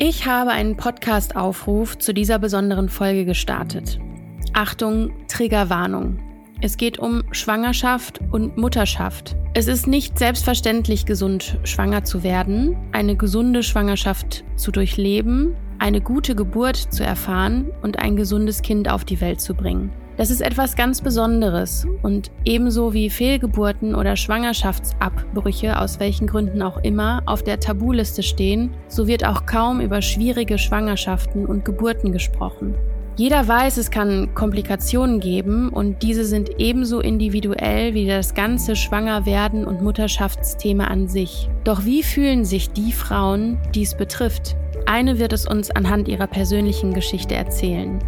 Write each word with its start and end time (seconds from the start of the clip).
Ich 0.00 0.26
habe 0.26 0.52
einen 0.52 0.76
Podcast-Aufruf 0.76 1.98
zu 1.98 2.14
dieser 2.14 2.38
besonderen 2.38 2.88
Folge 2.88 3.24
gestartet. 3.24 3.98
Achtung, 4.52 5.10
Triggerwarnung. 5.26 6.20
Es 6.60 6.76
geht 6.76 7.00
um 7.00 7.24
Schwangerschaft 7.32 8.20
und 8.30 8.56
Mutterschaft. 8.56 9.34
Es 9.54 9.66
ist 9.66 9.88
nicht 9.88 10.16
selbstverständlich 10.16 11.04
gesund, 11.04 11.58
schwanger 11.64 12.04
zu 12.04 12.22
werden, 12.22 12.76
eine 12.92 13.16
gesunde 13.16 13.64
Schwangerschaft 13.64 14.44
zu 14.54 14.70
durchleben, 14.70 15.56
eine 15.80 16.00
gute 16.00 16.36
Geburt 16.36 16.76
zu 16.76 17.02
erfahren 17.02 17.72
und 17.82 17.98
ein 17.98 18.14
gesundes 18.14 18.62
Kind 18.62 18.88
auf 18.88 19.04
die 19.04 19.20
Welt 19.20 19.40
zu 19.40 19.52
bringen. 19.52 19.90
Das 20.18 20.30
ist 20.30 20.40
etwas 20.40 20.74
ganz 20.74 21.00
Besonderes 21.00 21.86
und 22.02 22.32
ebenso 22.44 22.92
wie 22.92 23.08
Fehlgeburten 23.08 23.94
oder 23.94 24.16
Schwangerschaftsabbrüche 24.16 25.80
aus 25.80 26.00
welchen 26.00 26.26
Gründen 26.26 26.60
auch 26.60 26.78
immer 26.82 27.22
auf 27.26 27.44
der 27.44 27.60
Tabuliste 27.60 28.24
stehen, 28.24 28.72
so 28.88 29.06
wird 29.06 29.24
auch 29.24 29.46
kaum 29.46 29.80
über 29.80 30.02
schwierige 30.02 30.58
Schwangerschaften 30.58 31.46
und 31.46 31.64
Geburten 31.64 32.10
gesprochen. 32.10 32.74
Jeder 33.14 33.46
weiß, 33.46 33.76
es 33.76 33.92
kann 33.92 34.34
Komplikationen 34.34 35.20
geben 35.20 35.68
und 35.68 36.02
diese 36.02 36.24
sind 36.24 36.50
ebenso 36.58 36.98
individuell 36.98 37.94
wie 37.94 38.08
das 38.08 38.34
ganze 38.34 38.74
Schwangerwerden 38.74 39.64
und 39.64 39.82
Mutterschaftsthema 39.82 40.86
an 40.86 41.06
sich. 41.06 41.48
Doch 41.62 41.84
wie 41.84 42.02
fühlen 42.02 42.44
sich 42.44 42.70
die 42.70 42.90
Frauen, 42.90 43.56
die 43.72 43.82
es 43.82 43.96
betrifft? 43.96 44.56
Eine 44.86 45.20
wird 45.20 45.32
es 45.32 45.46
uns 45.46 45.70
anhand 45.70 46.08
ihrer 46.08 46.26
persönlichen 46.26 46.92
Geschichte 46.92 47.36
erzählen. 47.36 48.00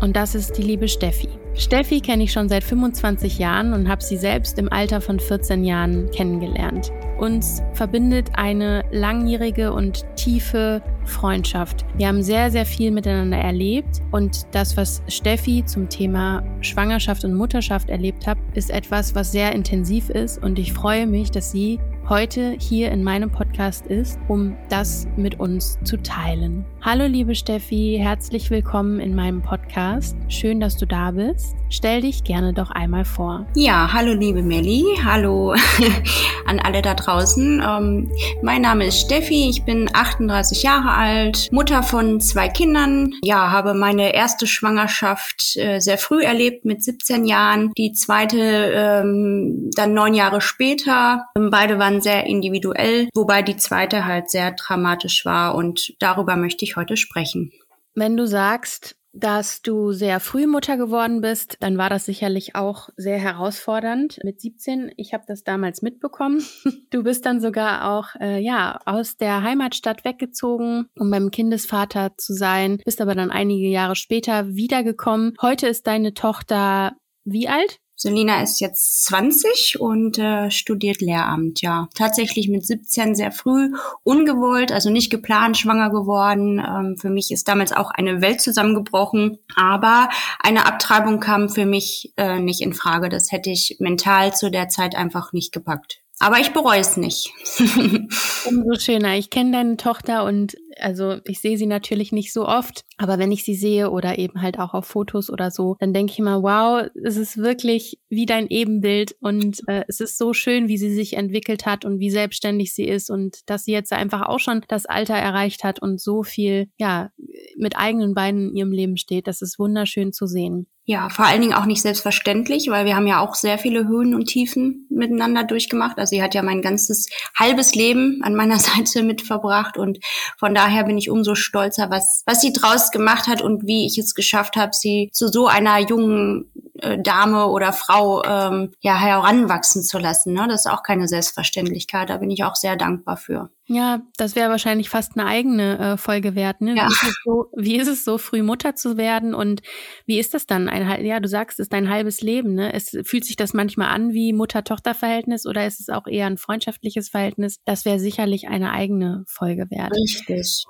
Und 0.00 0.16
das 0.16 0.34
ist 0.34 0.56
die 0.58 0.62
liebe 0.62 0.88
Steffi. 0.88 1.28
Steffi 1.54 2.00
kenne 2.00 2.24
ich 2.24 2.32
schon 2.32 2.50
seit 2.50 2.62
25 2.64 3.38
Jahren 3.38 3.72
und 3.72 3.88
habe 3.88 4.02
sie 4.02 4.18
selbst 4.18 4.58
im 4.58 4.70
Alter 4.70 5.00
von 5.00 5.18
14 5.18 5.64
Jahren 5.64 6.10
kennengelernt. 6.10 6.92
Uns 7.18 7.62
verbindet 7.72 8.28
eine 8.34 8.84
langjährige 8.92 9.72
und 9.72 10.04
tiefe 10.16 10.82
Freundschaft. 11.06 11.86
Wir 11.96 12.08
haben 12.08 12.22
sehr, 12.22 12.50
sehr 12.50 12.66
viel 12.66 12.90
miteinander 12.90 13.38
erlebt 13.38 14.02
und 14.12 14.42
das, 14.52 14.76
was 14.76 15.02
Steffi 15.08 15.64
zum 15.64 15.88
Thema 15.88 16.42
Schwangerschaft 16.60 17.24
und 17.24 17.34
Mutterschaft 17.34 17.88
erlebt 17.88 18.26
hat, 18.26 18.36
ist 18.52 18.70
etwas, 18.70 19.14
was 19.14 19.32
sehr 19.32 19.52
intensiv 19.52 20.10
ist 20.10 20.42
und 20.42 20.58
ich 20.58 20.74
freue 20.74 21.06
mich, 21.06 21.30
dass 21.30 21.50
sie 21.50 21.78
heute 22.08 22.56
hier 22.58 22.92
in 22.92 23.02
meinem 23.02 23.30
Podcast 23.30 23.86
ist, 23.86 24.18
um 24.28 24.56
das 24.68 25.08
mit 25.16 25.40
uns 25.40 25.78
zu 25.82 25.96
teilen. 25.96 26.64
Hallo 26.80 27.06
liebe 27.06 27.34
Steffi, 27.34 27.98
herzlich 28.00 28.48
willkommen 28.48 29.00
in 29.00 29.16
meinem 29.16 29.42
Podcast. 29.42 30.16
Schön, 30.28 30.60
dass 30.60 30.76
du 30.76 30.86
da 30.86 31.10
bist. 31.10 31.56
Stell 31.68 32.02
dich 32.02 32.22
gerne 32.22 32.52
doch 32.52 32.70
einmal 32.70 33.04
vor. 33.04 33.44
Ja, 33.56 33.92
hallo 33.92 34.12
liebe 34.12 34.40
Melli, 34.40 34.84
hallo 35.04 35.52
an 36.46 36.60
alle 36.60 36.82
da 36.82 36.94
draußen. 36.94 37.60
Ähm, 37.60 38.12
mein 38.40 38.62
Name 38.62 38.86
ist 38.86 39.00
Steffi, 39.00 39.48
ich 39.50 39.64
bin 39.64 39.90
38 39.92 40.62
Jahre 40.62 40.92
alt, 40.92 41.48
Mutter 41.50 41.82
von 41.82 42.20
zwei 42.20 42.48
Kindern. 42.48 43.14
Ja, 43.24 43.50
habe 43.50 43.74
meine 43.74 44.14
erste 44.14 44.46
Schwangerschaft 44.46 45.56
äh, 45.56 45.80
sehr 45.80 45.98
früh 45.98 46.22
erlebt 46.22 46.64
mit 46.64 46.84
17 46.84 47.24
Jahren, 47.24 47.72
die 47.76 47.94
zweite 47.94 48.38
ähm, 48.38 49.70
dann 49.74 49.92
neun 49.92 50.14
Jahre 50.14 50.40
später. 50.40 51.26
Beide 51.34 51.80
waren 51.80 51.95
sehr 52.00 52.26
individuell, 52.26 53.08
wobei 53.14 53.42
die 53.42 53.56
zweite 53.56 54.04
halt 54.04 54.30
sehr 54.30 54.52
dramatisch 54.52 55.24
war 55.24 55.54
und 55.54 55.94
darüber 55.98 56.36
möchte 56.36 56.64
ich 56.64 56.76
heute 56.76 56.96
sprechen. 56.96 57.52
Wenn 57.94 58.16
du 58.16 58.26
sagst, 58.26 58.96
dass 59.16 59.62
du 59.62 59.92
sehr 59.92 60.20
früh 60.20 60.46
Mutter 60.46 60.76
geworden 60.76 61.22
bist, 61.22 61.56
dann 61.60 61.78
war 61.78 61.88
das 61.88 62.04
sicherlich 62.04 62.54
auch 62.54 62.90
sehr 62.96 63.18
herausfordernd. 63.18 64.18
Mit 64.22 64.40
17, 64.40 64.92
ich 64.96 65.14
habe 65.14 65.24
das 65.26 65.42
damals 65.42 65.82
mitbekommen. 65.82 66.44
Du 66.90 67.02
bist 67.02 67.26
dann 67.26 67.40
sogar 67.40 67.90
auch 67.90 68.14
äh, 68.20 68.38
ja 68.38 68.78
aus 68.84 69.16
der 69.16 69.42
Heimatstadt 69.42 70.04
weggezogen, 70.04 70.86
um 70.98 71.10
beim 71.10 71.30
Kindesvater 71.30 72.12
zu 72.16 72.32
sein. 72.32 72.80
Bist 72.84 73.00
aber 73.00 73.14
dann 73.14 73.30
einige 73.30 73.66
Jahre 73.68 73.96
später 73.96 74.54
wiedergekommen. 74.54 75.34
Heute 75.42 75.66
ist 75.66 75.86
deine 75.86 76.14
Tochter 76.14 76.92
wie 77.24 77.48
alt? 77.48 77.80
Selina 77.96 78.42
ist 78.42 78.60
jetzt 78.60 79.06
20 79.06 79.80
und 79.80 80.18
äh, 80.18 80.50
studiert 80.50 81.00
Lehramt, 81.00 81.62
ja. 81.62 81.88
Tatsächlich 81.94 82.48
mit 82.48 82.66
17 82.66 83.14
sehr 83.14 83.32
früh, 83.32 83.70
ungewollt, 84.02 84.70
also 84.70 84.90
nicht 84.90 85.10
geplant, 85.10 85.56
schwanger 85.56 85.90
geworden. 85.90 86.58
Ähm, 86.58 86.96
für 86.98 87.08
mich 87.08 87.30
ist 87.30 87.48
damals 87.48 87.72
auch 87.72 87.90
eine 87.90 88.20
Welt 88.20 88.42
zusammengebrochen, 88.42 89.38
aber 89.56 90.10
eine 90.40 90.66
Abtreibung 90.66 91.20
kam 91.20 91.48
für 91.48 91.64
mich 91.64 92.12
äh, 92.18 92.38
nicht 92.38 92.60
in 92.60 92.74
Frage. 92.74 93.08
Das 93.08 93.32
hätte 93.32 93.48
ich 93.48 93.78
mental 93.80 94.34
zu 94.34 94.50
der 94.50 94.68
Zeit 94.68 94.94
einfach 94.94 95.32
nicht 95.32 95.52
gepackt. 95.52 96.02
Aber 96.18 96.40
ich 96.40 96.52
bereue 96.52 96.80
es 96.80 96.96
nicht. 96.96 97.30
Umso 98.46 98.78
schöner. 98.78 99.16
Ich 99.18 99.28
kenne 99.28 99.52
deine 99.52 99.76
Tochter 99.76 100.24
und 100.24 100.56
also 100.78 101.16
ich 101.24 101.40
sehe 101.40 101.58
sie 101.58 101.66
natürlich 101.66 102.10
nicht 102.10 102.32
so 102.32 102.46
oft, 102.46 102.84
aber 102.96 103.18
wenn 103.18 103.32
ich 103.32 103.44
sie 103.44 103.54
sehe 103.54 103.90
oder 103.90 104.18
eben 104.18 104.40
halt 104.40 104.58
auch 104.58 104.72
auf 104.72 104.86
Fotos 104.86 105.30
oder 105.30 105.50
so, 105.50 105.76
dann 105.78 105.92
denke 105.92 106.12
ich 106.12 106.18
immer, 106.18 106.42
wow, 106.42 106.88
es 107.02 107.16
ist 107.16 107.36
wirklich 107.36 107.98
wie 108.08 108.24
dein 108.24 108.46
Ebenbild 108.48 109.14
und 109.20 109.60
äh, 109.68 109.84
es 109.88 110.00
ist 110.00 110.16
so 110.16 110.32
schön, 110.32 110.68
wie 110.68 110.78
sie 110.78 110.94
sich 110.94 111.14
entwickelt 111.14 111.66
hat 111.66 111.84
und 111.84 111.98
wie 111.98 112.10
selbstständig 112.10 112.74
sie 112.74 112.84
ist 112.84 113.10
und 113.10 113.38
dass 113.46 113.64
sie 113.64 113.72
jetzt 113.72 113.92
einfach 113.92 114.22
auch 114.22 114.40
schon 114.40 114.62
das 114.68 114.86
Alter 114.86 115.14
erreicht 115.14 115.64
hat 115.64 115.80
und 115.80 116.00
so 116.00 116.22
viel, 116.22 116.68
ja, 116.78 117.10
mit 117.56 117.76
eigenen 117.76 118.14
Beinen 118.14 118.50
in 118.50 118.56
ihrem 118.56 118.72
Leben 118.72 118.96
steht. 118.96 119.26
Das 119.26 119.42
ist 119.42 119.58
wunderschön 119.58 120.12
zu 120.12 120.26
sehen. 120.26 120.66
Ja, 120.88 121.08
vor 121.08 121.24
allen 121.24 121.40
Dingen 121.40 121.52
auch 121.52 121.66
nicht 121.66 121.82
selbstverständlich, 121.82 122.68
weil 122.70 122.84
wir 122.84 122.94
haben 122.94 123.08
ja 123.08 123.18
auch 123.18 123.34
sehr 123.34 123.58
viele 123.58 123.88
Höhen 123.88 124.14
und 124.14 124.26
Tiefen 124.26 124.86
miteinander 124.88 125.42
durchgemacht. 125.42 125.98
Also 125.98 126.10
sie 126.10 126.22
hat 126.22 126.32
ja 126.32 126.42
mein 126.42 126.62
ganzes 126.62 127.08
halbes 127.36 127.74
Leben 127.74 128.20
an 128.22 128.36
meiner 128.36 128.58
Seite 128.60 129.02
mit 129.02 129.20
verbracht 129.20 129.76
und 129.76 129.98
von 130.38 130.54
daher 130.54 130.84
bin 130.84 130.96
ich 130.96 131.10
umso 131.10 131.34
stolzer, 131.34 131.90
was, 131.90 132.22
was 132.24 132.40
sie 132.40 132.52
draus 132.52 132.92
gemacht 132.92 133.26
hat 133.26 133.42
und 133.42 133.66
wie 133.66 133.84
ich 133.84 133.98
es 133.98 134.14
geschafft 134.14 134.54
habe, 134.54 134.74
sie 134.74 135.10
zu 135.12 135.26
so 135.26 135.48
einer 135.48 135.80
jungen 135.80 136.52
Dame 136.98 137.46
oder 137.46 137.72
Frau 137.72 138.22
ähm, 138.24 138.72
ja 138.80 138.98
heranwachsen 138.98 139.82
zu 139.82 139.98
lassen. 139.98 140.32
Ne? 140.32 140.46
Das 140.48 140.66
ist 140.66 140.70
auch 140.70 140.82
keine 140.82 141.08
Selbstverständlichkeit. 141.08 142.10
Da 142.10 142.18
bin 142.18 142.30
ich 142.30 142.44
auch 142.44 142.56
sehr 142.56 142.76
dankbar 142.76 143.16
für. 143.16 143.50
Ja, 143.68 144.02
das 144.16 144.36
wäre 144.36 144.50
wahrscheinlich 144.50 144.88
fast 144.88 145.18
eine 145.18 145.28
eigene 145.28 145.78
äh, 145.78 145.96
Folge 145.96 146.36
wert. 146.36 146.60
Ne? 146.60 146.76
Ja. 146.76 146.88
Wie, 146.88 147.08
ist 147.08 147.20
so, 147.24 147.46
wie, 147.56 147.76
ist 147.76 147.88
es 147.88 148.04
so, 148.04 148.16
früh 148.16 148.42
Mutter 148.42 148.76
zu 148.76 148.96
werden 148.96 149.34
und 149.34 149.60
wie 150.06 150.20
ist 150.20 150.34
das 150.34 150.46
dann? 150.46 150.68
Ein, 150.68 151.04
ja, 151.04 151.18
du 151.18 151.28
sagst, 151.28 151.58
es 151.58 151.64
ist 151.64 151.72
dein 151.72 151.90
halbes 151.90 152.20
Leben. 152.20 152.54
Ne? 152.54 152.72
Es 152.72 152.96
fühlt 153.04 153.24
sich 153.24 153.34
das 153.34 153.54
manchmal 153.54 153.88
an 153.88 154.12
wie 154.12 154.32
Mutter-Tochter-Verhältnis 154.32 155.46
oder 155.46 155.66
ist 155.66 155.80
es 155.80 155.88
auch 155.88 156.06
eher 156.06 156.26
ein 156.26 156.38
freundschaftliches 156.38 157.08
Verhältnis? 157.08 157.58
Das 157.64 157.84
wäre 157.84 157.98
sicherlich 157.98 158.46
eine 158.46 158.70
eigene 158.70 159.24
Folge 159.26 159.68
wert. 159.70 159.92
Richtig. 159.96 160.64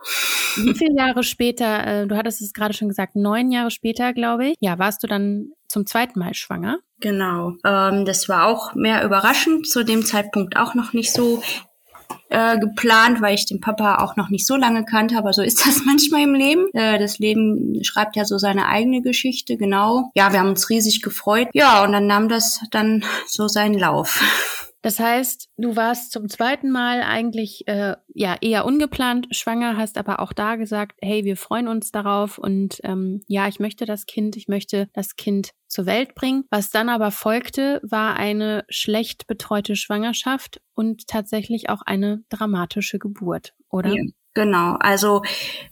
Wie 0.57 0.75
viele 0.75 0.97
Jahre 0.97 1.23
später, 1.23 1.87
äh, 1.87 2.07
du 2.07 2.17
hattest 2.17 2.41
es 2.41 2.55
gerade 2.55 2.73
schon 2.73 2.89
gesagt, 2.89 3.15
neun 3.15 3.51
Jahre 3.51 3.71
später, 3.71 4.15
glaube 4.15 4.49
ich, 4.49 4.55
ja, 4.61 4.79
warst 4.79 5.03
du 5.03 5.07
dann 5.07 5.51
zum 5.77 5.85
zweiten 5.85 6.19
Mal 6.19 6.33
schwanger? 6.33 6.79
Genau. 7.01 7.53
Ähm, 7.63 8.07
das 8.07 8.31
war 8.31 8.47
auch 8.47 8.75
mehr 8.75 9.05
überraschend, 9.05 9.69
zu 9.69 9.85
dem 9.85 10.07
Zeitpunkt 10.07 10.57
auch 10.57 10.75
noch 10.75 10.95
nicht 10.95 11.13
so 11.13 11.43
äh, 12.31 12.59
geplant, 12.59 13.21
weil 13.21 13.35
ich 13.35 13.45
den 13.45 13.61
Papa 13.61 13.97
auch 13.97 14.17
noch 14.17 14.31
nicht 14.31 14.47
so 14.47 14.57
lange 14.57 14.87
kannte, 14.87 15.19
aber 15.19 15.35
so 15.35 15.43
ist 15.43 15.61
das 15.67 15.85
manchmal 15.85 16.23
im 16.23 16.33
Leben. 16.33 16.69
Äh, 16.73 16.99
das 16.99 17.19
Leben 17.19 17.85
schreibt 17.85 18.17
ja 18.17 18.25
so 18.25 18.39
seine 18.39 18.69
eigene 18.69 19.03
Geschichte, 19.03 19.59
genau. 19.59 20.11
Ja, 20.15 20.33
wir 20.33 20.41
haben 20.41 20.49
uns 20.49 20.71
riesig 20.71 21.03
gefreut. 21.03 21.49
Ja, 21.53 21.85
und 21.85 21.93
dann 21.93 22.07
nahm 22.07 22.31
das 22.31 22.61
dann 22.71 23.05
so 23.27 23.47
seinen 23.47 23.79
Lauf. 23.79 24.23
Das 24.87 25.01
heißt, 25.01 25.49
du 25.57 25.75
warst 25.75 26.13
zum 26.13 26.29
zweiten 26.29 26.71
Mal 26.71 27.03
eigentlich 27.03 27.67
äh, 27.67 27.97
ja 28.15 28.37
eher 28.41 28.65
ungeplant 28.65 29.27
schwanger, 29.33 29.77
hast 29.77 29.99
aber 29.99 30.21
auch 30.21 30.33
da 30.33 30.55
gesagt, 30.55 30.97
hey, 31.03 31.25
wir 31.25 31.37
freuen 31.37 31.67
uns 31.67 31.91
darauf 31.91 32.39
und 32.39 32.79
ähm, 32.85 33.21
ja, 33.27 33.49
ich 33.49 33.59
möchte 33.59 33.85
das 33.85 34.07
Kind, 34.07 34.37
ich 34.37 34.47
möchte 34.47 34.89
das 34.93 35.17
Kind 35.17 35.51
zur 35.67 35.87
Welt 35.87 36.15
bringen. 36.15 36.45
Was 36.51 36.71
dann 36.71 36.89
aber 36.89 37.11
folgte, 37.11 37.81
war 37.83 38.15
eine 38.15 38.65
schlecht 38.69 39.27
betreute 39.27 39.75
Schwangerschaft 39.75 40.61
und 40.73 41.09
tatsächlich 41.09 41.69
auch 41.69 41.83
eine 41.85 42.23
dramatische 42.29 43.01
Geburt, 43.01 43.55
oder? 43.69 43.91
Ja, 43.93 44.05
genau. 44.35 44.77
Also 44.79 45.23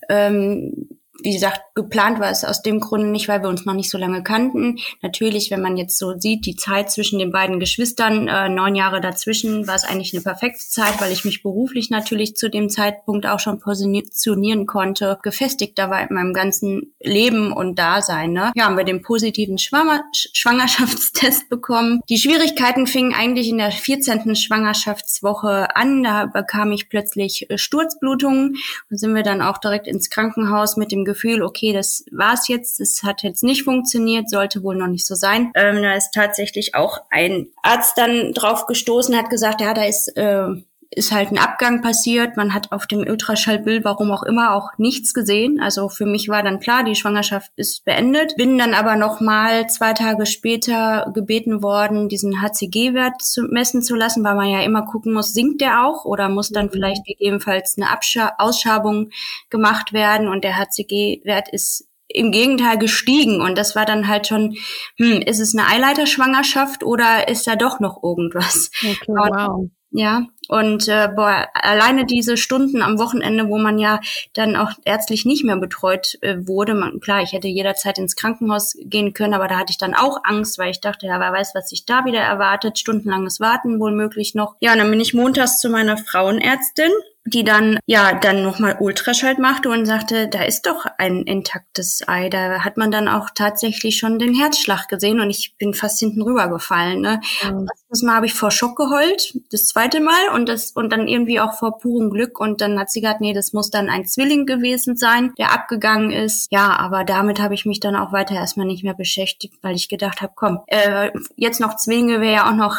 ähm, 0.09 0.89
wie 1.23 1.33
gesagt, 1.33 1.61
geplant 1.75 2.19
war 2.19 2.31
es 2.31 2.45
aus 2.45 2.63
dem 2.63 2.81
Grunde 2.81 3.07
nicht, 3.07 3.29
weil 3.29 3.43
wir 3.43 3.49
uns 3.49 3.65
noch 3.65 3.75
nicht 3.75 3.91
so 3.91 3.99
lange 3.99 4.23
kannten. 4.23 4.79
Natürlich, 5.01 5.51
wenn 5.51 5.61
man 5.61 5.77
jetzt 5.77 5.99
so 5.99 6.19
sieht, 6.19 6.45
die 6.45 6.57
Zeit 6.57 6.91
zwischen 6.91 7.19
den 7.19 7.31
beiden 7.31 7.61
Geschwistern, 7.61 8.27
äh, 8.27 8.49
neun 8.49 8.75
Jahre 8.75 9.01
dazwischen, 9.01 9.67
war 9.67 9.77
es 9.77 9.85
eigentlich 9.85 10.13
eine 10.13 10.23
perfekte 10.23 10.65
Zeit, 10.67 11.01
weil 11.01 11.13
ich 11.13 11.25
mich 11.25 11.43
beruflich 11.43 11.91
natürlich 11.91 12.37
zu 12.37 12.51
dem 12.51 12.69
Zeitpunkt 12.69 13.27
auch 13.27 13.39
schon 13.39 13.61
positionieren 13.61 14.67
konnte, 14.67 15.19
gefestigter 15.23 15.89
war 15.89 16.03
in 16.03 16.15
meinem 16.15 16.35
ganzen 16.35 16.95
Leben 17.01 17.53
und 17.53 17.79
Dasein. 17.79 18.33
Ne? 18.33 18.53
Ja, 18.57 18.65
haben 18.65 18.77
wir 18.77 18.85
den 18.85 19.03
positiven 19.03 19.59
Schwanger 19.59 20.03
Schwangerschaftstest 20.13 21.49
bekommen. 21.49 22.01
Die 22.09 22.19
Schwierigkeiten 22.19 22.87
fingen 22.87 23.15
eigentlich 23.15 23.49
in 23.49 23.59
der 23.59 23.71
14. 23.71 24.35
Schwangerschaftswoche 24.35 25.77
an. 25.77 26.03
Da 26.03 26.27
bekam 26.27 26.73
ich 26.73 26.89
plötzlich 26.89 27.49
äh, 27.51 27.59
Sturzblutungen 27.59 28.57
und 28.91 28.99
sind 28.99 29.15
wir 29.15 29.23
dann 29.23 29.43
auch 29.43 29.59
direkt 29.59 29.87
ins 29.87 30.11
Krankenhaus 30.11 30.77
mit 30.77 30.93
dem 30.93 31.04
Gefühl, 31.05 31.43
okay, 31.43 31.73
das 31.73 32.05
war's 32.11 32.49
jetzt, 32.49 32.81
das 32.81 33.03
hat 33.03 33.23
jetzt 33.23 33.43
nicht 33.43 33.65
funktioniert, 33.65 34.31
sollte 34.31 34.63
wohl 34.63 34.77
noch 34.77 34.89
nicht 34.89 35.07
so 35.07 35.15
sein. 35.15 35.51
Ähm, 35.55 35.83
da 35.83 35.95
ist 35.95 36.13
tatsächlich 36.13 36.75
auch 36.75 36.99
ein 37.11 37.49
Arzt 37.63 37.99
dann 37.99 38.33
drauf 38.33 38.67
gestoßen, 38.67 39.17
hat 39.17 39.31
gesagt, 39.31 39.61
ja, 39.61 39.75
da 39.75 39.85
ist 39.85 40.09
äh, 40.17 40.49
ist 40.91 41.13
halt 41.13 41.31
ein 41.31 41.39
Abgang 41.39 41.83
passiert. 41.83 42.37
Man 42.37 42.55
hat 42.55 42.73
auf 42.73 42.87
dem 42.87 43.01
Ultraschallbild, 43.01 43.85
warum 43.85 44.11
auch 44.11 44.23
immer, 44.23 44.55
auch 44.55 44.71
nichts 44.79 45.15
gesehen. 45.15 45.61
Also 45.61 45.89
für 45.89 46.07
mich 46.07 46.29
war 46.29 46.43
dann 46.43 46.61
klar, 46.61 46.85
die 46.85 46.95
Schwangerschaft 46.95 47.51
ist 47.57 47.85
beendet. 47.85 48.37
Bin 48.37 48.59
dann 48.59 48.75
aber 48.75 48.97
noch 48.97 49.21
mal 49.21 49.67
zwei 49.69 49.93
Tage 49.93 50.27
später 50.27 51.11
gebeten 51.15 51.63
worden, 51.63 52.09
diesen 52.09 52.41
HCG-Wert 52.41 53.23
zu 53.23 53.43
messen 53.43 53.83
zu 53.83 53.95
lassen, 53.95 54.25
weil 54.25 54.35
man 54.35 54.49
ja 54.49 54.63
immer 54.63 54.85
gucken 54.87 55.13
muss, 55.13 55.33
sinkt 55.33 55.61
der 55.61 55.85
auch 55.85 56.05
oder 56.05 56.29
muss 56.29 56.51
dann 56.51 56.67
mhm. 56.67 56.71
vielleicht 56.71 57.05
gegebenenfalls 57.05 57.77
eine 57.77 57.91
Abscha 57.91 58.35
Ausschabung 58.39 59.11
gemacht 59.51 59.93
werden 59.93 60.29
und 60.29 60.45
der 60.45 60.57
HCG-Wert 60.57 61.49
ist 61.51 61.89
im 62.09 62.31
Gegenteil 62.31 62.79
gestiegen 62.79 63.41
und 63.41 63.57
das 63.57 63.75
war 63.75 63.87
dann 63.87 64.09
halt 64.09 64.27
schon, 64.27 64.57
hm, 64.99 65.23
ist 65.23 65.41
es 65.41 65.57
eine 65.57 65.67
Eileiterschwangerschaft 65.69 66.85
oder 66.85 67.29
ist 67.29 67.47
da 67.47 67.57
doch 67.57 67.81
noch 67.81 68.03
irgendwas? 68.03 68.71
Okay, 68.83 69.07
wow. 69.09 69.69
Ja, 69.97 70.27
und 70.49 70.89
äh, 70.89 71.09
boah, 71.15 71.47
alleine 71.55 72.05
diese 72.05 72.37
Stunden 72.37 72.83
am 72.83 72.99
Wochenende, 72.99 73.49
wo 73.49 73.59
man 73.59 73.79
ja 73.79 74.01
dann 74.33 74.57
auch 74.57 74.73
ärztlich 74.85 75.25
nicht 75.25 75.45
mehr 75.45 75.57
betreut 75.57 76.19
äh, 76.21 76.49
wurde, 76.49 76.75
man, 76.75 76.99
klar, 76.99 77.23
ich 77.23 77.33
hätte 77.33 77.47
jederzeit 77.47 77.99
ins 77.99 78.17
Krankenhaus 78.17 78.77
gehen 78.81 79.13
können, 79.13 79.35
aber 79.35 79.47
da 79.47 79.57
hatte 79.57 79.71
ich 79.71 79.79
dann 79.79 79.95
auch 79.95 80.19
Angst, 80.25 80.59
weil 80.59 80.73
ich 80.73 80.81
dachte, 80.81 81.07
ja, 81.07 81.21
wer 81.21 81.33
weiß, 81.33 81.55
was 81.55 81.69
sich 81.69 81.87
da 81.87 82.05
wieder 82.07 82.19
erwartet, 82.19 82.77
stundenlanges 82.77 83.39
Warten 83.39 83.79
wohl 83.79 83.93
möglich 83.93 84.35
noch. 84.35 84.57
Ja, 84.59 84.73
und 84.73 84.79
dann 84.79 84.91
bin 84.91 84.99
ich 85.01 85.15
montags 85.15 85.61
zu 85.61 85.71
meiner 85.71 85.97
Frauenärztin 85.97 86.91
die 87.27 87.45
dann 87.45 87.79
ja 87.87 88.15
dann 88.15 88.43
nochmal 88.43 88.77
Ultraschall 88.79 89.37
machte 89.39 89.71
und 89.71 89.87
sagte, 89.87 90.29
da 90.29 90.43
ist 90.43 90.67
doch 90.67 90.85
ein 90.99 91.23
intaktes 91.23 92.03
Ei. 92.07 92.29
Da 92.29 92.65
hat 92.65 92.77
man 92.77 92.91
dann 92.91 93.09
auch 93.09 93.31
tatsächlich 93.35 93.99
schon 93.99 94.19
den 94.19 94.35
Herzschlag 94.35 94.89
gesehen 94.89 95.21
und 95.21 95.31
ich 95.31 95.55
bin 95.57 95.73
fast 95.73 95.99
hinten 96.01 96.23
rübergefallen. 96.23 97.01
Ne? 97.01 97.21
Mhm. 97.43 97.67
Das 97.89 98.03
Mal 98.03 98.17
habe 98.17 98.27
ich 98.27 98.35
vor 98.35 98.51
Schock 98.51 98.77
geheult, 98.77 99.39
das 99.51 99.67
zweite 99.67 100.01
Mal 100.01 100.29
und 100.35 100.49
das 100.49 100.73
und 100.73 100.91
dann 100.91 101.09
irgendwie 101.09 101.41
auch 101.41 101.55
vor 101.55 101.79
purem 101.79 102.11
Glück 102.11 102.41
und 102.41 102.61
dann 102.61 102.79
hat 102.79 102.91
sie 102.91 103.01
gesagt, 103.01 103.21
nee, 103.21 103.33
das 103.33 103.53
muss 103.53 103.71
dann 103.71 103.89
ein 103.89 104.05
Zwilling 104.05 104.47
gewesen 104.47 104.97
sein, 104.97 105.33
der 105.39 105.53
abgegangen 105.53 106.11
ist. 106.11 106.51
Ja, 106.51 106.77
aber 106.77 107.05
damit 107.05 107.41
habe 107.41 107.55
ich 107.55 107.65
mich 107.65 107.81
dann 107.81 107.97
auch 107.97 108.13
weiter 108.13 108.35
erstmal 108.35 108.67
nicht 108.67 108.85
mehr 108.85 108.95
beschäftigt, 108.95 109.55
weil 109.63 109.77
ich 109.77 109.89
gedacht 109.89 110.21
habe, 110.21 110.33
komm, 110.35 110.61
äh, 110.67 111.11
jetzt 111.37 111.61
noch 111.61 111.77
Zwillinge 111.77 112.21
wäre 112.21 112.35
ja 112.35 112.51
auch 112.51 112.57
noch 112.57 112.77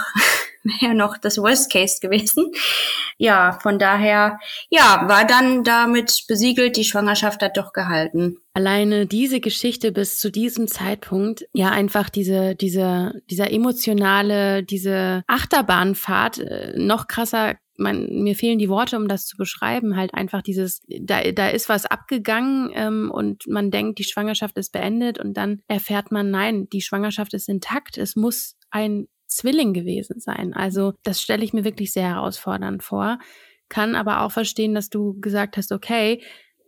wäre 0.82 0.96
noch 0.96 1.18
das 1.18 1.38
Worst 1.38 1.72
Case 1.72 2.00
gewesen. 2.02 2.52
Ja, 3.18 3.58
von 3.62 3.80
daher, 3.80 4.40
ja, 4.70 5.04
war 5.08 5.26
dann 5.26 5.64
damit 5.64 6.26
besiegelt, 6.28 6.76
die 6.76 6.84
Schwangerschaft 6.84 7.42
hat 7.42 7.58
doch 7.58 7.72
gehalten. 7.72 8.38
Alleine 8.54 9.06
diese 9.06 9.40
Geschichte 9.40 9.92
bis 9.92 10.18
zu 10.18 10.32
diesem 10.32 10.68
Zeitpunkt, 10.68 11.46
ja, 11.54 11.70
einfach 11.70 12.10
diese, 12.10 12.56
diese, 12.56 13.22
dieser 13.30 13.52
emotionale, 13.52 14.64
diese 14.64 15.24
Achterbahnfahrt, 15.28 16.40
äh, 16.40 16.74
noch 16.76 17.08
krasser 17.08 17.56
man, 17.78 18.08
mir 18.24 18.36
fehlen 18.36 18.60
die 18.60 18.70
Worte, 18.70 18.98
um 18.98 19.08
das 19.08 19.26
zu 19.26 19.38
beschreiben, 19.38 19.96
halt 19.96 20.14
einfach 20.14 20.42
dieses, 20.42 20.82
da, 20.88 21.22
da 21.32 21.50
ist 21.50 21.70
was 21.70 21.86
abgegangen 21.86 22.72
ähm, 22.74 23.12
und 23.12 23.48
man 23.48 23.72
denkt, 23.72 24.00
die 24.00 24.04
Schwangerschaft 24.04 24.58
ist 24.58 24.72
beendet 24.72 25.20
und 25.20 25.36
dann 25.36 25.62
erfährt 25.68 26.12
man, 26.12 26.32
nein, 26.32 26.68
die 26.70 26.82
Schwangerschaft 26.82 27.34
ist 27.34 27.50
intakt, 27.50 27.98
es 27.98 28.16
muss 28.16 28.56
ein 28.70 29.08
Zwilling 29.36 29.74
gewesen 29.74 30.20
sein. 30.20 30.54
Also 30.54 30.94
das 31.04 31.22
stelle 31.22 31.44
ich 31.44 31.54
mir 31.54 31.64
wirklich 31.64 31.92
sehr 31.94 32.08
herausfordernd 32.08 32.84
vor. 32.84 33.20
Kann 33.70 33.96
aber 33.96 34.22
auch 34.22 34.32
verstehen, 34.32 34.76
dass 34.76 34.90
du 34.90 35.20
gesagt 35.20 35.58
hast, 35.58 35.72
okay, 35.72 36.22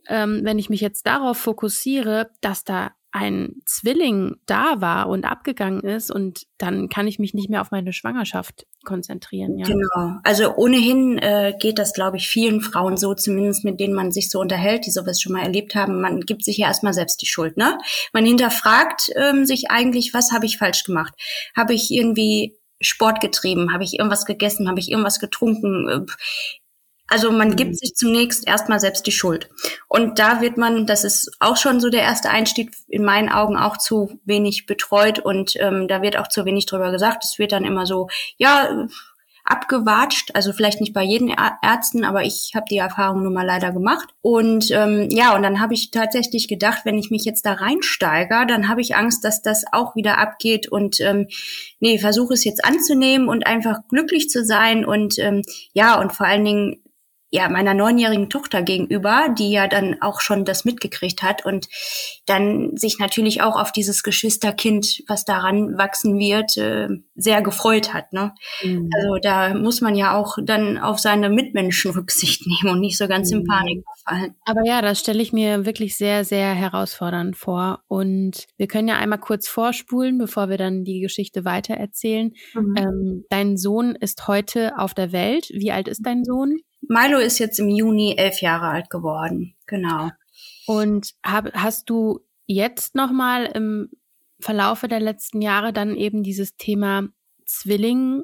ähm, 0.07 0.41
wenn 0.43 0.59
ich 0.59 0.69
mich 0.69 0.81
jetzt 0.81 1.05
darauf 1.05 1.37
fokussiere, 1.37 2.31
dass 2.41 2.63
da 2.63 2.91
ein 3.11 3.55
Zwilling 3.65 4.35
da 4.45 4.81
war 4.81 5.07
und 5.07 5.25
abgegangen 5.25 5.81
ist 5.81 6.11
und 6.11 6.43
dann 6.57 6.89
kann 6.89 7.07
ich 7.07 7.19
mich 7.19 7.33
nicht 7.33 7.49
mehr 7.49 7.61
auf 7.61 7.71
meine 7.71 7.93
Schwangerschaft 7.93 8.67
konzentrieren. 8.83 9.57
Ja. 9.57 9.65
Genau. 9.65 10.19
Also 10.23 10.55
ohnehin 10.55 11.17
äh, 11.17 11.53
geht 11.59 11.79
das, 11.79 11.93
glaube 11.93 12.17
ich, 12.17 12.27
vielen 12.27 12.61
Frauen 12.61 12.95
so, 12.97 13.13
zumindest 13.15 13.63
mit 13.63 13.79
denen 13.79 13.93
man 13.93 14.11
sich 14.11 14.29
so 14.29 14.39
unterhält, 14.39 14.85
die 14.85 14.91
sowas 14.91 15.21
schon 15.21 15.33
mal 15.33 15.41
erlebt 15.41 15.73
haben. 15.73 16.01
Man 16.01 16.21
gibt 16.21 16.43
sich 16.43 16.57
ja 16.57 16.67
erstmal 16.67 16.93
selbst 16.93 17.21
die 17.21 17.27
Schuld. 17.27 17.57
Ne? 17.57 17.77
Man 18.13 18.25
hinterfragt 18.25 19.09
ähm, 19.15 19.45
sich 19.45 19.71
eigentlich, 19.71 20.13
was 20.13 20.31
habe 20.31 20.45
ich 20.45 20.57
falsch 20.57 20.83
gemacht? 20.83 21.13
Habe 21.55 21.73
ich 21.73 21.89
irgendwie 21.91 22.56
Sport 22.81 23.21
getrieben? 23.21 23.73
Habe 23.73 23.83
ich 23.83 23.97
irgendwas 23.97 24.25
gegessen? 24.25 24.69
Habe 24.69 24.79
ich 24.79 24.91
irgendwas 24.91 25.19
getrunken? 25.19 25.87
Äh, 25.87 26.13
also 27.09 27.31
man 27.31 27.55
gibt 27.55 27.71
mhm. 27.71 27.75
sich 27.75 27.95
zunächst 27.95 28.47
erstmal 28.47 28.79
selbst 28.79 29.07
die 29.07 29.11
Schuld. 29.11 29.49
Und 29.87 30.19
da 30.19 30.41
wird 30.41 30.57
man, 30.57 30.85
das 30.85 31.03
ist 31.03 31.31
auch 31.39 31.55
schon 31.55 31.79
so 31.79 31.89
der 31.89 32.01
erste 32.01 32.29
Einstieg, 32.29 32.75
in 32.87 33.05
meinen 33.05 33.29
Augen 33.29 33.57
auch 33.57 33.77
zu 33.77 34.19
wenig 34.25 34.65
betreut 34.65 35.19
und 35.19 35.55
ähm, 35.57 35.87
da 35.87 36.01
wird 36.01 36.17
auch 36.17 36.27
zu 36.27 36.43
wenig 36.43 36.65
drüber 36.65 36.91
gesagt. 36.91 37.23
Es 37.23 37.39
wird 37.39 37.53
dann 37.53 37.63
immer 37.63 37.85
so, 37.85 38.09
ja, 38.37 38.87
abgewatscht. 39.47 40.31
Also 40.33 40.53
vielleicht 40.53 40.81
nicht 40.81 40.93
bei 40.93 41.03
jeden 41.03 41.33
Ärzten, 41.61 42.03
aber 42.03 42.23
ich 42.23 42.51
habe 42.55 42.65
die 42.69 42.77
Erfahrung 42.77 43.23
nun 43.23 43.33
mal 43.33 43.45
leider 43.45 43.71
gemacht. 43.71 44.09
Und 44.21 44.69
ähm, 44.71 45.07
ja, 45.09 45.35
und 45.35 45.43
dann 45.43 45.59
habe 45.59 45.73
ich 45.73 45.91
tatsächlich 45.91 46.47
gedacht, 46.47 46.81
wenn 46.83 46.97
ich 46.97 47.09
mich 47.09 47.23
jetzt 47.25 47.45
da 47.45 47.53
reinsteige, 47.53 48.45
dann 48.47 48.67
habe 48.67 48.81
ich 48.81 48.95
Angst, 48.95 49.23
dass 49.23 49.41
das 49.41 49.63
auch 49.71 49.95
wieder 49.95 50.17
abgeht. 50.17 50.67
Und 50.67 50.99
ähm, 50.99 51.27
nee, 51.79 51.97
versuche 51.97 52.33
es 52.33 52.43
jetzt 52.43 52.65
anzunehmen 52.65 53.29
und 53.29 53.47
einfach 53.47 53.79
glücklich 53.89 54.29
zu 54.29 54.43
sein. 54.43 54.85
Und 54.85 55.17
ähm, 55.19 55.41
ja, 55.73 55.99
und 55.99 56.13
vor 56.13 56.27
allen 56.27 56.45
Dingen 56.45 56.81
ja, 57.29 57.49
meiner 57.49 57.73
neunjährigen 57.73 58.29
Tochter 58.29 58.61
gegenüber, 58.61 59.27
die 59.37 59.51
ja 59.51 59.67
dann 59.67 60.01
auch 60.01 60.21
schon 60.21 60.45
das 60.45 60.63
mitgekriegt 60.63 61.23
hat 61.23 61.45
und 61.45 61.67
dann 62.25 62.77
sich 62.77 62.99
natürlich 62.99 63.41
auch 63.41 63.59
auf 63.59 63.73
dieses 63.73 64.01
Geschwisterkind, 64.01 65.03
was 65.07 65.25
daran 65.25 65.77
wachsen 65.77 66.17
wird, 66.17 66.55
äh, 66.57 66.87
sehr 67.15 67.41
gefreut 67.41 67.93
hat. 67.93 68.13
Ne? 68.13 68.33
Mhm. 68.63 68.89
Also 68.95 69.17
da 69.21 69.53
muss 69.53 69.81
man 69.81 69.95
ja 69.95 70.15
auch 70.15 70.37
dann 70.41 70.77
auf 70.77 70.99
seine 70.99 71.29
Mitmenschen 71.29 71.91
Rücksicht 71.91 72.47
nehmen 72.47 72.75
und 72.75 72.79
nicht 72.79 72.97
so 72.97 73.07
ganz 73.07 73.31
mhm. 73.31 73.39
in 73.39 73.45
Panik 73.45 73.83
verfallen. 73.93 74.35
Aber 74.45 74.61
ja, 74.63 74.81
das 74.81 74.99
stelle 74.99 75.21
ich 75.21 75.33
mir 75.33 75.65
wirklich 75.65 75.97
sehr, 75.97 76.23
sehr 76.23 76.53
herausfordernd 76.53 77.35
vor. 77.35 77.83
Und 77.89 78.45
wir 78.55 78.67
können 78.67 78.87
ja 78.87 78.97
einmal 78.97 79.19
kurz 79.19 79.49
vorspulen, 79.49 80.17
bevor 80.17 80.49
wir 80.49 80.57
dann 80.57 80.85
die 80.85 81.01
Geschichte 81.01 81.43
weitererzählen. 81.43 82.31
Mhm. 82.53 82.75
Ähm, 82.77 83.25
dein 83.29 83.57
Sohn 83.57 83.95
ist 83.95 84.29
heute 84.29 84.77
auf 84.77 84.93
der 84.93 85.11
Welt. 85.11 85.49
Wie 85.53 85.73
alt 85.73 85.89
ist 85.89 86.05
dein 86.05 86.23
Sohn? 86.23 86.59
Milo 86.81 87.19
ist 87.19 87.39
jetzt 87.39 87.59
im 87.59 87.69
Juni 87.69 88.15
elf 88.17 88.41
Jahre 88.41 88.67
alt 88.67 88.89
geworden. 88.89 89.55
Genau. 89.65 90.11
Und 90.65 91.13
hab, 91.25 91.53
hast 91.53 91.89
du 91.89 92.21
jetzt 92.45 92.95
nochmal 92.95 93.45
im 93.45 93.89
Verlaufe 94.39 94.87
der 94.87 94.99
letzten 94.99 95.41
Jahre 95.41 95.73
dann 95.73 95.95
eben 95.95 96.23
dieses 96.23 96.55
Thema 96.57 97.07
Zwilling 97.45 98.23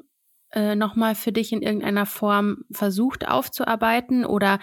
äh, 0.52 0.76
nochmal 0.76 1.14
für 1.14 1.32
dich 1.32 1.52
in 1.52 1.62
irgendeiner 1.62 2.06
Form 2.06 2.64
versucht 2.70 3.26
aufzuarbeiten? 3.26 4.24
Oder 4.24 4.60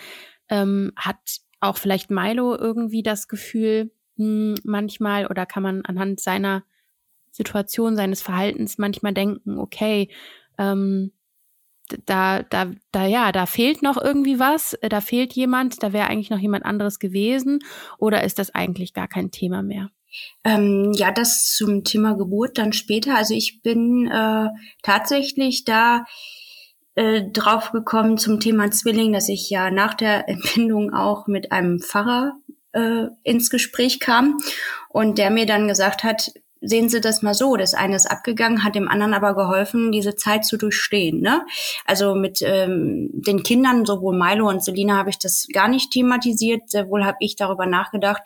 ähm, 0.50 0.93
hat 0.95 1.17
auch 1.60 1.77
vielleicht 1.77 2.10
Milo 2.10 2.55
irgendwie 2.57 3.03
das 3.03 3.27
Gefühl, 3.27 3.91
hm, 4.17 4.55
manchmal, 4.63 5.27
oder 5.27 5.45
kann 5.45 5.63
man 5.63 5.81
anhand 5.86 6.19
seiner 6.19 6.63
Situation, 7.31 7.95
seines 7.95 8.21
Verhaltens 8.21 8.77
manchmal 8.77 9.13
denken, 9.13 9.57
okay, 9.57 10.10
ähm, 10.57 11.12
da, 12.05 12.43
da, 12.43 12.71
da, 12.91 13.05
ja, 13.05 13.31
da 13.31 13.45
fehlt 13.45 13.81
noch 13.81 13.97
irgendwie 13.97 14.39
was, 14.39 14.73
äh, 14.75 14.89
da 14.89 15.01
fehlt 15.01 15.33
jemand, 15.33 15.83
da 15.83 15.93
wäre 15.93 16.07
eigentlich 16.07 16.29
noch 16.29 16.39
jemand 16.39 16.65
anderes 16.65 17.00
gewesen 17.00 17.59
oder 17.97 18.23
ist 18.23 18.39
das 18.39 18.53
eigentlich 18.53 18.93
gar 18.93 19.07
kein 19.07 19.31
Thema 19.31 19.61
mehr? 19.61 19.89
Ähm, 20.43 20.91
ja, 20.95 21.11
das 21.11 21.55
zum 21.55 21.83
Thema 21.83 22.15
Geburt 22.15 22.57
dann 22.57 22.73
später. 22.73 23.15
Also 23.15 23.33
ich 23.33 23.61
bin 23.61 24.07
äh, 24.07 24.47
tatsächlich 24.83 25.63
da 25.63 26.05
äh, 26.95 27.23
drauf 27.31 27.71
gekommen 27.71 28.17
zum 28.17 28.39
Thema 28.39 28.71
Zwilling, 28.71 29.13
dass 29.13 29.29
ich 29.29 29.50
ja 29.50 29.71
nach 29.71 29.93
der 29.93 30.27
Entbindung 30.29 30.93
auch 30.93 31.27
mit 31.27 31.51
einem 31.51 31.79
Pfarrer 31.79 32.33
äh, 32.73 33.07
ins 33.23 33.50
Gespräch 33.50 34.00
kam 34.00 34.38
und 34.89 35.17
der 35.17 35.29
mir 35.29 35.45
dann 35.45 35.67
gesagt 35.67 36.03
hat, 36.03 36.31
sehen 36.61 36.89
Sie 36.89 37.01
das 37.01 37.21
mal 37.21 37.33
so, 37.33 37.55
das 37.57 37.73
eine 37.73 37.95
ist 37.95 38.09
abgegangen, 38.09 38.63
hat 38.63 38.75
dem 38.75 38.87
anderen 38.87 39.13
aber 39.13 39.35
geholfen, 39.35 39.91
diese 39.91 40.15
Zeit 40.15 40.45
zu 40.45 40.57
durchstehen. 40.57 41.19
Ne? 41.19 41.45
Also 41.85 42.15
mit 42.15 42.41
ähm, 42.43 43.09
den 43.13 43.43
Kindern, 43.43 43.85
sowohl 43.85 44.15
Milo 44.15 44.47
und 44.47 44.63
Selina, 44.63 44.97
habe 44.97 45.09
ich 45.09 45.17
das 45.17 45.47
gar 45.51 45.67
nicht 45.67 45.91
thematisiert. 45.91 46.69
Sehr 46.69 46.87
wohl 46.89 47.03
habe 47.03 47.17
ich 47.19 47.35
darüber 47.35 47.65
nachgedacht, 47.65 48.21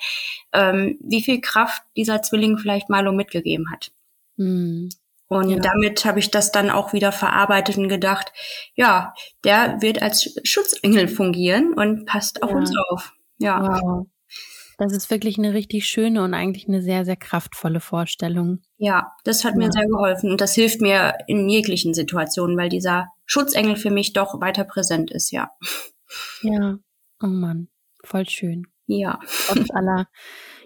ähm, 0.54 0.98
wie 1.02 1.24
viel 1.24 1.40
Kraft 1.40 1.82
dieser 1.96 2.22
Zwilling 2.22 2.58
vielleicht 2.58 2.90
Milo 2.90 3.14
mitgegeben 3.14 3.72
hat. 3.72 3.92
Mhm. 4.36 4.90
Und 5.28 5.50
ja. 5.50 5.60
damit 5.60 6.06
habe 6.06 6.20
ich 6.20 6.30
das 6.30 6.52
dann 6.52 6.70
auch 6.70 6.94
wieder 6.94 7.12
verarbeitet 7.12 7.78
und 7.78 7.90
gedacht, 7.90 8.32
ja, 8.76 9.14
der 9.44 9.82
wird 9.82 10.02
als 10.02 10.40
Schutzengel 10.44 11.08
fungieren 11.08 11.74
und 11.74 12.06
passt 12.06 12.44
auf 12.44 12.52
ja. 12.52 12.56
uns 12.58 12.72
auf. 12.90 13.14
Ja. 13.38 13.82
Wow. 13.82 14.08
Das 14.78 14.92
ist 14.94 15.10
wirklich 15.10 15.38
eine 15.38 15.54
richtig 15.54 15.86
schöne 15.86 16.24
und 16.24 16.34
eigentlich 16.34 16.68
eine 16.68 16.82
sehr, 16.82 17.06
sehr 17.06 17.16
kraftvolle 17.16 17.80
Vorstellung. 17.80 18.62
Ja, 18.78 19.14
das 19.24 19.46
hat 19.46 19.54
ja. 19.54 19.58
mir 19.58 19.72
sehr 19.72 19.88
geholfen 19.88 20.32
und 20.32 20.42
das 20.42 20.54
hilft 20.54 20.82
mir 20.82 21.14
in 21.28 21.48
jeglichen 21.50 21.94
Situationen, 21.94 22.58
weil 22.58 22.70
dieser 22.70 23.08
Schutzengel 23.26 23.76
für 23.76 23.92
mich 23.92 24.14
doch 24.14 24.40
weiter 24.42 24.64
präsent 24.66 25.12
ist, 25.12 25.32
ja. 25.32 25.52
Ja, 26.42 26.78
oh 27.22 27.28
Mann, 27.28 27.70
voll 28.04 28.28
schön. 28.30 28.68
Ja. 28.88 29.20
Trotz 29.48 29.70
aller, 29.74 30.08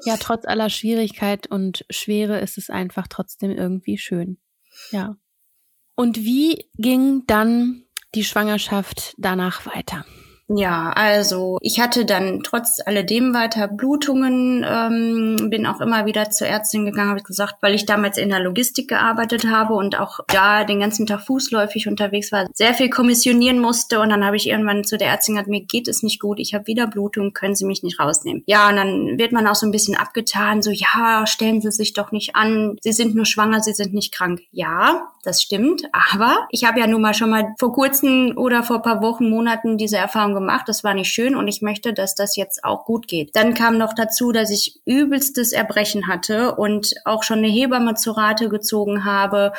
ja, 0.04 0.18
trotz 0.18 0.46
aller 0.46 0.70
Schwierigkeit 0.70 1.48
und 1.48 1.86
Schwere 1.90 2.40
ist 2.40 2.58
es 2.58 2.70
einfach 2.70 3.08
trotzdem 3.08 3.52
irgendwie 3.52 3.98
schön. 3.98 4.38
Ja. 4.92 5.18
Und 5.96 6.18
wie 6.18 6.70
ging 6.76 7.24
dann 7.28 7.84
die 8.16 8.24
Schwangerschaft 8.24 9.14
danach 9.18 9.66
weiter? 9.66 10.06
Ja, 10.50 10.92
also 10.96 11.60
ich 11.62 11.80
hatte 11.80 12.06
dann 12.06 12.42
trotz 12.44 12.80
alledem 12.84 13.36
weiter 13.36 13.68
Blutungen, 13.68 14.66
ähm, 14.68 15.50
bin 15.52 15.68
auch 15.68 15.80
immer 15.80 16.08
wieder 16.08 16.32
zur 16.32 16.48
Ärztin 16.48 16.86
gegangen, 16.86 17.12
habe 17.12 17.22
gesagt, 17.22 17.58
weil 17.62 17.76
ich 17.76 17.86
damals 17.86 18.18
in 18.18 18.30
der 18.30 18.40
Logistik 18.40 18.88
gearbeitet 18.88 19.48
habe 19.48 19.76
und 19.76 20.00
auch 20.00 20.20
da 20.28 20.64
den 20.64 20.80
ganzen 20.80 21.06
Tag 21.06 21.22
fußläufig 21.22 21.88
unterwegs 21.88 22.32
war, 22.32 22.48
sehr 22.54 22.74
viel 22.74 22.90
kommissionieren 22.90 23.60
musste 23.60 24.00
und 24.00 24.10
dann 24.10 24.26
habe 24.26 24.38
ich 24.38 24.50
irgendwann 24.50 24.84
zu 24.84 24.98
der 24.98 25.10
Ärztin 25.10 25.36
gesagt, 25.36 25.50
mir 25.50 25.62
geht 25.62 25.88
es 25.88 26.02
nicht 26.02 26.20
gut, 26.20 26.40
ich 26.40 26.56
habe 26.56 26.66
wieder 26.66 26.88
Blutungen, 26.88 27.34
können 27.34 27.54
Sie 27.54 27.66
mich 27.66 27.84
nicht 27.84 28.00
rausnehmen. 28.00 28.42
Ja, 28.48 28.70
und 28.70 28.76
dann 28.76 29.20
wird 29.20 29.32
man 29.32 29.46
auch 29.46 29.56
so 29.56 29.68
ein 29.68 29.72
bisschen 29.72 29.96
abgetan, 29.96 30.64
so 30.64 30.72
ja, 30.72 31.28
stellen 31.28 31.62
Sie 31.62 31.72
sich 31.72 31.94
doch 31.94 32.12
nicht 32.12 32.36
an, 32.36 32.76
Sie 32.82 32.92
sind 32.92 33.14
nur 33.14 33.26
schwanger, 33.26 33.62
Sie 33.62 33.74
sind 33.74 33.94
nicht 33.94 34.12
krank. 34.12 34.42
Ja, 34.52 35.12
das 35.24 35.44
stimmt, 35.44 35.84
aber 35.92 36.48
ich 36.50 36.64
habe 36.64 36.80
ja 36.80 36.88
nun 36.88 37.02
mal 37.02 37.14
schon 37.14 37.30
mal 37.30 37.54
vor 37.60 37.72
kurzem 37.72 38.34
oder 38.36 38.64
vor 38.64 38.82
paar 38.82 39.04
Wochen, 39.04 39.30
Monaten 39.30 39.78
diese 39.78 39.98
Erfahrung 39.98 40.39
gemacht. 40.40 40.68
Das 40.68 40.84
war 40.84 40.94
nicht 40.94 41.10
schön 41.10 41.36
und 41.36 41.48
ich 41.48 41.62
möchte, 41.62 41.94
dass 41.94 42.16
das 42.16 42.36
jetzt 42.36 42.64
auch 42.64 42.86
gut 42.86 43.08
geht. 43.08 43.36
Dann 43.36 43.54
kam 43.54 43.78
noch 43.78 43.94
dazu, 43.94 44.32
dass 44.32 44.50
ich 44.50 44.82
übelstes 44.86 45.52
Erbrechen 45.52 46.08
hatte 46.08 46.56
und 46.56 46.94
auch 47.06 47.24
schon 47.24 47.40
eine 47.40 47.48
Hebamme 47.48 47.96
zur 47.96 48.18
Rate 48.18 48.50
gezogen 48.50 49.06
habe 49.06 49.54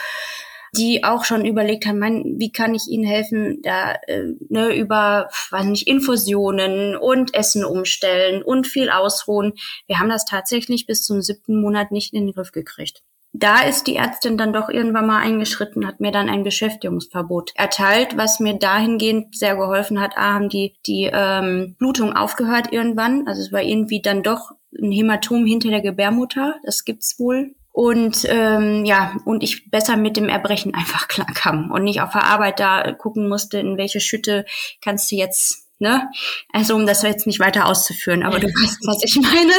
die 0.77 1.03
auch 1.03 1.25
schon 1.25 1.45
überlegt 1.45 1.87
haben, 1.87 1.99
mein, 1.99 2.37
wie 2.39 2.53
kann 2.53 2.75
ich 2.75 2.87
ihnen 2.89 3.05
helfen, 3.05 3.61
da 3.63 3.95
äh, 4.07 4.35
ne, 4.49 4.75
über, 4.75 5.29
weiß 5.51 5.65
nicht, 5.65 5.89
Infusionen 5.89 6.97
und 6.97 7.35
Essen 7.35 7.65
umstellen 7.65 8.43
und 8.43 8.67
viel 8.67 8.89
ausruhen. 8.89 9.55
Wir 9.87 9.99
haben 9.99 10.09
das 10.09 10.25
tatsächlich 10.25 10.87
bis 10.87 11.03
zum 11.03 11.23
siebten 11.23 11.61
Monat 11.61 11.91
nicht 11.91 12.15
in 12.15 12.27
den 12.27 12.35
Griff 12.35 12.53
gekriegt 12.53 13.03
da 13.33 13.63
ist 13.63 13.87
die 13.87 13.97
Ärztin 13.97 14.37
dann 14.37 14.53
doch 14.53 14.69
irgendwann 14.69 15.07
mal 15.07 15.23
eingeschritten, 15.23 15.87
hat 15.87 16.01
mir 16.01 16.11
dann 16.11 16.29
ein 16.29 16.43
Beschäftigungsverbot 16.43 17.53
erteilt, 17.55 18.17
was 18.17 18.41
mir 18.41 18.59
dahingehend 18.59 19.37
sehr 19.37 19.57
geholfen 19.57 20.01
hat. 20.01 20.17
A, 20.17 20.35
haben 20.35 20.49
die, 20.49 20.75
die 20.87 21.09
ähm, 21.13 21.77
Blutung 21.79 22.13
aufgehört 22.13 22.73
irgendwann. 22.73 23.29
Also 23.29 23.43
es 23.43 23.53
war 23.53 23.63
irgendwie 23.63 24.03
dann 24.03 24.23
doch 24.23 24.51
ein 24.77 24.91
Hämatom 24.91 25.47
hinter 25.47 25.71
der 25.71 25.81
Gebärmutter. 25.81 26.57
Das 26.65 26.85
gibt's 26.85 27.19
wohl. 27.21 27.55
Und 27.73 28.27
ähm, 28.29 28.85
ja, 28.85 29.17
und 29.25 29.45
ich 29.45 29.71
besser 29.71 29.97
mit 29.97 30.17
dem 30.17 30.29
Erbrechen 30.29 30.75
einfach 30.75 31.07
klarkam 31.07 31.71
und 31.71 31.85
nicht 31.85 32.01
auf 32.01 32.13
der 32.13 32.25
Arbeit 32.25 32.59
da 32.59 32.93
gucken 32.93 33.29
musste, 33.29 33.59
in 33.59 33.77
welche 33.77 34.01
Schütte 34.01 34.45
kannst 34.83 35.11
du 35.13 35.17
jetzt 35.17 35.70
Ne? 35.83 36.11
Also 36.53 36.75
um 36.75 36.85
das 36.85 37.01
jetzt 37.01 37.27
nicht 37.27 37.41
weiter 37.41 37.67
auszuführen, 37.67 38.23
aber 38.23 38.39
du 38.39 38.49
weißt, 38.49 38.87
was 38.87 39.03
ich 39.03 39.17
meine. 39.17 39.53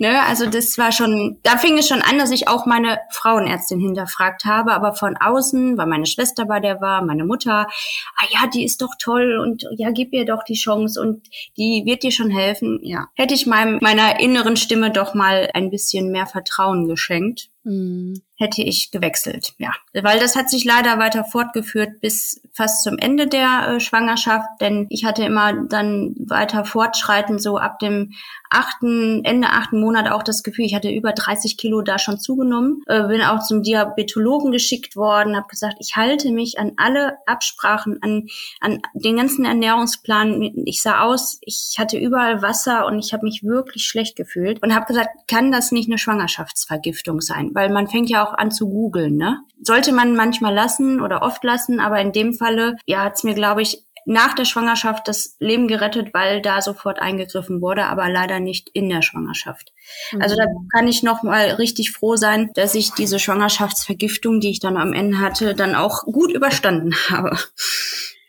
Ne? 0.00 0.20
Also 0.24 0.46
das 0.46 0.76
war 0.78 0.90
schon, 0.90 1.38
da 1.44 1.58
fing 1.58 1.78
es 1.78 1.86
schon 1.86 2.02
an, 2.02 2.18
dass 2.18 2.32
ich 2.32 2.48
auch 2.48 2.66
meine 2.66 2.98
Frauenärztin 3.10 3.78
hinterfragt 3.78 4.44
habe, 4.44 4.72
aber 4.72 4.94
von 4.94 5.16
außen, 5.16 5.78
weil 5.78 5.86
meine 5.86 6.06
Schwester 6.06 6.44
bei 6.44 6.58
der 6.58 6.80
war, 6.80 7.04
meine 7.04 7.24
Mutter, 7.24 7.68
ah 8.16 8.26
ja, 8.30 8.48
die 8.48 8.64
ist 8.64 8.82
doch 8.82 8.96
toll 8.98 9.38
und 9.38 9.64
ja, 9.76 9.92
gib 9.92 10.12
ihr 10.12 10.24
doch 10.24 10.42
die 10.42 10.54
Chance 10.54 11.00
und 11.00 11.28
die 11.56 11.84
wird 11.86 12.02
dir 12.02 12.10
schon 12.10 12.30
helfen. 12.30 12.80
Ja, 12.82 13.06
hätte 13.14 13.34
ich 13.34 13.46
meinem, 13.46 13.78
meiner 13.80 14.18
inneren 14.18 14.56
Stimme 14.56 14.90
doch 14.90 15.14
mal 15.14 15.50
ein 15.54 15.70
bisschen 15.70 16.10
mehr 16.10 16.26
Vertrauen 16.26 16.88
geschenkt. 16.88 17.48
Mhm 17.62 18.22
hätte 18.40 18.62
ich 18.62 18.90
gewechselt, 18.90 19.52
ja. 19.58 19.70
Weil 19.92 20.18
das 20.18 20.34
hat 20.34 20.48
sich 20.48 20.64
leider 20.64 20.98
weiter 20.98 21.24
fortgeführt 21.24 22.00
bis 22.00 22.40
fast 22.52 22.82
zum 22.82 22.96
Ende 22.98 23.26
der 23.26 23.68
äh, 23.68 23.80
Schwangerschaft, 23.80 24.48
denn 24.60 24.86
ich 24.88 25.04
hatte 25.04 25.22
immer 25.22 25.52
dann 25.52 26.14
weiter 26.18 26.64
fortschreiten, 26.64 27.38
so 27.38 27.58
ab 27.58 27.78
dem 27.78 28.14
achten, 28.50 29.24
Ende 29.24 29.48
achten 29.48 29.80
Monat 29.80 30.10
auch 30.10 30.24
das 30.24 30.42
Gefühl, 30.42 30.64
ich 30.64 30.74
hatte 30.74 30.90
über 30.90 31.12
30 31.12 31.56
Kilo 31.56 31.82
da 31.82 31.98
schon 31.98 32.18
zugenommen, 32.18 32.82
äh, 32.86 33.06
bin 33.06 33.22
auch 33.22 33.42
zum 33.42 33.62
Diabetologen 33.62 34.50
geschickt 34.50 34.96
worden, 34.96 35.36
habe 35.36 35.46
gesagt, 35.46 35.76
ich 35.78 35.96
halte 35.96 36.32
mich 36.32 36.58
an 36.58 36.72
alle 36.76 37.18
Absprachen, 37.26 38.02
an, 38.02 38.26
an 38.60 38.82
den 38.94 39.16
ganzen 39.16 39.44
Ernährungsplan. 39.44 40.42
Ich 40.64 40.82
sah 40.82 41.02
aus, 41.02 41.38
ich 41.42 41.76
hatte 41.78 41.96
überall 41.96 42.42
Wasser 42.42 42.86
und 42.86 42.98
ich 42.98 43.12
habe 43.12 43.24
mich 43.24 43.44
wirklich 43.44 43.84
schlecht 43.84 44.16
gefühlt 44.16 44.62
und 44.62 44.74
habe 44.74 44.86
gesagt, 44.86 45.10
kann 45.28 45.52
das 45.52 45.70
nicht 45.70 45.88
eine 45.88 45.98
Schwangerschaftsvergiftung 45.98 47.20
sein? 47.20 47.50
Weil 47.54 47.70
man 47.70 47.86
fängt 47.86 48.10
ja 48.10 48.26
auch 48.26 48.29
an 48.34 48.50
zu 48.50 48.68
googeln, 48.68 49.16
ne? 49.16 49.40
Sollte 49.62 49.92
man 49.92 50.16
manchmal 50.16 50.54
lassen 50.54 51.00
oder 51.00 51.22
oft 51.22 51.44
lassen, 51.44 51.80
aber 51.80 52.00
in 52.00 52.12
dem 52.12 52.32
Falle, 52.32 52.76
ja, 52.86 53.04
hat's 53.04 53.24
mir, 53.24 53.34
glaube 53.34 53.62
ich, 53.62 53.84
nach 54.06 54.34
der 54.34 54.44
Schwangerschaft 54.44 55.06
das 55.08 55.36
Leben 55.38 55.68
gerettet, 55.68 56.12
weil 56.14 56.40
da 56.40 56.62
sofort 56.62 57.00
eingegriffen 57.00 57.60
wurde, 57.60 57.84
aber 57.84 58.08
leider 58.08 58.40
nicht 58.40 58.68
in 58.70 58.88
der 58.88 59.02
Schwangerschaft. 59.02 59.72
Mhm. 60.12 60.22
Also 60.22 60.36
da 60.36 60.44
mhm. 60.44 60.68
kann 60.72 60.88
ich 60.88 61.02
noch 61.02 61.22
mal 61.22 61.50
richtig 61.52 61.92
froh 61.92 62.16
sein, 62.16 62.50
dass 62.54 62.74
ich 62.74 62.92
diese 62.92 63.18
Schwangerschaftsvergiftung, 63.18 64.40
die 64.40 64.50
ich 64.50 64.60
dann 64.60 64.76
am 64.76 64.92
Ende 64.92 65.20
hatte, 65.20 65.54
dann 65.54 65.74
auch 65.74 66.04
gut 66.04 66.32
überstanden 66.32 66.94
habe. 67.10 67.38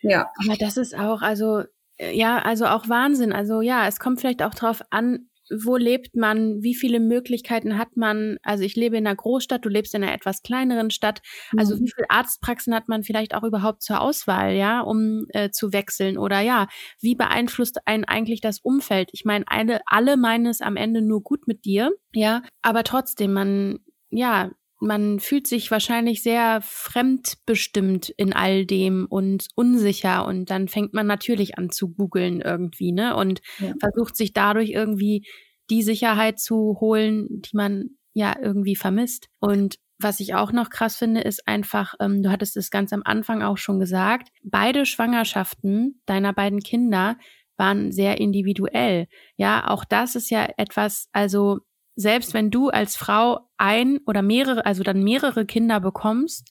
Ja. 0.01 0.31
Aber 0.43 0.57
das 0.57 0.77
ist 0.77 0.95
auch, 0.97 1.21
also 1.21 1.63
äh, 1.97 2.15
ja, 2.15 2.39
also 2.39 2.65
auch 2.65 2.89
Wahnsinn. 2.89 3.33
Also 3.33 3.61
ja, 3.61 3.87
es 3.87 3.99
kommt 3.99 4.19
vielleicht 4.19 4.43
auch 4.43 4.53
drauf 4.53 4.81
an, 4.89 5.29
wo 5.51 5.75
lebt 5.77 6.15
man, 6.15 6.61
wie 6.61 6.75
viele 6.75 6.99
Möglichkeiten 6.99 7.77
hat 7.77 7.97
man. 7.97 8.37
Also 8.43 8.63
ich 8.63 8.75
lebe 8.75 8.97
in 8.97 9.05
einer 9.05 9.15
Großstadt, 9.15 9.65
du 9.65 9.69
lebst 9.69 9.93
in 9.93 10.03
einer 10.03 10.13
etwas 10.13 10.43
kleineren 10.43 10.91
Stadt. 10.91 11.21
Also 11.57 11.75
mhm. 11.75 11.81
wie 11.81 11.91
viele 11.91 12.09
Arztpraxen 12.09 12.73
hat 12.73 12.87
man 12.87 13.03
vielleicht 13.03 13.35
auch 13.35 13.43
überhaupt 13.43 13.81
zur 13.81 14.01
Auswahl, 14.01 14.55
ja, 14.55 14.81
um 14.81 15.25
äh, 15.29 15.49
zu 15.51 15.73
wechseln? 15.73 16.17
Oder 16.17 16.39
ja, 16.41 16.67
wie 16.99 17.15
beeinflusst 17.15 17.79
einen 17.85 18.05
eigentlich 18.05 18.41
das 18.41 18.59
Umfeld? 18.59 19.09
Ich 19.13 19.25
meine, 19.25 19.45
alle, 19.47 19.81
alle 19.85 20.17
meinen 20.17 20.45
es 20.45 20.61
am 20.61 20.77
Ende 20.77 21.01
nur 21.01 21.21
gut 21.21 21.47
mit 21.47 21.65
dir, 21.65 21.91
ja, 22.13 22.43
aber 22.61 22.83
trotzdem, 22.83 23.33
man, 23.33 23.79
ja, 24.09 24.51
man 24.81 25.19
fühlt 25.19 25.45
sich 25.45 25.69
wahrscheinlich 25.69 26.23
sehr 26.23 26.59
fremdbestimmt 26.61 28.09
in 28.09 28.33
all 28.33 28.65
dem 28.65 29.05
und 29.07 29.47
unsicher 29.55 30.25
und 30.25 30.49
dann 30.49 30.67
fängt 30.67 30.93
man 30.93 31.05
natürlich 31.05 31.57
an 31.57 31.69
zu 31.69 31.93
googeln 31.93 32.41
irgendwie, 32.41 32.91
ne? 32.91 33.15
Und 33.15 33.41
ja. 33.59 33.73
versucht 33.79 34.17
sich 34.17 34.33
dadurch 34.33 34.71
irgendwie 34.71 35.25
die 35.69 35.83
Sicherheit 35.83 36.39
zu 36.39 36.77
holen, 36.81 37.27
die 37.29 37.55
man 37.55 37.91
ja 38.13 38.35
irgendwie 38.41 38.75
vermisst. 38.75 39.29
Und 39.39 39.75
was 39.99 40.19
ich 40.19 40.33
auch 40.33 40.51
noch 40.51 40.71
krass 40.71 40.97
finde, 40.97 41.21
ist 41.21 41.47
einfach, 41.47 41.93
ähm, 41.99 42.23
du 42.23 42.31
hattest 42.31 42.57
es 42.57 42.71
ganz 42.71 42.91
am 42.91 43.03
Anfang 43.05 43.43
auch 43.43 43.57
schon 43.57 43.79
gesagt, 43.79 44.29
beide 44.43 44.87
Schwangerschaften 44.87 46.01
deiner 46.07 46.33
beiden 46.33 46.59
Kinder 46.59 47.17
waren 47.55 47.91
sehr 47.91 48.19
individuell. 48.19 49.07
Ja, 49.37 49.67
auch 49.67 49.85
das 49.85 50.15
ist 50.15 50.31
ja 50.31 50.49
etwas, 50.57 51.07
also 51.11 51.59
selbst 51.95 52.33
wenn 52.33 52.51
du 52.51 52.69
als 52.69 52.95
Frau 52.95 53.49
ein 53.57 53.99
oder 54.05 54.21
mehrere, 54.21 54.65
also 54.65 54.83
dann 54.83 55.03
mehrere 55.03 55.45
Kinder 55.45 55.79
bekommst, 55.79 56.49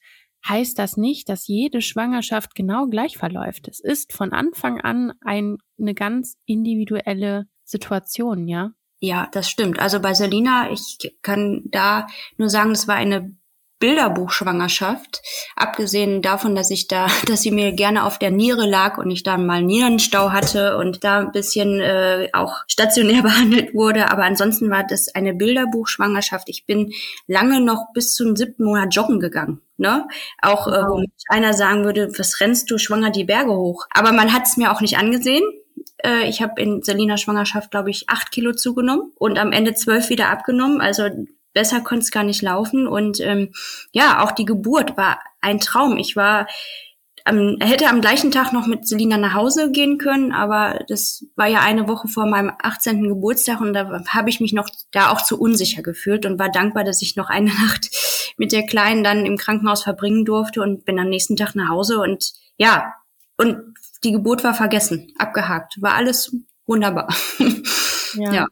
heißt 0.49 0.79
das 0.79 0.97
nicht, 0.97 1.29
dass 1.29 1.47
jede 1.47 1.83
Schwangerschaft 1.83 2.55
genau 2.55 2.87
gleich 2.87 3.19
verläuft. 3.19 3.69
Es 3.69 3.81
ist 3.81 4.13
von 4.13 4.33
Anfang 4.33 4.81
an 4.81 5.13
ein, 5.21 5.59
eine 5.79 5.95
ganz 5.95 6.37
individuelle 6.47 7.47
Situation, 7.65 8.49
ja. 8.49 8.73
Ja, 9.01 9.29
das 9.33 9.49
stimmt. 9.49 9.79
Also 9.79 10.01
bei 10.01 10.13
Selina, 10.13 10.71
ich 10.71 11.17
kann 11.23 11.63
da 11.67 12.07
nur 12.37 12.51
sagen, 12.51 12.73
es 12.73 12.87
war 12.87 12.97
eine 12.97 13.35
Bilderbuchschwangerschaft. 13.81 15.23
Abgesehen 15.57 16.23
davon, 16.23 16.55
dass 16.55 16.71
ich 16.71 16.87
da, 16.87 17.09
dass 17.27 17.43
sie 17.43 17.51
mir 17.51 17.73
gerne 17.73 18.05
auf 18.05 18.19
der 18.19 18.31
Niere 18.31 18.69
lag 18.69 18.99
und 18.99 19.11
ich 19.11 19.25
da 19.25 19.37
mal 19.37 19.63
Nierenstau 19.63 20.31
hatte 20.31 20.77
und 20.77 21.03
da 21.03 21.19
ein 21.19 21.33
bisschen 21.33 21.81
äh, 21.81 22.29
auch 22.33 22.63
stationär 22.69 23.23
behandelt 23.25 23.75
wurde. 23.75 24.11
Aber 24.11 24.23
ansonsten 24.23 24.71
war 24.71 24.85
das 24.85 25.13
eine 25.15 25.35
Bilderbuchschwangerschaft. 25.35 26.49
Ich 26.49 26.67
bin 26.67 26.93
lange 27.27 27.61
noch 27.61 27.93
bis 27.93 28.15
zum 28.15 28.37
siebten 28.37 28.65
Monat 28.65 28.95
joggen 28.95 29.19
gegangen. 29.19 29.61
Ne? 29.77 30.07
Auch 30.43 30.69
äh, 30.69 30.83
wo 30.83 31.03
einer 31.29 31.55
sagen 31.55 31.85
würde, 31.85 32.13
was 32.19 32.41
rennst 32.41 32.71
du 32.71 32.77
schwanger 32.77 33.11
die 33.11 33.25
Berge 33.25 33.53
hoch? 33.53 33.87
Aber 33.95 34.13
man 34.13 34.33
hat 34.33 34.47
es 34.47 34.59
mir 34.59 34.73
auch 34.73 34.83
nicht 34.83 34.99
angesehen. 34.99 35.43
Äh, 36.05 36.29
ich 36.29 36.43
habe 36.43 36.61
in 36.61 36.83
Selinas 36.83 37.23
Schwangerschaft, 37.23 37.71
glaube 37.71 37.89
ich, 37.89 38.09
acht 38.09 38.31
Kilo 38.31 38.53
zugenommen 38.53 39.13
und 39.17 39.39
am 39.39 39.53
Ende 39.53 39.73
zwölf 39.73 40.11
wieder 40.11 40.29
abgenommen. 40.29 40.83
Also 40.83 41.09
besser 41.53 41.81
konnte 41.81 42.05
es 42.05 42.11
gar 42.11 42.25
nicht 42.25 42.43
laufen. 42.43 42.87
Und 42.87 43.21
ähm, 43.21 43.53
ja, 43.93 44.23
auch 44.23 44.33
die 44.33 44.45
Geburt 44.45 44.97
war 44.97 45.21
ein 45.41 45.61
Traum. 45.61 45.97
Ich 45.97 46.17
war 46.17 46.47
ähm, 47.27 47.57
hätte 47.61 47.89
am 47.89 48.01
gleichen 48.01 48.31
Tag 48.31 48.53
noch 48.53 48.67
mit 48.67 48.87
Selina 48.87 49.17
nach 49.17 49.35
Hause 49.35 49.71
gehen 49.71 49.99
können, 49.99 50.33
aber 50.33 50.85
das 50.89 51.27
war 51.37 51.47
ja 51.47 51.61
eine 51.61 51.89
Woche 51.89 52.09
vor 52.09 52.27
meinem 52.27 52.53
18. 52.63 53.09
Geburtstag 53.09 53.61
und 53.61 53.73
da 53.73 54.03
habe 54.09 54.31
ich 54.31 54.41
mich 54.41 54.53
noch 54.53 54.69
da 54.91 55.11
auch 55.11 55.23
zu 55.23 55.39
unsicher 55.39 55.83
gefühlt 55.83 56.27
und 56.27 56.39
war 56.39 56.51
dankbar, 56.51 56.85
dass 56.85 57.03
ich 57.03 57.17
noch 57.17 57.29
eine 57.29 57.51
Nacht 57.61 57.91
mit 58.37 58.53
der 58.53 58.65
Kleinen 58.67 59.05
dann 59.05 59.27
im 59.27 59.37
Krankenhaus 59.37 59.83
verbringen 59.83 60.25
durfte 60.25 60.63
und 60.63 60.85
bin 60.85 60.99
am 60.99 61.09
nächsten 61.09 61.37
Tag 61.37 61.55
nach 61.55 61.69
Hause 61.69 62.01
und 62.01 62.33
ja, 62.57 62.95
und 63.37 63.59
die 64.05 64.13
Geburt 64.13 64.45
war 64.45 64.55
vergessen, 64.55 65.13
abgehakt, 65.19 65.81
war 65.81 65.95
alles 65.95 66.35
wunderbar. 66.67 67.09
Ja. 68.15 68.33
ja. 68.33 68.47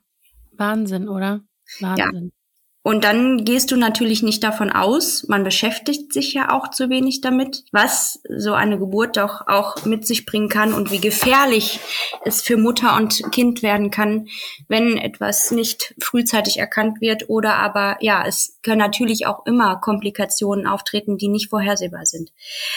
Wahnsinn, 0.52 1.08
oder? 1.08 1.40
Wahnsinn. 1.80 2.26
Ja. 2.26 2.37
Und 2.82 3.04
dann 3.04 3.44
gehst 3.44 3.70
du 3.70 3.76
natürlich 3.76 4.22
nicht 4.22 4.42
davon 4.42 4.70
aus, 4.70 5.26
man 5.28 5.44
beschäftigt 5.44 6.12
sich 6.12 6.32
ja 6.32 6.52
auch 6.52 6.70
zu 6.70 6.88
wenig 6.88 7.20
damit, 7.20 7.64
was 7.72 8.20
so 8.28 8.54
eine 8.54 8.78
Geburt 8.78 9.16
doch 9.16 9.46
auch 9.46 9.84
mit 9.84 10.06
sich 10.06 10.24
bringen 10.24 10.48
kann 10.48 10.72
und 10.72 10.90
wie 10.90 11.00
gefährlich 11.00 11.80
es 12.24 12.40
für 12.40 12.56
Mutter 12.56 12.96
und 12.96 13.30
Kind 13.32 13.62
werden 13.62 13.90
kann, 13.90 14.28
wenn 14.68 14.96
etwas 14.96 15.50
nicht 15.50 15.94
frühzeitig 16.00 16.58
erkannt 16.58 17.00
wird 17.00 17.28
oder 17.28 17.56
aber 17.56 17.98
ja, 18.00 18.24
es 18.26 18.58
können 18.62 18.78
natürlich 18.78 19.26
auch 19.26 19.44
immer 19.44 19.80
Komplikationen 19.80 20.66
auftreten, 20.66 21.18
die 21.18 21.28
nicht 21.28 21.50
vorhersehbar 21.50 22.06
sind. 22.06 22.30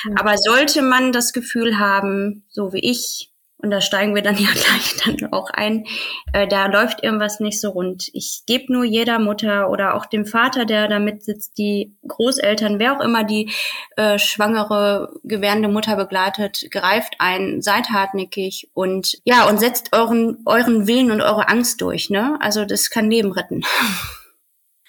Ja. 0.03 0.15
Aber 0.19 0.37
sollte 0.37 0.81
man 0.81 1.11
das 1.11 1.31
Gefühl 1.31 1.77
haben, 1.79 2.43
so 2.49 2.73
wie 2.73 2.79
ich, 2.79 3.30
und 3.61 3.71
da 3.71 3.81
steigen 3.81 4.15
wir 4.15 4.21
dann 4.21 4.35
ja 4.37 4.49
gleich 4.51 4.97
dann 5.05 5.31
auch 5.31 5.49
ein, 5.51 5.85
äh, 6.33 6.47
da 6.47 6.67
läuft 6.67 7.03
irgendwas 7.03 7.39
nicht 7.39 7.59
so 7.61 7.69
rund. 7.69 8.09
Ich 8.13 8.43
gebe 8.45 8.71
nur 8.71 8.83
jeder 8.83 9.19
Mutter 9.19 9.69
oder 9.69 9.95
auch 9.95 10.05
dem 10.05 10.25
Vater, 10.25 10.65
der 10.65 10.87
da 10.87 10.99
mitsitzt, 10.99 11.57
die 11.57 11.95
Großeltern, 12.07 12.79
wer 12.79 12.97
auch 12.97 13.01
immer 13.01 13.23
die 13.23 13.51
äh, 13.97 14.17
schwangere, 14.19 15.13
gewährende 15.23 15.67
Mutter 15.67 15.95
begleitet, 15.95 16.69
greift 16.71 17.15
ein, 17.19 17.61
seid 17.61 17.89
hartnäckig 17.89 18.69
und 18.73 19.19
ja, 19.23 19.47
und 19.47 19.59
setzt 19.59 19.93
euren, 19.93 20.39
euren 20.45 20.87
Willen 20.87 21.11
und 21.11 21.21
eure 21.21 21.49
Angst 21.49 21.81
durch. 21.81 22.09
Ne? 22.09 22.37
Also 22.41 22.65
das 22.65 22.89
kann 22.89 23.09
Leben 23.09 23.31
retten. 23.31 23.61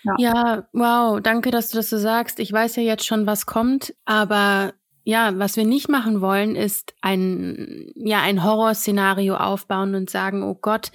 Ja. 0.04 0.14
ja, 0.18 0.68
wow, 0.72 1.20
danke, 1.20 1.52
dass 1.52 1.68
du 1.68 1.76
das 1.76 1.88
so 1.88 1.96
sagst. 1.96 2.40
Ich 2.40 2.52
weiß 2.52 2.74
ja 2.74 2.82
jetzt 2.82 3.06
schon, 3.06 3.24
was 3.24 3.46
kommt, 3.46 3.94
aber 4.04 4.72
ja, 5.04 5.38
was 5.38 5.56
wir 5.56 5.64
nicht 5.64 5.88
machen 5.88 6.20
wollen, 6.20 6.54
ist 6.56 6.94
ein, 7.00 7.90
ja, 7.96 8.20
ein 8.22 8.44
Horrorszenario 8.44 9.36
aufbauen 9.36 9.94
und 9.94 10.10
sagen, 10.10 10.42
oh 10.42 10.54
Gott, 10.54 10.92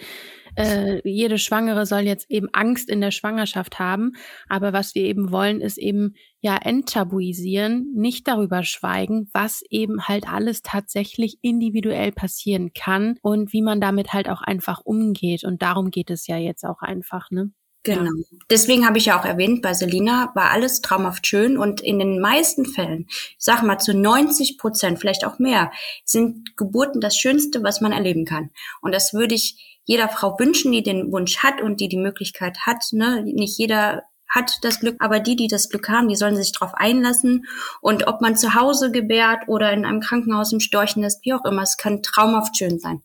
äh, 0.58 1.02
jede 1.08 1.38
Schwangere 1.38 1.86
soll 1.86 2.02
jetzt 2.02 2.30
eben 2.30 2.48
Angst 2.52 2.90
in 2.90 3.00
der 3.00 3.12
Schwangerschaft 3.12 3.80
haben. 3.80 4.14
Aber 4.50 4.74
was 4.74 4.96
wir 4.96 5.04
eben 5.04 5.32
wollen, 5.32 5.62
ist 5.62 5.78
eben 5.78 6.16
ja 6.42 6.58
enttabuisieren, 6.58 7.94
nicht 7.96 8.28
darüber 8.28 8.64
schweigen, 8.64 9.30
was 9.34 9.62
eben 9.70 10.08
halt 10.08 10.28
alles 10.28 10.64
tatsächlich 10.64 11.38
individuell 11.42 12.12
passieren 12.12 12.72
kann 12.74 13.18
und 13.22 13.54
wie 13.54 13.62
man 13.62 13.80
damit 13.80 14.14
halt 14.14 14.30
auch 14.30 14.42
einfach 14.42 14.82
umgeht. 14.84 15.44
Und 15.44 15.62
darum 15.62 15.92
geht 15.92 16.10
es 16.10 16.26
ja 16.28 16.38
jetzt 16.38 16.64
auch 16.66 16.82
einfach, 16.82 17.30
ne? 17.30 17.52
Genau. 17.84 18.12
Deswegen 18.50 18.86
habe 18.86 18.98
ich 18.98 19.06
ja 19.06 19.20
auch 19.20 19.26
erwähnt, 19.26 19.62
bei 19.62 19.74
Selina 19.74 20.32
war 20.36 20.52
alles 20.52 20.82
traumhaft 20.82 21.26
schön 21.26 21.58
und 21.58 21.80
in 21.82 22.00
den 22.00 22.20
meisten 22.20 22.66
Fällen, 22.66 23.06
ich 23.10 23.36
sag 23.40 23.64
mal 23.64 23.78
zu 23.78 23.94
90 23.94 24.58
Prozent, 24.58 25.00
vielleicht 25.00 25.26
auch 25.26 25.40
mehr, 25.40 25.72
sind 26.04 26.58
Geburten 26.58 27.00
das 27.00 27.16
Schönste, 27.16 27.64
was 27.64 27.80
man 27.80 27.94
erleben 27.94 28.26
kann. 28.26 28.50
Und 28.82 28.94
das 28.94 29.14
würde 29.14 29.36
ich 29.36 29.80
jeder 29.86 30.10
Frau 30.10 30.38
wünschen, 30.38 30.74
die 30.74 30.84
den 30.84 31.12
Wunsch 31.14 31.38
hat 31.40 31.62
und 31.62 31.80
die 31.80 31.88
die 31.88 31.98
Möglichkeit 31.98 32.60
hat. 32.66 32.84
Ne? 32.92 33.24
Nicht 33.24 33.58
jeder 33.58 34.04
hat 34.38 34.60
das 34.62 34.80
Glück, 34.80 34.96
aber 35.00 35.20
die, 35.20 35.36
die 35.36 35.48
das 35.48 35.70
Glück 35.70 35.90
haben, 35.90 36.08
die 36.08 36.16
sollen 36.16 36.36
sich 36.36 36.52
darauf 36.52 36.74
einlassen. 36.76 37.48
Und 37.82 38.08
ob 38.08 38.22
man 38.22 38.38
zu 38.38 38.54
Hause 38.54 38.92
gebärt 38.92 39.48
oder 39.48 39.74
in 39.74 39.86
einem 39.86 40.00
Krankenhaus 40.00 40.54
im 40.54 40.60
Storchen 40.60 41.04
ist, 41.04 41.26
wie 41.26 41.34
auch 41.34 41.44
immer, 41.44 41.64
es 41.64 41.78
kann 41.78 42.04
traumhaft 42.04 42.58
schön 42.58 42.80
sein. 42.80 43.02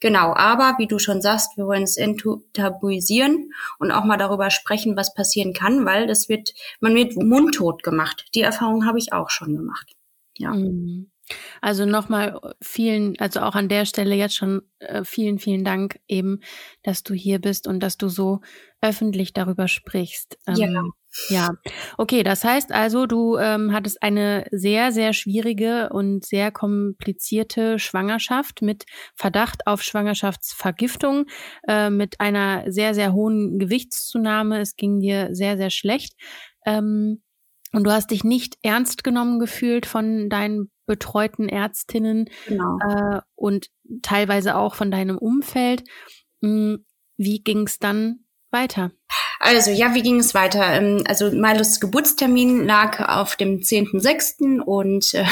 Genau, 0.00 0.32
aber 0.34 0.76
wie 0.78 0.86
du 0.86 0.98
schon 0.98 1.20
sagst, 1.20 1.58
wir 1.58 1.66
wollen 1.66 1.82
es 1.82 1.98
enttabuisieren 1.98 3.52
und 3.78 3.90
auch 3.92 4.04
mal 4.04 4.16
darüber 4.16 4.50
sprechen, 4.50 4.96
was 4.96 5.14
passieren 5.14 5.52
kann, 5.52 5.84
weil 5.84 6.06
das 6.06 6.30
wird, 6.30 6.54
man 6.80 6.94
wird 6.94 7.16
mundtot 7.16 7.82
gemacht. 7.82 8.24
Die 8.34 8.40
Erfahrung 8.40 8.86
habe 8.86 8.98
ich 8.98 9.12
auch 9.12 9.28
schon 9.28 9.54
gemacht. 9.54 9.92
Ja. 10.38 10.52
Mhm. 10.52 11.09
Also 11.60 11.86
nochmal 11.86 12.40
vielen, 12.60 13.18
also 13.18 13.40
auch 13.40 13.54
an 13.54 13.68
der 13.68 13.84
Stelle 13.84 14.14
jetzt 14.14 14.36
schon 14.36 14.62
äh, 14.78 15.04
vielen, 15.04 15.38
vielen 15.38 15.64
Dank 15.64 16.00
eben, 16.08 16.40
dass 16.82 17.02
du 17.02 17.14
hier 17.14 17.38
bist 17.40 17.66
und 17.66 17.80
dass 17.80 17.96
du 17.96 18.08
so 18.08 18.40
öffentlich 18.80 19.32
darüber 19.32 19.68
sprichst. 19.68 20.38
Ähm, 20.46 20.56
ja. 20.56 20.82
Ja, 21.28 21.50
okay, 21.98 22.22
das 22.22 22.44
heißt 22.44 22.70
also, 22.70 23.06
du 23.06 23.36
ähm, 23.36 23.72
hattest 23.72 24.00
eine 24.00 24.46
sehr, 24.52 24.92
sehr 24.92 25.12
schwierige 25.12 25.88
und 25.88 26.24
sehr 26.24 26.52
komplizierte 26.52 27.80
Schwangerschaft 27.80 28.62
mit 28.62 28.84
Verdacht 29.16 29.66
auf 29.66 29.82
Schwangerschaftsvergiftung, 29.82 31.26
äh, 31.66 31.90
mit 31.90 32.20
einer 32.20 32.70
sehr, 32.70 32.94
sehr 32.94 33.12
hohen 33.12 33.58
Gewichtszunahme. 33.58 34.60
Es 34.60 34.76
ging 34.76 35.00
dir 35.00 35.34
sehr, 35.34 35.56
sehr 35.56 35.70
schlecht. 35.70 36.14
Ähm, 36.64 37.22
und 37.72 37.84
du 37.84 37.92
hast 37.92 38.10
dich 38.10 38.24
nicht 38.24 38.58
ernst 38.62 39.04
genommen 39.04 39.38
gefühlt 39.38 39.86
von 39.86 40.28
deinen 40.28 40.70
betreuten 40.90 41.48
Ärztinnen 41.48 42.28
genau. 42.48 42.76
äh, 42.80 43.20
und 43.36 43.70
teilweise 44.02 44.56
auch 44.56 44.74
von 44.74 44.90
deinem 44.90 45.18
Umfeld. 45.18 45.84
Hm, 46.42 46.84
wie 47.16 47.44
ging 47.44 47.68
es 47.68 47.78
dann 47.78 48.24
weiter? 48.50 48.90
Also 49.38 49.70
ja, 49.70 49.94
wie 49.94 50.02
ging 50.02 50.18
es 50.18 50.34
weiter? 50.34 50.64
Ähm, 50.64 51.04
also 51.06 51.30
Milos 51.30 51.78
Geburtstermin 51.78 52.66
lag 52.66 53.08
auf 53.08 53.36
dem 53.36 53.60
10.06. 53.60 54.60
und 54.60 55.14
äh, 55.14 55.24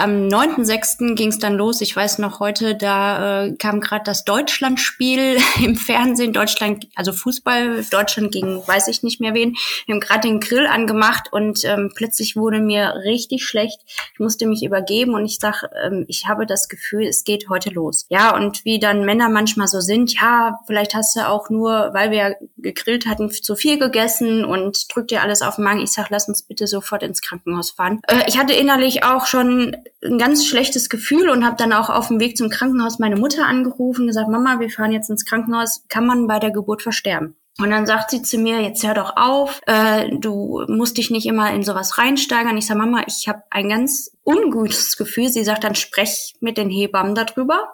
am 0.00 0.28
9.6. 0.28 1.14
ging 1.14 1.28
es 1.28 1.38
dann 1.38 1.54
los. 1.54 1.80
Ich 1.80 1.94
weiß 1.94 2.18
noch 2.18 2.40
heute, 2.40 2.74
da 2.74 3.44
äh, 3.44 3.56
kam 3.56 3.80
gerade 3.80 4.04
das 4.04 4.24
Deutschlandspiel 4.24 5.38
im 5.62 5.76
Fernsehen. 5.76 6.32
Deutschland, 6.32 6.88
also 6.94 7.12
Fußball, 7.12 7.84
Deutschland 7.90 8.32
gegen 8.32 8.66
weiß 8.66 8.88
ich 8.88 9.02
nicht 9.02 9.20
mehr 9.20 9.34
wen. 9.34 9.56
Wir 9.86 9.94
haben 9.94 10.00
gerade 10.00 10.28
den 10.28 10.40
Grill 10.40 10.66
angemacht 10.66 11.32
und 11.32 11.64
ähm, 11.64 11.92
plötzlich 11.94 12.36
wurde 12.36 12.60
mir 12.60 12.94
richtig 13.04 13.44
schlecht. 13.44 13.80
Ich 14.12 14.20
musste 14.20 14.46
mich 14.46 14.64
übergeben 14.64 15.14
und 15.14 15.24
ich 15.24 15.38
sag, 15.38 15.64
ähm, 15.84 16.04
ich 16.08 16.26
habe 16.26 16.46
das 16.46 16.68
Gefühl, 16.68 17.04
es 17.04 17.24
geht 17.24 17.48
heute 17.48 17.70
los. 17.70 18.06
Ja, 18.08 18.34
und 18.34 18.64
wie 18.64 18.78
dann 18.78 19.04
Männer 19.04 19.28
manchmal 19.28 19.68
so 19.68 19.80
sind, 19.80 20.14
ja, 20.14 20.58
vielleicht 20.66 20.94
hast 20.94 21.16
du 21.16 21.28
auch 21.28 21.50
nur, 21.50 21.90
weil 21.92 22.10
wir 22.10 22.36
gegrillt 22.58 23.06
hatten, 23.06 23.30
zu 23.30 23.56
viel 23.56 23.78
gegessen 23.78 24.44
und 24.44 24.94
drückt 24.94 25.10
dir 25.10 25.22
alles 25.22 25.42
auf 25.42 25.56
den 25.56 25.64
Magen. 25.64 25.80
Ich 25.80 25.92
sag, 25.92 26.10
lass 26.10 26.28
uns 26.28 26.42
bitte 26.42 26.66
sofort 26.66 27.02
ins 27.02 27.22
Krankenhaus 27.22 27.70
fahren. 27.70 28.00
Äh, 28.06 28.24
ich 28.26 28.38
hatte 28.38 28.52
innerlich 28.52 29.04
auch 29.04 29.26
schon 29.26 29.76
ein 30.04 30.18
ganz 30.18 30.46
schlechtes 30.46 30.88
Gefühl 30.88 31.28
und 31.28 31.44
habe 31.44 31.56
dann 31.56 31.72
auch 31.72 31.90
auf 31.90 32.08
dem 32.08 32.20
Weg 32.20 32.36
zum 32.36 32.50
Krankenhaus 32.50 32.98
meine 32.98 33.16
Mutter 33.16 33.46
angerufen 33.46 34.02
und 34.02 34.06
gesagt, 34.08 34.28
Mama, 34.28 34.60
wir 34.60 34.70
fahren 34.70 34.92
jetzt 34.92 35.10
ins 35.10 35.24
Krankenhaus, 35.24 35.84
kann 35.88 36.06
man 36.06 36.26
bei 36.26 36.38
der 36.38 36.50
Geburt 36.50 36.82
versterben? 36.82 37.36
Und 37.58 37.70
dann 37.70 37.86
sagt 37.86 38.10
sie 38.10 38.22
zu 38.22 38.36
mir, 38.38 38.60
jetzt 38.60 38.84
hör 38.84 38.94
doch 38.94 39.16
auf, 39.16 39.60
äh, 39.66 40.10
du 40.18 40.64
musst 40.66 40.98
dich 40.98 41.10
nicht 41.10 41.26
immer 41.26 41.52
in 41.52 41.62
sowas 41.62 41.98
reinsteigern. 41.98 42.56
Ich 42.56 42.66
sage, 42.66 42.80
Mama, 42.80 43.04
ich 43.06 43.28
habe 43.28 43.44
ein 43.50 43.68
ganz 43.68 44.10
ungutes 44.24 44.96
Gefühl. 44.96 45.28
Sie 45.28 45.44
sagt 45.44 45.62
dann, 45.62 45.76
sprech 45.76 46.34
mit 46.40 46.58
den 46.58 46.68
Hebammen 46.68 47.14
darüber. 47.14 47.72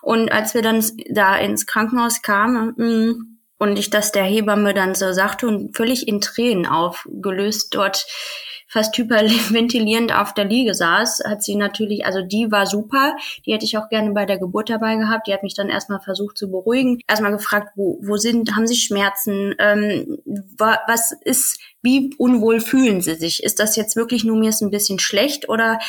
Und 0.00 0.30
als 0.30 0.54
wir 0.54 0.62
dann 0.62 0.84
da 1.10 1.36
ins 1.36 1.66
Krankenhaus 1.66 2.22
kamen, 2.22 2.74
mm, 2.76 3.30
und 3.58 3.78
ich 3.78 3.90
das 3.90 4.10
der 4.10 4.24
Hebamme 4.24 4.72
dann 4.74 4.94
so 4.94 5.12
sagte 5.12 5.46
und 5.46 5.76
völlig 5.76 6.08
in 6.08 6.22
Tränen 6.22 6.64
aufgelöst 6.64 7.74
dort 7.74 8.06
fast 8.70 8.96
hyperventilierend 8.96 10.14
auf 10.14 10.32
der 10.32 10.44
Liege 10.44 10.74
saß, 10.74 11.22
hat 11.26 11.42
sie 11.42 11.56
natürlich, 11.56 12.06
also 12.06 12.22
die 12.22 12.50
war 12.50 12.66
super, 12.66 13.16
die 13.44 13.52
hätte 13.52 13.64
ich 13.64 13.76
auch 13.76 13.88
gerne 13.88 14.12
bei 14.12 14.26
der 14.26 14.38
Geburt 14.38 14.70
dabei 14.70 14.94
gehabt. 14.94 15.26
Die 15.26 15.34
hat 15.34 15.42
mich 15.42 15.54
dann 15.54 15.68
erstmal 15.68 16.00
versucht 16.00 16.38
zu 16.38 16.50
beruhigen, 16.50 17.00
erstmal 17.08 17.32
gefragt, 17.32 17.72
wo, 17.74 17.98
wo 18.00 18.16
sind, 18.16 18.54
haben 18.54 18.68
sie 18.68 18.76
Schmerzen, 18.76 19.56
ähm, 19.58 20.18
was 20.56 21.12
ist, 21.24 21.58
wie 21.82 22.14
unwohl 22.16 22.60
fühlen 22.60 23.00
sie 23.00 23.16
sich? 23.16 23.42
Ist 23.42 23.58
das 23.58 23.74
jetzt 23.74 23.96
wirklich 23.96 24.22
nur 24.22 24.38
mir 24.38 24.50
ist 24.50 24.62
ein 24.62 24.70
bisschen 24.70 25.00
schlecht 25.00 25.48
oder 25.48 25.80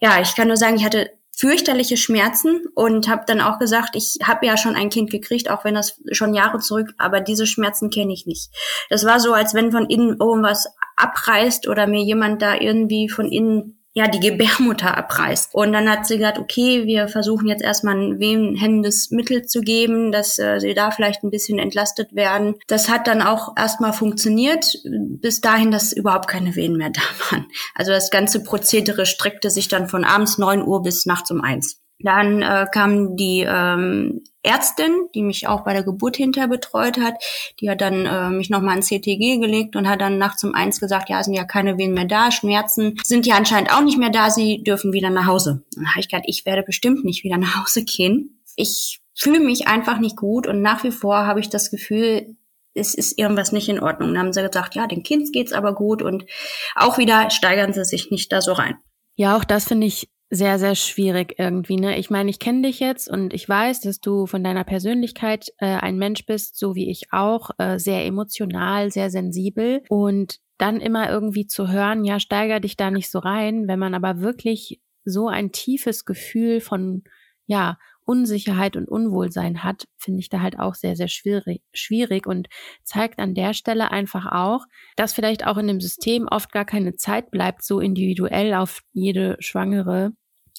ja, 0.00 0.20
ich 0.20 0.34
kann 0.34 0.48
nur 0.48 0.56
sagen, 0.56 0.76
ich 0.76 0.84
hatte 0.84 1.10
fürchterliche 1.36 1.98
Schmerzen 1.98 2.66
und 2.74 3.08
habe 3.08 3.24
dann 3.26 3.42
auch 3.42 3.58
gesagt, 3.58 3.94
ich 3.94 4.18
habe 4.24 4.46
ja 4.46 4.56
schon 4.56 4.74
ein 4.74 4.88
Kind 4.88 5.10
gekriegt, 5.10 5.50
auch 5.50 5.64
wenn 5.64 5.74
das 5.74 6.00
schon 6.10 6.34
Jahre 6.34 6.60
zurück, 6.60 6.94
aber 6.96 7.20
diese 7.20 7.46
Schmerzen 7.46 7.90
kenne 7.90 8.14
ich 8.14 8.26
nicht. 8.26 8.50
Das 8.88 9.04
war 9.04 9.20
so, 9.20 9.34
als 9.34 9.52
wenn 9.52 9.70
von 9.70 9.88
innen 9.90 10.16
irgendwas 10.18 10.66
abreißt 10.96 11.68
oder 11.68 11.86
mir 11.86 12.02
jemand 12.02 12.42
da 12.42 12.54
irgendwie 12.54 13.08
von 13.08 13.30
innen 13.30 13.76
ja, 13.96 14.08
die 14.08 14.20
Gebärmutter 14.20 14.94
abreißt. 14.94 15.54
Und 15.54 15.72
dann 15.72 15.88
hat 15.90 16.06
sie 16.06 16.18
gesagt, 16.18 16.38
okay, 16.38 16.84
wir 16.84 17.08
versuchen 17.08 17.48
jetzt 17.48 17.62
erstmal 17.62 17.96
ein 17.96 18.18
wehenhemmendes 18.18 19.10
Mittel 19.10 19.46
zu 19.46 19.62
geben, 19.62 20.12
dass 20.12 20.38
äh, 20.38 20.60
sie 20.60 20.74
da 20.74 20.90
vielleicht 20.90 21.24
ein 21.24 21.30
bisschen 21.30 21.58
entlastet 21.58 22.14
werden. 22.14 22.56
Das 22.66 22.90
hat 22.90 23.06
dann 23.06 23.22
auch 23.22 23.56
erstmal 23.56 23.94
funktioniert, 23.94 24.66
bis 24.84 25.40
dahin, 25.40 25.70
dass 25.70 25.94
überhaupt 25.94 26.28
keine 26.28 26.54
Wehen 26.56 26.76
mehr 26.76 26.90
da 26.90 27.00
waren. 27.30 27.46
Also 27.74 27.90
das 27.90 28.10
ganze 28.10 28.42
Prozedere 28.42 29.06
streckte 29.06 29.48
sich 29.48 29.68
dann 29.68 29.88
von 29.88 30.04
abends 30.04 30.36
neun 30.36 30.62
Uhr 30.62 30.82
bis 30.82 31.06
nachts 31.06 31.30
um 31.30 31.40
eins. 31.40 31.80
Dann 31.98 32.42
äh, 32.42 32.66
kam 32.70 33.16
die 33.16 33.46
ähm, 33.48 34.22
Ärztin, 34.42 35.08
die 35.14 35.22
mich 35.22 35.48
auch 35.48 35.64
bei 35.64 35.72
der 35.72 35.82
Geburt 35.82 36.16
hinterher 36.16 36.48
betreut 36.48 36.98
hat, 36.98 37.14
die 37.60 37.68
hat 37.68 37.80
dann 37.80 38.06
äh, 38.06 38.30
mich 38.30 38.50
nochmal 38.50 38.76
ins 38.76 38.88
CTG 38.88 39.38
gelegt 39.38 39.76
und 39.76 39.88
hat 39.88 40.00
dann 40.00 40.18
nachts 40.18 40.44
um 40.44 40.54
eins 40.54 40.78
gesagt, 40.78 41.08
ja, 41.08 41.22
sind 41.22 41.34
ja 41.34 41.44
keine 41.44 41.78
Wehen 41.78 41.94
mehr 41.94 42.04
da, 42.04 42.30
Schmerzen 42.30 42.96
sind 43.02 43.26
ja 43.26 43.36
anscheinend 43.36 43.72
auch 43.72 43.82
nicht 43.82 43.98
mehr 43.98 44.10
da, 44.10 44.30
sie 44.30 44.62
dürfen 44.62 44.92
wieder 44.92 45.10
nach 45.10 45.26
Hause. 45.26 45.64
dann 45.74 45.88
habe 45.88 46.00
ich 46.00 46.08
gedacht, 46.08 46.26
ich 46.26 46.46
werde 46.46 46.62
bestimmt 46.62 47.04
nicht 47.04 47.24
wieder 47.24 47.38
nach 47.38 47.60
Hause 47.62 47.84
gehen. 47.84 48.42
Ich 48.56 49.00
fühle 49.14 49.40
mich 49.40 49.66
einfach 49.66 49.98
nicht 49.98 50.16
gut 50.16 50.46
und 50.46 50.62
nach 50.62 50.84
wie 50.84 50.90
vor 50.90 51.26
habe 51.26 51.40
ich 51.40 51.48
das 51.48 51.70
Gefühl, 51.70 52.36
es 52.74 52.94
ist 52.94 53.18
irgendwas 53.18 53.52
nicht 53.52 53.68
in 53.68 53.80
Ordnung. 53.80 54.12
Dann 54.12 54.24
haben 54.24 54.32
sie 54.32 54.42
gesagt, 54.42 54.74
ja, 54.74 54.86
dem 54.86 55.02
Kind 55.02 55.32
geht's 55.32 55.52
aber 55.52 55.74
gut 55.74 56.02
und 56.02 56.26
auch 56.74 56.98
wieder 56.98 57.30
steigern 57.30 57.72
sie 57.72 57.84
sich 57.84 58.10
nicht 58.10 58.30
da 58.32 58.42
so 58.42 58.52
rein. 58.52 58.76
Ja, 59.16 59.36
auch 59.36 59.44
das 59.44 59.66
finde 59.66 59.86
ich 59.86 60.08
sehr, 60.28 60.58
sehr 60.58 60.74
schwierig 60.74 61.34
irgendwie. 61.38 61.76
Ne? 61.76 61.98
Ich 61.98 62.10
meine, 62.10 62.30
ich 62.30 62.38
kenne 62.38 62.62
dich 62.62 62.80
jetzt 62.80 63.08
und 63.08 63.32
ich 63.32 63.48
weiß, 63.48 63.80
dass 63.80 64.00
du 64.00 64.26
von 64.26 64.42
deiner 64.42 64.64
Persönlichkeit 64.64 65.52
äh, 65.58 65.66
ein 65.66 65.98
Mensch 65.98 66.26
bist, 66.26 66.58
so 66.58 66.74
wie 66.74 66.90
ich 66.90 67.12
auch, 67.12 67.50
äh, 67.58 67.78
sehr 67.78 68.04
emotional, 68.04 68.90
sehr 68.90 69.10
sensibel 69.10 69.82
und 69.88 70.40
dann 70.58 70.80
immer 70.80 71.08
irgendwie 71.10 71.46
zu 71.46 71.70
hören, 71.70 72.04
ja, 72.04 72.18
steiger 72.18 72.60
dich 72.60 72.76
da 72.76 72.90
nicht 72.90 73.10
so 73.10 73.18
rein, 73.18 73.68
wenn 73.68 73.78
man 73.78 73.94
aber 73.94 74.20
wirklich 74.20 74.80
so 75.04 75.28
ein 75.28 75.52
tiefes 75.52 76.04
Gefühl 76.04 76.60
von, 76.60 77.04
ja, 77.46 77.78
Unsicherheit 78.06 78.76
und 78.76 78.88
Unwohlsein 78.88 79.62
hat, 79.62 79.84
finde 79.98 80.20
ich 80.20 80.28
da 80.28 80.40
halt 80.40 80.58
auch 80.58 80.74
sehr, 80.74 80.96
sehr 80.96 81.08
schwierig, 81.08 81.60
schwierig 81.74 82.26
und 82.26 82.48
zeigt 82.84 83.18
an 83.18 83.34
der 83.34 83.52
Stelle 83.52 83.90
einfach 83.90 84.26
auch, 84.32 84.64
dass 84.96 85.12
vielleicht 85.12 85.46
auch 85.46 85.58
in 85.58 85.66
dem 85.66 85.80
System 85.80 86.26
oft 86.30 86.52
gar 86.52 86.64
keine 86.64 86.94
Zeit 86.94 87.30
bleibt, 87.30 87.64
so 87.64 87.80
individuell 87.80 88.54
auf 88.54 88.80
jede 88.92 89.36
Schwangere 89.40 90.12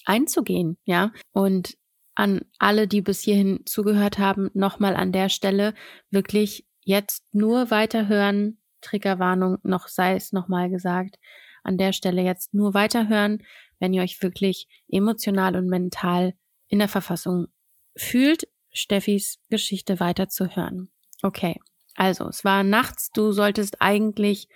einzugehen, 0.04 0.78
ja. 0.84 1.12
Und 1.32 1.74
an 2.14 2.42
alle, 2.58 2.86
die 2.88 3.00
bis 3.00 3.22
hierhin 3.22 3.60
zugehört 3.64 4.18
haben, 4.18 4.50
nochmal 4.52 4.94
an 4.96 5.12
der 5.12 5.28
Stelle 5.28 5.72
wirklich 6.10 6.66
jetzt 6.84 7.22
nur 7.32 7.70
weiterhören. 7.70 8.60
Triggerwarnung, 8.80 9.58
noch 9.62 9.88
sei 9.88 10.14
es 10.14 10.32
nochmal 10.32 10.70
gesagt. 10.70 11.16
An 11.64 11.78
der 11.78 11.92
Stelle 11.92 12.22
jetzt 12.22 12.54
nur 12.54 12.74
weiterhören, 12.74 13.42
wenn 13.78 13.92
ihr 13.92 14.02
euch 14.02 14.22
wirklich 14.22 14.66
emotional 14.88 15.56
und 15.56 15.68
mental 15.68 16.34
in 16.68 16.78
der 16.78 16.88
Verfassung 16.88 17.48
fühlt, 17.96 18.48
Steffis 18.72 19.38
Geschichte 19.48 20.00
weiterzuhören. 20.00 20.90
Okay, 21.22 21.58
also 21.94 22.28
es 22.28 22.44
war 22.44 22.62
nachts, 22.62 23.10
du 23.10 23.32
solltest 23.32 23.80
eigentlich 23.80 24.48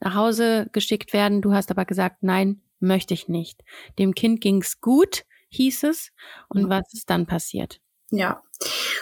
nach 0.00 0.14
Hause 0.14 0.68
geschickt 0.72 1.12
werden, 1.12 1.42
du 1.42 1.52
hast 1.52 1.70
aber 1.70 1.84
gesagt, 1.84 2.22
nein, 2.22 2.60
möchte 2.80 3.14
ich 3.14 3.28
nicht. 3.28 3.62
Dem 3.98 4.14
Kind 4.14 4.40
ging's 4.40 4.80
gut, 4.80 5.24
hieß 5.50 5.84
es. 5.84 6.10
Und 6.48 6.68
was 6.68 6.92
ist 6.92 7.08
dann 7.08 7.26
passiert? 7.26 7.80
Ja, 8.10 8.42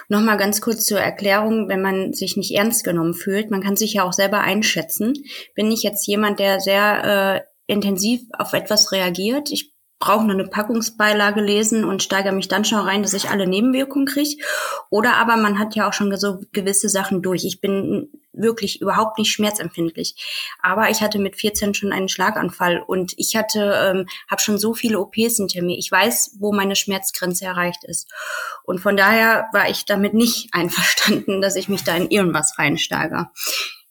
nochmal 0.09 0.37
ganz 0.37 0.61
kurz 0.61 0.85
zur 0.85 1.01
Erklärung, 1.01 1.69
wenn 1.69 1.83
man 1.83 2.13
sich 2.13 2.37
nicht 2.37 2.53
ernst 2.53 2.85
genommen 2.85 3.15
fühlt, 3.15 3.51
man 3.51 3.63
kann 3.63 3.77
sich 3.77 3.95
ja 3.95 4.05
auch 4.05 4.13
selber 4.13 4.41
einschätzen. 4.41 5.15
Bin 5.55 5.73
ich 5.73 5.83
jetzt 5.83 6.07
jemand, 6.07 6.39
der 6.39 6.61
sehr 6.61 7.47
äh, 7.67 7.73
intensiv 7.73 8.21
auf 8.39 8.53
etwas 8.53 8.93
reagiert? 8.93 9.51
Ich 9.51 9.73
brauche 10.01 10.25
nur 10.25 10.35
eine 10.35 10.49
Packungsbeilage 10.49 11.43
lesen 11.43 11.85
und 11.85 12.03
steigere 12.03 12.33
mich 12.33 12.49
dann 12.49 12.65
schon 12.65 12.81
rein, 12.81 13.03
dass 13.03 13.13
ich 13.13 13.31
alle 13.31 13.47
Nebenwirkungen 13.47 14.07
kriege. 14.07 14.43
Oder 14.89 15.17
aber 15.19 15.37
man 15.37 15.59
hat 15.59 15.77
ja 15.77 15.87
auch 15.89 15.93
schon 15.93 16.17
so 16.17 16.41
gewisse 16.53 16.89
Sachen 16.89 17.23
durch. 17.23 17.45
Ich 17.45 17.61
bin 17.61 18.09
wirklich 18.33 18.81
überhaupt 18.81 19.19
nicht 19.19 19.31
schmerzempfindlich. 19.31 20.15
Aber 20.63 20.89
ich 20.91 21.03
hatte 21.03 21.19
mit 21.19 21.37
14 21.37 21.75
schon 21.75 21.93
einen 21.93 22.09
Schlaganfall 22.09 22.83
und 22.85 23.13
ich 23.19 23.37
hatte, 23.37 23.75
ähm, 23.77 24.07
habe 24.29 24.41
schon 24.41 24.59
so 24.59 24.73
viele 24.73 24.99
OPs 24.99 25.37
hinter 25.37 25.63
mir. 25.63 25.77
Ich 25.77 25.93
weiß, 25.93 26.37
wo 26.39 26.53
meine 26.53 26.77
Schmerzgrenze 26.77 27.45
erreicht 27.45 27.85
ist. 27.85 28.09
Und 28.65 28.81
von 28.81 28.97
daher 28.97 29.49
war 29.53 29.69
ich 29.69 29.85
damit 29.85 30.15
nicht 30.15 30.49
einverstanden, 30.53 31.43
dass 31.43 31.57
ich 31.57 31.69
mich 31.69 31.85
da 31.85 31.95
in 31.95 32.11
irgendwas 32.11 32.59
reinsteige. 32.59 33.29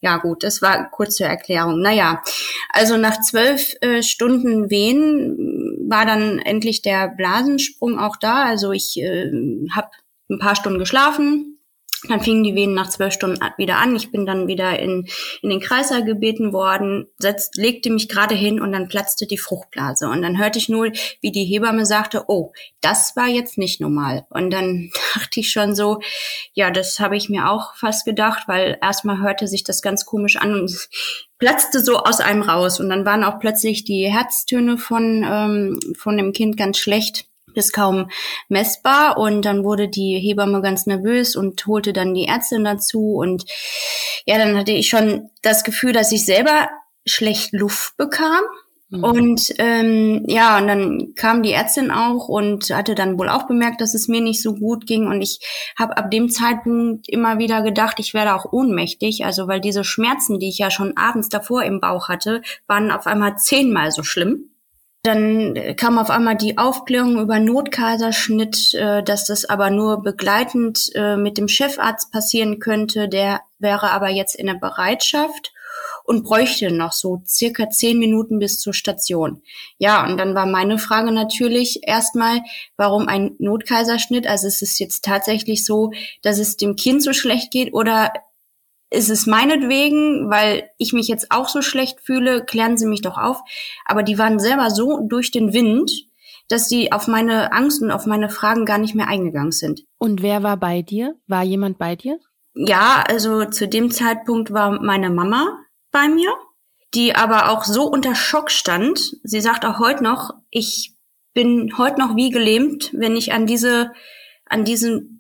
Ja 0.02 0.18
gut, 0.18 0.44
das 0.44 0.62
war 0.62 0.90
kurz 0.92 1.16
zur 1.16 1.28
Erklärung. 1.28 1.82
Naja, 1.82 2.24
also 2.70 2.96
nach 2.96 3.20
zwölf 3.20 3.74
äh, 3.82 4.02
Stunden 4.02 4.70
Wehen 4.70 5.88
war 5.90 6.06
dann 6.06 6.40
endlich 6.40 6.82
der 6.82 7.10
Blasensprung 7.10 8.00
auch 8.00 8.16
da. 8.16 8.46
Also 8.46 8.72
ich 8.72 8.98
äh, 8.98 9.30
habe 9.76 9.90
ein 10.30 10.40
paar 10.40 10.56
Stunden 10.56 10.80
geschlafen, 10.80 11.59
dann 12.08 12.22
fingen 12.22 12.44
die 12.44 12.56
Venen 12.56 12.74
nach 12.74 12.90
zwölf 12.90 13.14
Stunden 13.14 13.40
wieder 13.58 13.78
an. 13.78 13.96
Ich 13.96 14.12
bin 14.12 14.26
dann 14.26 14.48
wieder 14.48 14.80
in, 14.80 15.08
in 15.42 15.50
den 15.50 15.60
Kreißsaal 15.60 16.06
gebeten 16.06 16.54
worden, 16.54 17.08
setzt, 17.18 17.58
legte 17.58 17.90
mich 17.90 18.08
gerade 18.08 18.36
hin 18.36 18.62
und 18.62 18.72
dann 18.72 18.88
platzte 18.88 19.28
die 19.28 19.38
Fruchtblase. 19.38 20.08
Und 20.08 20.22
dann 20.22 20.38
hörte 20.38 20.60
ich 20.60 20.70
nur, 20.70 20.92
wie 21.22 21.32
die 21.32 21.44
Hebamme 21.44 21.86
sagte, 21.86 22.26
oh, 22.28 22.54
das 22.82 23.16
war 23.16 23.28
jetzt 23.28 23.58
nicht 23.58 23.82
normal. 23.82 24.26
Und 24.30 24.52
dann 24.52 24.92
dachte 25.16 25.42
ich 25.42 25.52
schon 25.52 25.76
so, 25.76 26.00
ja, 26.54 26.72
das 26.72 27.00
habe 27.00 27.18
ich 27.18 27.30
mir 27.30 27.50
auch 27.50 27.76
fast 27.76 28.06
gedacht, 28.06 28.44
weil 28.48 28.78
erstmal 28.82 29.20
hörte 29.20 29.48
sich 29.48 29.64
das 29.64 29.82
ganz 29.82 30.06
komisch 30.06 30.38
an 30.38 30.54
und 30.54 30.90
platzte 31.38 31.84
so 31.84 31.98
aus 31.98 32.22
einem 32.22 32.44
raus. 32.44 32.80
Und 32.80 32.90
dann 32.90 33.06
waren 33.06 33.24
auch 33.24 33.40
plötzlich 33.40 33.84
die 33.84 34.12
Herztöne 34.12 34.78
von, 34.78 35.26
ähm, 35.30 35.80
von 35.98 36.18
dem 36.18 36.34
Kind 36.34 36.58
ganz 36.58 36.78
schlecht 36.78 37.29
bis 37.60 37.74
kaum 37.74 38.10
messbar 38.48 39.18
und 39.18 39.44
dann 39.44 39.66
wurde 39.66 39.90
die 39.90 40.18
Hebamme 40.18 40.62
ganz 40.62 40.86
nervös 40.86 41.36
und 41.36 41.68
holte 41.68 41.92
dann 41.92 42.14
die 42.14 42.26
Ärztin 42.26 42.64
dazu 42.64 43.16
und 43.16 43.44
ja, 44.26 44.38
dann 44.38 44.58
hatte 44.58 44.72
ich 44.72 44.88
schon 44.88 45.30
das 45.42 45.66
Gefühl, 45.66 45.92
dass 45.92 46.14
ich 46.14 46.26
selber 46.26 46.70
schlecht 47.06 47.52
Luft 47.52 47.98
bekam. 47.98 48.44
Mhm. 48.92 49.04
Und 49.04 49.42
ähm, 49.58 50.24
ja, 50.26 50.58
und 50.58 50.68
dann 50.68 51.14
kam 51.16 51.44
die 51.44 51.52
Ärztin 51.52 51.92
auch 51.92 52.30
und 52.30 52.70
hatte 52.70 52.96
dann 52.96 53.20
wohl 53.20 53.28
auch 53.28 53.46
bemerkt, 53.46 53.82
dass 53.82 53.94
es 53.94 54.08
mir 54.08 54.22
nicht 54.22 54.42
so 54.42 54.56
gut 54.56 54.88
ging. 54.88 55.08
Und 55.08 55.22
ich 55.22 55.40
habe 55.78 55.98
ab 55.98 56.10
dem 56.10 56.30
Zeitpunkt 56.30 57.10
immer 57.10 57.40
wieder 57.40 57.62
gedacht, 57.62 58.00
ich 58.00 58.14
werde 58.14 58.34
auch 58.34 58.52
ohnmächtig. 58.52 59.26
Also 59.26 59.48
weil 59.48 59.60
diese 59.60 59.84
Schmerzen, 59.84 60.40
die 60.40 60.50
ich 60.50 60.58
ja 60.58 60.72
schon 60.72 60.96
abends 60.98 61.28
davor 61.28 61.64
im 61.64 61.82
Bauch 61.82 62.08
hatte, 62.08 62.42
waren 62.68 62.90
auf 62.90 63.06
einmal 63.06 63.38
zehnmal 63.38 63.92
so 63.92 64.02
schlimm. 64.02 64.50
Dann 65.04 65.76
kam 65.78 65.98
auf 65.98 66.10
einmal 66.10 66.36
die 66.36 66.58
Aufklärung 66.58 67.20
über 67.20 67.40
Notkaiserschnitt, 67.40 68.74
äh, 68.74 69.02
dass 69.02 69.26
das 69.26 69.46
aber 69.46 69.70
nur 69.70 70.04
begleitend 70.04 70.92
äh, 70.94 71.16
mit 71.16 71.38
dem 71.38 71.48
Chefarzt 71.48 72.12
passieren 72.12 72.60
könnte. 72.60 73.08
Der 73.08 73.42
wäre 73.60 73.92
aber 73.92 74.10
jetzt 74.10 74.36
in 74.36 74.48
der 74.48 74.56
Bereitschaft 74.56 75.54
und 76.04 76.24
bräuchte 76.24 76.72
noch 76.72 76.92
so 76.92 77.22
circa 77.26 77.70
zehn 77.70 77.98
Minuten 78.00 78.40
bis 78.40 78.60
zur 78.60 78.74
Station. 78.74 79.42
Ja, 79.78 80.06
und 80.06 80.18
dann 80.18 80.36
war 80.36 80.46
meine 80.46 80.80
Frage 80.80 81.12
natürlich 81.12 81.82
erstmal, 81.84 82.42
warum 82.76 83.08
ein 83.08 83.36
Notkaiserschnitt? 83.40 84.28
Also 84.28 84.48
ist 84.48 84.62
es 84.62 84.80
jetzt 84.80 85.06
tatsächlich 85.06 85.66
so, 85.66 85.92
dass 86.24 86.40
es 86.40 86.58
dem 86.58 86.76
Kind 86.76 87.04
so 87.04 87.14
schlecht 87.14 87.52
geht 87.52 87.74
oder 87.74 88.12
ist 88.92 89.10
es 89.10 89.28
meinetwegen, 89.28 90.30
weil 90.30 90.70
ich 90.78 90.94
mich 90.94 91.08
jetzt 91.08 91.32
auch 91.32 91.48
so 91.48 91.62
schlecht 91.62 92.02
fühle, 92.02 92.44
klären 92.44 92.78
Sie 92.78 92.88
mich 92.88 93.02
doch 93.02 93.18
auf. 93.18 93.42
Aber 93.86 94.04
die 94.04 94.18
waren 94.18 94.40
selber 94.40 94.70
so 94.72 95.00
durch 95.08 95.32
den 95.32 95.54
Wind, 95.54 95.92
dass 96.48 96.68
die 96.68 96.92
auf 96.92 97.08
meine 97.08 97.54
Angst 97.54 97.82
und 97.82 97.92
auf 97.92 98.06
meine 98.06 98.30
Fragen 98.30 98.66
gar 98.66 98.80
nicht 98.80 98.96
mehr 98.96 99.08
eingegangen 99.08 99.52
sind. 99.52 99.84
Und 100.00 100.22
wer 100.24 100.42
war 100.42 100.58
bei 100.58 100.82
dir? 100.82 101.16
War 101.28 101.44
jemand 101.44 101.78
bei 101.78 101.96
dir? 101.96 102.20
Ja, 102.56 103.04
also 103.08 103.46
zu 103.46 103.68
dem 103.68 103.92
Zeitpunkt 103.92 104.52
war 104.52 104.82
meine 104.82 105.12
Mama 105.12 105.60
bei 105.92 106.08
mir, 106.10 106.32
die 106.96 107.16
aber 107.16 107.52
auch 107.52 107.64
so 107.64 107.84
unter 107.84 108.16
Schock 108.16 108.50
stand. 108.50 109.18
Sie 109.24 109.42
sagt 109.42 109.66
auch 109.66 109.80
heute 109.80 110.04
noch, 110.04 110.32
ich 110.50 110.96
bin 111.36 111.78
heute 111.78 112.00
noch 112.00 112.16
wie 112.16 112.32
gelähmt, 112.32 112.92
wenn 112.94 113.16
ich 113.16 113.32
an 113.32 113.46
diese, 113.46 113.92
an 114.46 114.66
diesen 114.66 115.19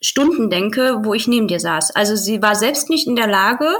Stunden 0.00 0.50
denke, 0.50 1.00
wo 1.02 1.14
ich 1.14 1.26
neben 1.26 1.48
dir 1.48 1.60
saß. 1.60 1.94
Also 1.96 2.16
sie 2.16 2.42
war 2.42 2.54
selbst 2.54 2.90
nicht 2.90 3.06
in 3.06 3.16
der 3.16 3.26
Lage, 3.26 3.74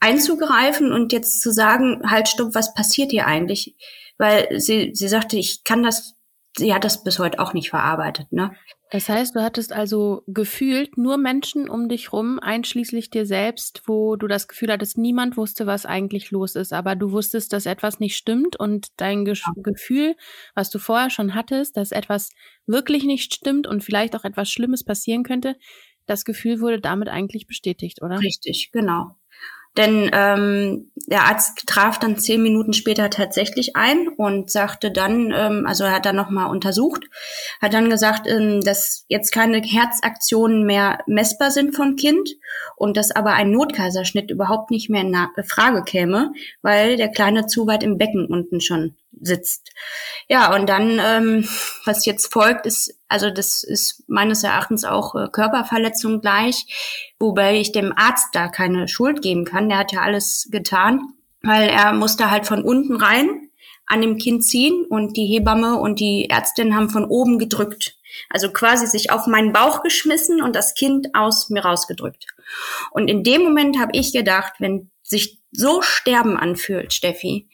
einzugreifen 0.00 0.92
und 0.92 1.12
jetzt 1.12 1.42
zu 1.42 1.52
sagen, 1.52 2.02
halt, 2.08 2.28
stopp, 2.28 2.54
was 2.54 2.74
passiert 2.74 3.10
hier 3.10 3.26
eigentlich? 3.26 3.74
Weil 4.16 4.60
sie, 4.60 4.92
sie 4.94 5.08
sagte, 5.08 5.36
ich 5.36 5.64
kann 5.64 5.82
das, 5.82 6.14
sie 6.56 6.72
hat 6.72 6.84
das 6.84 7.02
bis 7.04 7.18
heute 7.18 7.40
auch 7.40 7.52
nicht 7.52 7.70
verarbeitet, 7.70 8.32
ne? 8.32 8.54
Das 8.90 9.08
heißt, 9.08 9.36
du 9.36 9.42
hattest 9.42 9.72
also 9.72 10.22
gefühlt 10.26 10.96
nur 10.96 11.18
Menschen 11.18 11.68
um 11.68 11.90
dich 11.90 12.12
rum, 12.12 12.38
einschließlich 12.38 13.10
dir 13.10 13.26
selbst, 13.26 13.82
wo 13.86 14.16
du 14.16 14.26
das 14.28 14.48
Gefühl 14.48 14.72
hattest, 14.72 14.96
niemand 14.96 15.36
wusste, 15.36 15.66
was 15.66 15.84
eigentlich 15.84 16.30
los 16.30 16.54
ist, 16.54 16.72
aber 16.72 16.96
du 16.96 17.12
wusstest, 17.12 17.52
dass 17.52 17.66
etwas 17.66 18.00
nicht 18.00 18.16
stimmt 18.16 18.56
und 18.56 18.88
dein 18.96 19.26
Ge 19.26 19.34
ja. 19.34 19.52
Gefühl, 19.62 20.16
was 20.54 20.70
du 20.70 20.78
vorher 20.78 21.10
schon 21.10 21.34
hattest, 21.34 21.76
dass 21.76 21.92
etwas 21.92 22.30
wirklich 22.66 23.04
nicht 23.04 23.34
stimmt 23.34 23.66
und 23.66 23.84
vielleicht 23.84 24.16
auch 24.16 24.24
etwas 24.24 24.50
Schlimmes 24.50 24.84
passieren 24.84 25.22
könnte, 25.22 25.56
das 26.06 26.24
Gefühl 26.24 26.60
wurde 26.60 26.80
damit 26.80 27.08
eigentlich 27.08 27.46
bestätigt, 27.46 28.00
oder? 28.00 28.18
Richtig, 28.20 28.70
genau. 28.72 29.16
Denn 29.76 30.10
ähm, 30.12 30.90
der 31.06 31.24
Arzt 31.24 31.66
traf 31.66 31.98
dann 31.98 32.18
zehn 32.18 32.42
Minuten 32.42 32.72
später 32.72 33.10
tatsächlich 33.10 33.76
ein 33.76 34.08
und 34.08 34.50
sagte 34.50 34.90
dann, 34.90 35.32
ähm, 35.34 35.64
also 35.66 35.84
er 35.84 35.92
hat 35.92 36.06
dann 36.06 36.16
nochmal 36.16 36.50
untersucht, 36.50 37.04
hat 37.60 37.74
dann 37.74 37.88
gesagt, 37.88 38.26
ähm, 38.26 38.60
dass 38.60 39.04
jetzt 39.08 39.30
keine 39.32 39.60
Herzaktionen 39.60 40.66
mehr 40.66 40.98
messbar 41.06 41.50
sind 41.50 41.76
vom 41.76 41.96
Kind 41.96 42.30
und 42.76 42.96
dass 42.96 43.10
aber 43.10 43.32
ein 43.32 43.50
Notkaiserschnitt 43.50 44.30
überhaupt 44.30 44.70
nicht 44.70 44.90
mehr 44.90 45.02
in 45.02 45.16
Frage 45.44 45.82
käme, 45.82 46.32
weil 46.62 46.96
der 46.96 47.08
Kleine 47.08 47.46
zu 47.46 47.66
weit 47.66 47.82
im 47.82 47.98
Becken 47.98 48.26
unten 48.26 48.60
schon 48.60 48.96
sitzt. 49.20 49.72
Ja, 50.28 50.54
und 50.54 50.68
dann, 50.68 51.00
ähm, 51.02 51.48
was 51.84 52.06
jetzt 52.06 52.32
folgt, 52.32 52.66
ist, 52.66 52.94
also 53.08 53.30
das 53.30 53.62
ist 53.62 54.04
meines 54.08 54.42
Erachtens 54.42 54.84
auch 54.84 55.14
äh, 55.14 55.28
Körperverletzung 55.30 56.20
gleich, 56.20 57.12
wobei 57.18 57.58
ich 57.58 57.72
dem 57.72 57.92
Arzt 57.96 58.28
da 58.32 58.48
keine 58.48 58.88
Schuld 58.88 59.22
geben 59.22 59.44
kann. 59.44 59.68
Der 59.68 59.78
hat 59.78 59.92
ja 59.92 60.02
alles 60.02 60.48
getan, 60.50 61.14
weil 61.42 61.68
er 61.68 61.92
musste 61.92 62.30
halt 62.30 62.46
von 62.46 62.62
unten 62.62 62.96
rein 62.96 63.50
an 63.86 64.02
dem 64.02 64.18
Kind 64.18 64.44
ziehen 64.44 64.84
und 64.88 65.16
die 65.16 65.26
Hebamme 65.26 65.76
und 65.76 65.98
die 65.98 66.28
Ärztin 66.28 66.76
haben 66.76 66.90
von 66.90 67.06
oben 67.06 67.38
gedrückt. 67.38 67.96
Also 68.30 68.50
quasi 68.50 68.86
sich 68.86 69.10
auf 69.10 69.26
meinen 69.26 69.52
Bauch 69.52 69.82
geschmissen 69.82 70.42
und 70.42 70.54
das 70.54 70.74
Kind 70.74 71.14
aus 71.14 71.50
mir 71.50 71.64
rausgedrückt. 71.64 72.26
Und 72.90 73.08
in 73.08 73.22
dem 73.22 73.42
Moment 73.42 73.78
habe 73.78 73.92
ich 73.94 74.12
gedacht, 74.12 74.54
wenn 74.58 74.90
sich 75.02 75.40
so 75.50 75.80
Sterben 75.82 76.36
anfühlt, 76.36 76.92
Steffi, 76.92 77.48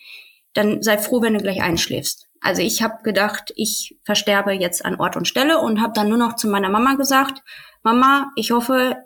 dann 0.54 0.82
sei 0.82 0.98
froh, 0.98 1.20
wenn 1.20 1.34
du 1.34 1.40
gleich 1.40 1.62
einschläfst. 1.62 2.28
Also 2.40 2.62
ich 2.62 2.82
habe 2.82 3.02
gedacht, 3.02 3.52
ich 3.56 3.98
versterbe 4.04 4.52
jetzt 4.52 4.84
an 4.84 4.96
Ort 4.96 5.16
und 5.16 5.26
Stelle 5.26 5.60
und 5.60 5.80
habe 5.80 5.94
dann 5.94 6.08
nur 6.08 6.18
noch 6.18 6.36
zu 6.36 6.48
meiner 6.48 6.68
Mama 6.68 6.94
gesagt, 6.94 7.42
Mama, 7.82 8.30
ich 8.36 8.50
hoffe, 8.50 8.96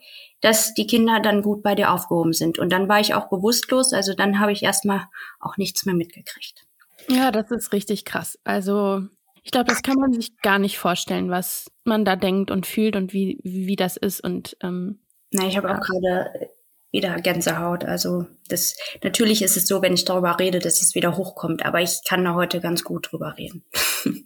dass 0.41 0.75
die 0.75 0.87
Kinder 0.87 1.21
dann 1.21 1.43
gut 1.43 1.63
bei 1.63 1.75
dir 1.75 1.93
aufgehoben 1.93 2.33
sind. 2.33 2.59
Und 2.59 2.71
dann 2.71 2.89
war 2.89 3.01
ich 3.01 3.15
auch 3.15 3.29
bewusstlos, 3.29 3.93
also 3.93 4.15
dann 4.15 4.41
habe 4.41 4.53
ich 4.53 4.63
erstmal 4.63 5.07
auch 5.41 5.57
nichts 5.57 5.85
mehr 5.85 5.95
mitgekriegt. 5.95 6.67
Ja, 7.09 7.31
das 7.31 7.51
ist 7.51 7.73
richtig 7.73 8.05
krass. 8.05 8.39
Also 8.45 9.03
ich 9.43 9.51
glaube, 9.51 9.69
das 9.69 9.83
kann 9.83 9.97
man 9.97 10.13
sich 10.13 10.37
gar 10.43 10.59
nicht 10.59 10.79
vorstellen, 10.79 11.31
was 11.31 11.71
man 11.85 12.05
da 12.05 12.17
denkt 12.17 12.51
und 12.51 12.67
fühlt 12.67 12.97
und 12.97 13.13
wie, 13.13 13.39
wie 13.43 13.77
das 13.77 13.97
ist. 13.97 14.21
Und 14.23 14.57
ähm, 14.63 15.01
na, 15.31 15.47
ich 15.47 15.57
habe 15.57 15.71
auch 15.71 15.81
gerade 15.81 16.51
wieder 16.91 17.15
Gänsehaut. 17.21 17.85
Also 17.85 18.27
das 18.49 18.77
natürlich 19.03 19.43
ist 19.43 19.57
es 19.57 19.67
so, 19.67 19.83
wenn 19.83 19.95
ich 19.95 20.05
darüber 20.05 20.39
rede, 20.39 20.59
dass 20.59 20.83
es 20.83 20.95
wieder 20.95 21.17
hochkommt, 21.17 21.65
aber 21.65 21.81
ich 21.81 22.01
kann 22.07 22.25
da 22.25 22.35
heute 22.35 22.61
ganz 22.61 22.85
gut 22.85 23.11
drüber 23.11 23.37
reden. 23.37 23.65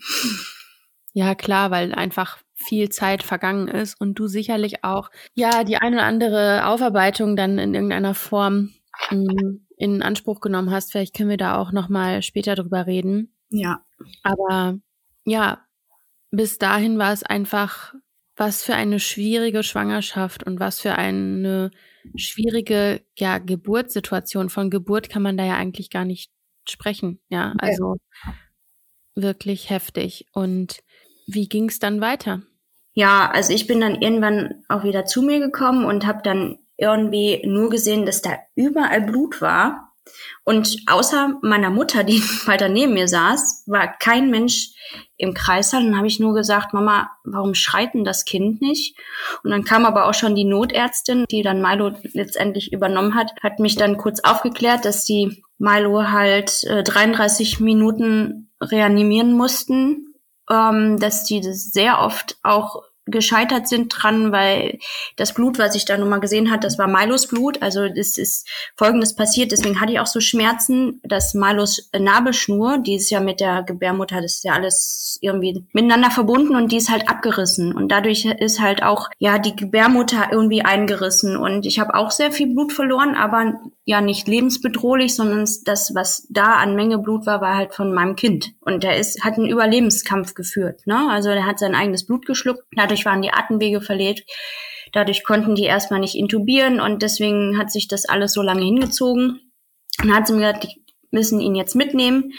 ja, 1.13 1.35
klar, 1.35 1.71
weil 1.71 1.95
einfach 1.95 2.39
viel 2.55 2.89
Zeit 2.91 3.23
vergangen 3.23 3.69
ist 3.69 4.01
und 4.01 4.15
du 4.15 4.29
sicherlich 4.29 4.85
auch 4.85 5.11
ja 5.35 5.65
die 5.65 5.77
eine 5.77 5.97
oder 5.97 6.05
andere 6.07 6.67
Aufarbeitung 6.67 7.35
dann 7.35 7.59
in 7.59 7.75
irgendeiner 7.75 8.15
Form 8.15 8.71
ähm, 9.11 9.67
in 9.77 10.03
Anspruch 10.03 10.41
genommen 10.41 10.71
hast. 10.71 10.93
Vielleicht 10.93 11.17
können 11.17 11.31
wir 11.31 11.37
da 11.37 11.57
auch 11.57 11.73
noch 11.73 11.89
mal 11.89 12.23
später 12.23 12.55
drüber 12.55 12.87
reden. 12.87 13.35
Ja. 13.51 13.85
Aber 14.23 14.79
ja, 15.25 15.59
bis 16.31 16.59
dahin 16.59 16.99
war 16.99 17.13
es 17.13 17.25
einfach 17.25 17.95
was 18.37 18.63
für 18.63 18.75
eine 18.75 18.99
schwierige 18.99 19.63
Schwangerschaft 19.63 20.45
und 20.45 20.59
was 20.59 20.81
für 20.81 20.95
eine 20.95 21.71
schwierige 22.17 23.03
ja, 23.17 23.39
Geburtssituation. 23.39 24.51
Von 24.51 24.71
Geburt 24.71 25.09
kann 25.09 25.23
man 25.23 25.37
da 25.37 25.45
ja 25.45 25.57
eigentlich 25.57 25.91
gar 25.91 26.05
nicht 26.05 26.31
sprechen. 26.69 27.21
Ja, 27.29 27.55
also 27.59 27.97
ja. 28.25 28.35
wirklich 29.15 29.71
heftig. 29.71 30.27
Und 30.33 30.83
wie 31.27 31.49
ging 31.49 31.69
es 31.69 31.79
dann 31.79 32.01
weiter? 32.01 32.43
Ja, 32.95 33.31
also 33.31 33.53
ich 33.53 33.67
bin 33.67 33.81
dann 33.81 34.01
irgendwann 34.03 34.65
auch 34.69 34.85
wieder 34.85 35.07
zu 35.07 35.23
mir 35.23 35.41
gekommen 35.41 35.85
und 35.85 36.07
habe 36.07 36.21
dann 36.23 36.59
irgendwie 36.77 37.43
nur 37.47 37.71
gesehen, 37.71 38.07
dass 38.07 38.23
da 38.23 38.39
überall 38.55 39.03
Blut 39.03 39.41
war. 39.41 39.92
Und 40.45 40.79
außer 40.87 41.39
meiner 41.43 41.71
Mutter, 41.71 42.05
die 42.05 42.21
weiter 42.47 42.69
neben 42.69 42.95
mir 42.95 43.09
saß, 43.09 43.65
war 43.67 43.87
kein 43.99 44.31
Mensch 44.31 44.71
im 45.17 45.35
Kreißsaal. 45.35 45.85
Dann 45.85 45.97
habe 45.97 46.07
ich 46.07 46.21
nur 46.21 46.35
gesagt, 46.35 46.75
Mama, 46.75 47.11
warum 47.25 47.55
schreit 47.55 47.95
denn 47.95 48.05
das 48.05 48.25
Kind 48.25 48.61
nicht? 48.61 48.97
Und 49.45 49.51
dann 49.51 49.65
kam 49.65 49.87
aber 49.87 50.07
auch 50.07 50.15
schon 50.15 50.35
die 50.35 50.45
Notärztin, 50.45 51.25
die 51.31 51.43
dann 51.43 51.63
Milo 51.63 51.93
letztendlich 52.13 52.73
übernommen 52.73 53.15
hat, 53.15 53.33
hat 53.43 53.61
mich 53.61 53.77
dann 53.77 53.97
kurz 53.97 54.21
aufgeklärt, 54.21 54.85
dass 54.85 55.05
die 55.05 55.43
Milo 55.59 56.11
halt 56.11 56.65
äh, 56.65 56.83
33 56.83 57.61
Minuten 57.61 58.51
reanimieren 58.61 59.33
mussten, 59.33 60.15
ähm, 60.51 60.99
dass 60.99 61.25
die 61.25 61.43
sehr 61.43 62.01
oft 62.01 62.37
auch 62.43 62.83
gescheitert 63.07 63.69
sind 63.69 63.89
dran, 63.89 64.33
weil 64.33 64.79
das 65.17 65.35
Blut, 65.35 65.59
was 65.59 65.75
ich 65.75 65.85
da 65.85 65.97
nochmal 65.99 66.21
gesehen 66.21 66.51
hat, 66.51 66.65
das 66.65 66.79
war 66.79 66.87
Milos 66.87 67.27
Blut. 67.27 67.61
Also 67.61 67.89
das 67.89 68.17
ist 68.19 68.49
Folgendes 68.77 69.17
passiert. 69.17 69.53
Deswegen 69.53 69.81
hatte 69.81 69.93
ich 69.93 70.01
auch 70.01 70.07
so 70.07 70.21
Schmerzen, 70.21 71.01
dass 71.03 71.35
Milos 71.35 71.91
Nabelschnur, 71.99 72.79
die 72.79 72.95
ist 72.95 73.11
ja 73.11 73.21
mit 73.21 73.41
der 73.41 73.63
Gebärmutter, 73.65 74.21
das 74.21 74.35
ist 74.37 74.45
ja 74.45 74.53
alles 74.53 75.19
irgendwie 75.21 75.65
miteinander 75.73 76.11
verbunden 76.11 76.55
und 76.55 76.71
die 76.71 76.77
ist 76.77 76.91
halt 76.91 77.09
abgerissen. 77.09 77.75
Und 77.75 77.89
dadurch 77.89 78.25
ist 78.25 78.61
halt 78.61 78.83
auch 78.83 79.09
ja 79.19 79.39
die 79.39 79.57
Gebärmutter 79.57 80.29
irgendwie 80.31 80.63
eingerissen. 80.63 81.37
Und 81.37 81.67
ich 81.67 81.79
habe 81.81 81.95
auch 81.95 82.11
sehr 82.11 82.31
viel 82.31 82.53
Blut 82.53 82.73
verloren, 82.73 83.15
aber 83.15 83.61
ja 83.85 84.01
nicht 84.01 84.29
lebensbedrohlich, 84.29 85.15
sondern 85.15 85.49
das, 85.65 85.95
was 85.95 86.27
da 86.31 86.55
an 86.55 86.77
Menge 86.77 86.99
Blut 86.99 87.27
war, 87.27 87.41
war 87.41 87.57
halt 87.57 87.75
von 87.75 87.93
meinem 87.93 88.15
Kind. 88.15 88.53
Und 88.61 88.85
der 88.85 88.97
ist, 88.97 89.25
hat 89.25 89.35
einen 89.35 89.49
Überlebenskampf 89.49 90.35
geführt. 90.35 90.87
Ne? 90.87 91.09
Also 91.11 91.31
der 91.31 91.47
hat 91.47 91.59
sein 91.59 91.75
eigenes 91.75 92.07
Blut 92.07 92.27
geschluckt. 92.27 92.63
Dadurch 92.77 93.05
waren 93.05 93.23
die 93.23 93.33
Atemwege 93.33 93.81
verlegt. 93.81 94.31
Dadurch 94.93 95.25
konnten 95.25 95.55
die 95.55 95.65
erstmal 95.65 96.01
nicht 96.01 96.15
intubieren 96.15 96.79
und 96.79 97.03
deswegen 97.03 97.59
hat 97.59 97.73
sich 97.73 97.89
das 97.89 98.05
alles 98.05 98.35
so 98.35 98.43
lange 98.43 98.63
hingezogen. 98.63 99.41
Und 100.03 100.15
hat 100.15 100.27
sie 100.27 100.35
mir 100.35 100.41
gesagt, 100.41 100.65
die 100.65 100.85
müssen 101.11 101.41
ihn 101.41 101.55
jetzt 101.55 101.75
mitnehmen. 101.75 102.33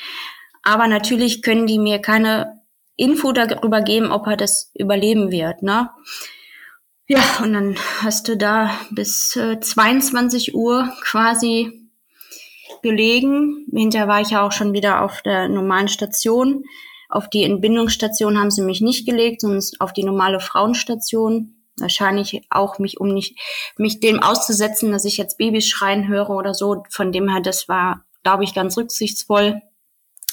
Aber 0.64 0.88
natürlich 0.88 1.42
können 1.42 1.68
die 1.68 1.80
mir 1.80 2.00
keine 2.00 2.62
Info 2.96 3.32
darüber 3.32 3.82
geben, 3.82 4.12
ob 4.12 4.28
er 4.28 4.38
das 4.38 4.72
überleben 4.76 5.32
wird. 5.32 5.62
Ne? 5.62 5.90
Ja, 7.08 7.22
und 7.44 7.54
dann 7.54 7.76
hast 8.02 8.30
du 8.30 8.38
da 8.38 8.72
bis 8.92 9.36
äh, 9.36 9.60
22 9.60 10.56
Uhr 10.56 10.90
quasi 11.02 11.90
gelegen. 12.82 13.66
Hinterher 13.72 14.08
war 14.08 14.22
ich 14.22 14.30
ja 14.30 14.46
auch 14.46 14.54
schon 14.54 14.74
wieder 14.74 15.02
auf 15.02 15.22
der 15.22 15.50
normalen 15.50 15.90
Station. 15.90 16.64
Auf 17.10 17.30
die 17.30 17.44
Entbindungsstation 17.44 18.40
haben 18.40 18.52
sie 18.52 18.62
mich 18.62 18.82
nicht 18.82 19.06
gelegt, 19.06 19.42
sondern 19.42 19.62
auf 19.80 19.92
die 19.92 20.04
normale 20.04 20.40
Frauenstation. 20.40 21.56
Wahrscheinlich 21.78 22.42
auch 22.50 22.80
mich, 22.80 23.00
um 23.00 23.14
nicht, 23.14 23.38
mich 23.78 24.00
dem 24.00 24.22
auszusetzen, 24.22 24.92
dass 24.92 25.06
ich 25.06 25.18
jetzt 25.18 25.38
Babys 25.38 25.68
schreien 25.68 26.08
höre 26.08 26.30
oder 26.30 26.54
so. 26.54 26.84
Von 26.90 27.12
dem 27.12 27.30
her, 27.30 27.42
das 27.42 27.68
war, 27.68 28.06
glaube 28.24 28.46
ich, 28.46 28.54
ganz 28.54 28.78
rücksichtsvoll. 28.78 29.62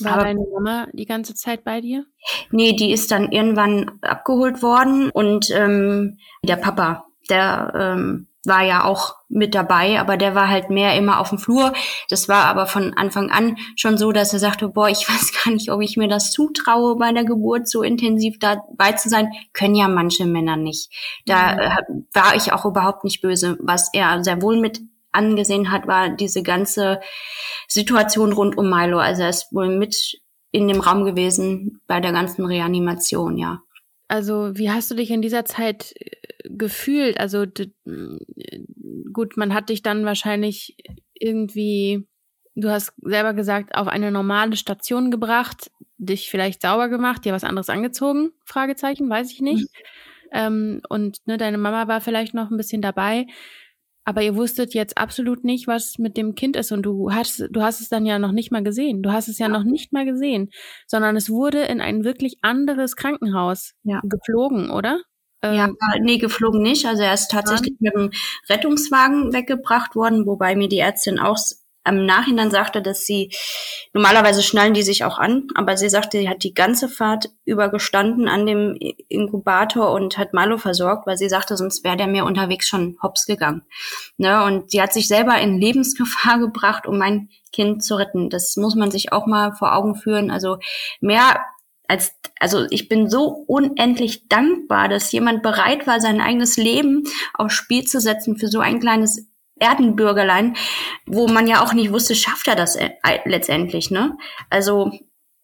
War 0.05 0.13
Aber, 0.13 0.25
deine 0.25 0.41
Mama 0.53 0.87
die 0.93 1.07
ganze 1.07 1.35
Zeit 1.35 1.65
bei 1.65 1.81
dir? 1.81 2.05
Nee, 2.51 2.75
die 2.75 2.93
ist 2.93 3.11
dann 3.11 3.33
irgendwann 3.33 3.99
abgeholt 4.03 4.63
worden 4.63 5.11
und 5.11 5.51
ähm, 5.51 6.19
der 6.43 6.57
Papa, 6.57 7.07
der 7.29 7.73
ähm, 7.75 8.27
war 8.45 8.63
ja 8.63 8.85
auch 8.85 9.17
mit 9.29 9.55
dabei, 9.55 10.01
aber 10.01 10.17
der 10.17 10.35
war 10.35 10.49
halt 10.49 10.71
mehr 10.71 10.97
immer 10.97 11.21
auf 11.21 11.29
dem 11.29 11.39
Flur. 11.39 11.73
Das 12.09 12.29
war 12.29 12.47
aber 12.47 12.67
von 12.67 12.95
Anfang 12.95 13.31
an 13.31 13.57
schon 13.77 13.99
so, 13.99 14.13
dass 14.13 14.33
er 14.33 14.39
sagte, 14.39 14.69
boah, 14.69 14.89
ich 14.89 15.09
weiß 15.09 15.33
gar 15.45 15.53
nicht, 15.53 15.71
ob 15.71 15.83
ich 15.83 15.97
mir 15.97 16.09
das 16.09 16.31
zutraue, 16.31 16.97
bei 16.97 17.13
der 17.13 17.25
Geburt 17.25 17.69
so 17.69 17.83
intensiv 17.83 18.39
dabei 18.39 18.93
zu 18.93 19.09
sein. 19.09 19.31
Können 19.53 19.75
ja 19.75 19.89
manche 19.89 20.25
Männer 20.25 20.57
nicht. 20.57 20.91
Da 21.27 21.53
mhm. 21.53 21.59
äh, 21.59 21.71
war 22.15 22.35
ich 22.35 22.53
auch 22.53 22.65
überhaupt 22.65 23.05
nicht 23.05 23.21
böse. 23.21 23.59
Was 23.61 23.91
er 23.93 24.25
sehr 24.25 24.41
wohl 24.41 24.59
mit 24.59 24.81
angesehen 25.13 25.71
hat, 25.71 25.87
war 25.87 26.11
diese 26.11 26.43
ganze 26.43 27.01
Situation 27.69 28.33
rund 28.33 28.57
um 28.57 28.69
Milo. 28.71 28.99
Also 28.99 29.23
er 29.23 29.31
ist 29.31 29.53
wohl 29.53 29.77
mit 29.77 30.21
in 30.53 30.69
dem 30.69 30.81
Raum 30.81 31.05
gewesen 31.05 31.81
bei 31.87 32.01
der 32.01 32.13
ganzen 32.13 32.45
Reanimation, 32.45 33.37
ja. 33.37 33.63
Also 34.09 34.57
wie 34.57 34.71
hast 34.71 34.91
du 34.91 34.97
dich 34.97 35.11
in 35.11 35.23
dieser 35.23 35.45
Zeit 35.45 35.95
gefühlt? 36.45 37.21
Also 37.21 37.45
gut, 39.13 39.37
man 39.37 39.55
hat 39.55 39.69
dich 39.69 39.83
dann 39.83 40.05
wahrscheinlich 40.05 40.77
irgendwie, 41.15 42.09
du 42.57 42.71
hast 42.71 42.93
selber 43.03 43.35
gesagt, 43.35 43.77
auf 43.77 43.87
eine 43.87 44.11
normale 44.11 44.57
Station 44.57 45.13
gebracht, 45.13 45.71
dich 45.99 46.31
vielleicht 46.31 46.63
sauber 46.63 46.89
gemacht, 46.89 47.25
dir 47.25 47.33
was 47.33 47.45
anderes 47.45 47.69
angezogen? 47.69 48.33
Fragezeichen, 48.45 49.09
weiß 49.09 49.31
ich 49.31 49.41
nicht. 49.43 49.63
Mhm. 49.63 49.69
Ähm, 50.33 50.81
und 50.89 51.19
ne, 51.27 51.39
deine 51.39 51.59
Mama 51.59 51.89
war 51.89 52.01
vielleicht 52.01 52.35
noch 52.35 52.51
ein 52.51 52.57
bisschen 52.57 52.83
dabei. 52.83 53.27
Aber 54.05 54.23
ihr 54.23 54.35
wusstet 54.35 54.75
jetzt 54.75 54.97
absolut 54.97 55.45
nicht, 55.45 55.67
was 55.67 55.99
mit 55.99 56.17
dem 56.17 56.35
Kind 56.35 56.57
ist 56.57 56.73
und 56.73 56.83
du 56.83 57.13
hast, 57.13 57.47
du 57.51 57.63
hast 57.63 57.81
es 57.81 57.89
dann 57.89 58.07
ja 58.07 58.19
noch 58.19 58.33
nicht 58.33 58.51
mal 58.51 58.63
gesehen. 58.63 59.03
Du 59.03 59.13
hast 59.13 59.29
es 59.29 59.39
ja, 59.39 59.47
ja. 59.47 59.53
noch 59.53 59.65
nicht 59.65 59.93
mal 59.93 60.05
gesehen, 60.05 60.51
sondern 60.87 61.17
es 61.17 61.29
wurde 61.31 61.63
in 61.63 61.81
ein 61.81 62.03
wirklich 62.05 62.39
anderes 62.43 62.97
Krankenhaus 62.97 63.73
ja. 63.83 64.01
geflogen, 64.03 64.71
oder? 64.71 65.01
Ja, 65.43 65.67
ähm, 65.67 65.77
nee, 66.01 66.19
geflogen 66.19 66.63
nicht. 66.63 66.87
Also 66.87 67.03
er 67.03 67.15
ist 67.15 67.31
tatsächlich 67.31 67.75
mit 67.79 67.95
dem 67.95 68.11
Rettungswagen 68.49 69.33
weggebracht 69.33 69.95
worden, 69.97 70.27
wobei 70.27 70.55
mir 70.55 70.69
die 70.69 70.79
Ärztin 70.79 71.19
auch 71.19 71.39
im 71.87 72.05
Nachhinein 72.05 72.51
sagte, 72.51 72.83
dass 72.83 73.07
sie, 73.07 73.33
normalerweise 73.93 74.43
schnallen 74.43 74.75
die 74.75 74.83
sich 74.83 75.05
auch 75.05 75.19
an, 75.19 75.49
aber 75.55 75.77
sie 75.77 75.89
sagte, 75.89 76.19
sie 76.19 76.29
hat 76.29 76.45
die 76.45 76.55
ganze 76.55 76.89
Fahrt 76.89 77.31
über 77.45 77.71
gestanden 77.71 78.29
an 78.29 78.47
dem 78.47 78.77
Inkubator 79.09 79.93
und 79.93 80.19
hat 80.19 80.35
Malo 80.35 80.59
versorgt, 80.59 81.07
weil 81.07 81.17
sie 81.17 81.29
sagte, 81.29 81.57
sonst 81.57 81.83
wäre 81.83 81.97
der 81.97 82.07
mir 82.07 82.25
unterwegs 82.25 82.69
schon 82.69 82.99
hops 83.03 83.27
gegangen. 83.27 83.63
Ne? 84.19 84.45
Und 84.45 84.71
sie 84.71 84.83
hat 84.83 84.93
sich 84.93 85.09
selber 85.09 85.39
in 85.39 85.59
Lebensgefahr 85.59 86.39
gebracht, 86.41 86.87
um 86.87 86.99
mein 86.99 87.31
Kind 87.53 87.83
zu 87.83 87.97
retten. 87.97 88.31
Das 88.31 88.57
muss 88.57 88.75
man 88.75 88.91
sich 88.91 89.13
auch 89.13 89.27
mal 89.27 89.53
vor 89.53 89.75
Augen 89.75 89.95
führen. 89.95 90.31
Also 90.31 90.59
mehr 91.01 91.41
als, 91.89 92.15
also 92.39 92.67
ich 92.71 92.89
bin 92.89 93.11
so 93.11 93.45
unendlich 93.49 94.29
dankbar, 94.29 94.89
dass 94.89 95.11
jemand 95.11 95.43
bereit 95.43 95.87
war, 95.89 96.01
sein 96.01 96.21
eigenes 96.21 96.57
Leben 96.57 97.03
aufs 97.35 97.55
Spiel 97.55 97.85
zu 97.85 98.01
setzen 98.01 98.37
für 98.37 98.47
so 98.47 98.61
ein 98.61 98.79
kleines 98.79 99.30
Erdenbürgerlein, 99.61 100.57
wo 101.07 101.29
man 101.29 101.47
ja 101.47 101.63
auch 101.63 101.73
nicht 101.73 101.93
wusste, 101.93 102.15
schafft 102.15 102.49
er 102.49 102.57
das 102.57 102.77
äh, 102.77 102.91
letztendlich, 103.25 103.91
ne? 103.91 104.17
Also 104.49 104.93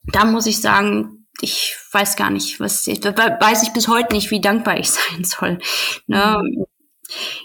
da 0.04 0.24
muss 0.24 0.46
ich 0.46 0.60
sagen, 0.60 1.26
ich 1.40 1.76
weiß 1.92 2.16
gar 2.16 2.30
nicht, 2.30 2.60
was 2.60 2.86
ich, 2.86 3.04
weiß 3.04 3.62
ich 3.62 3.72
bis 3.72 3.88
heute 3.88 4.14
nicht, 4.14 4.30
wie 4.30 4.40
dankbar 4.40 4.78
ich 4.78 4.90
sein 4.90 5.24
soll. 5.24 5.58
Ne? 6.06 6.40
Mhm. 6.42 6.64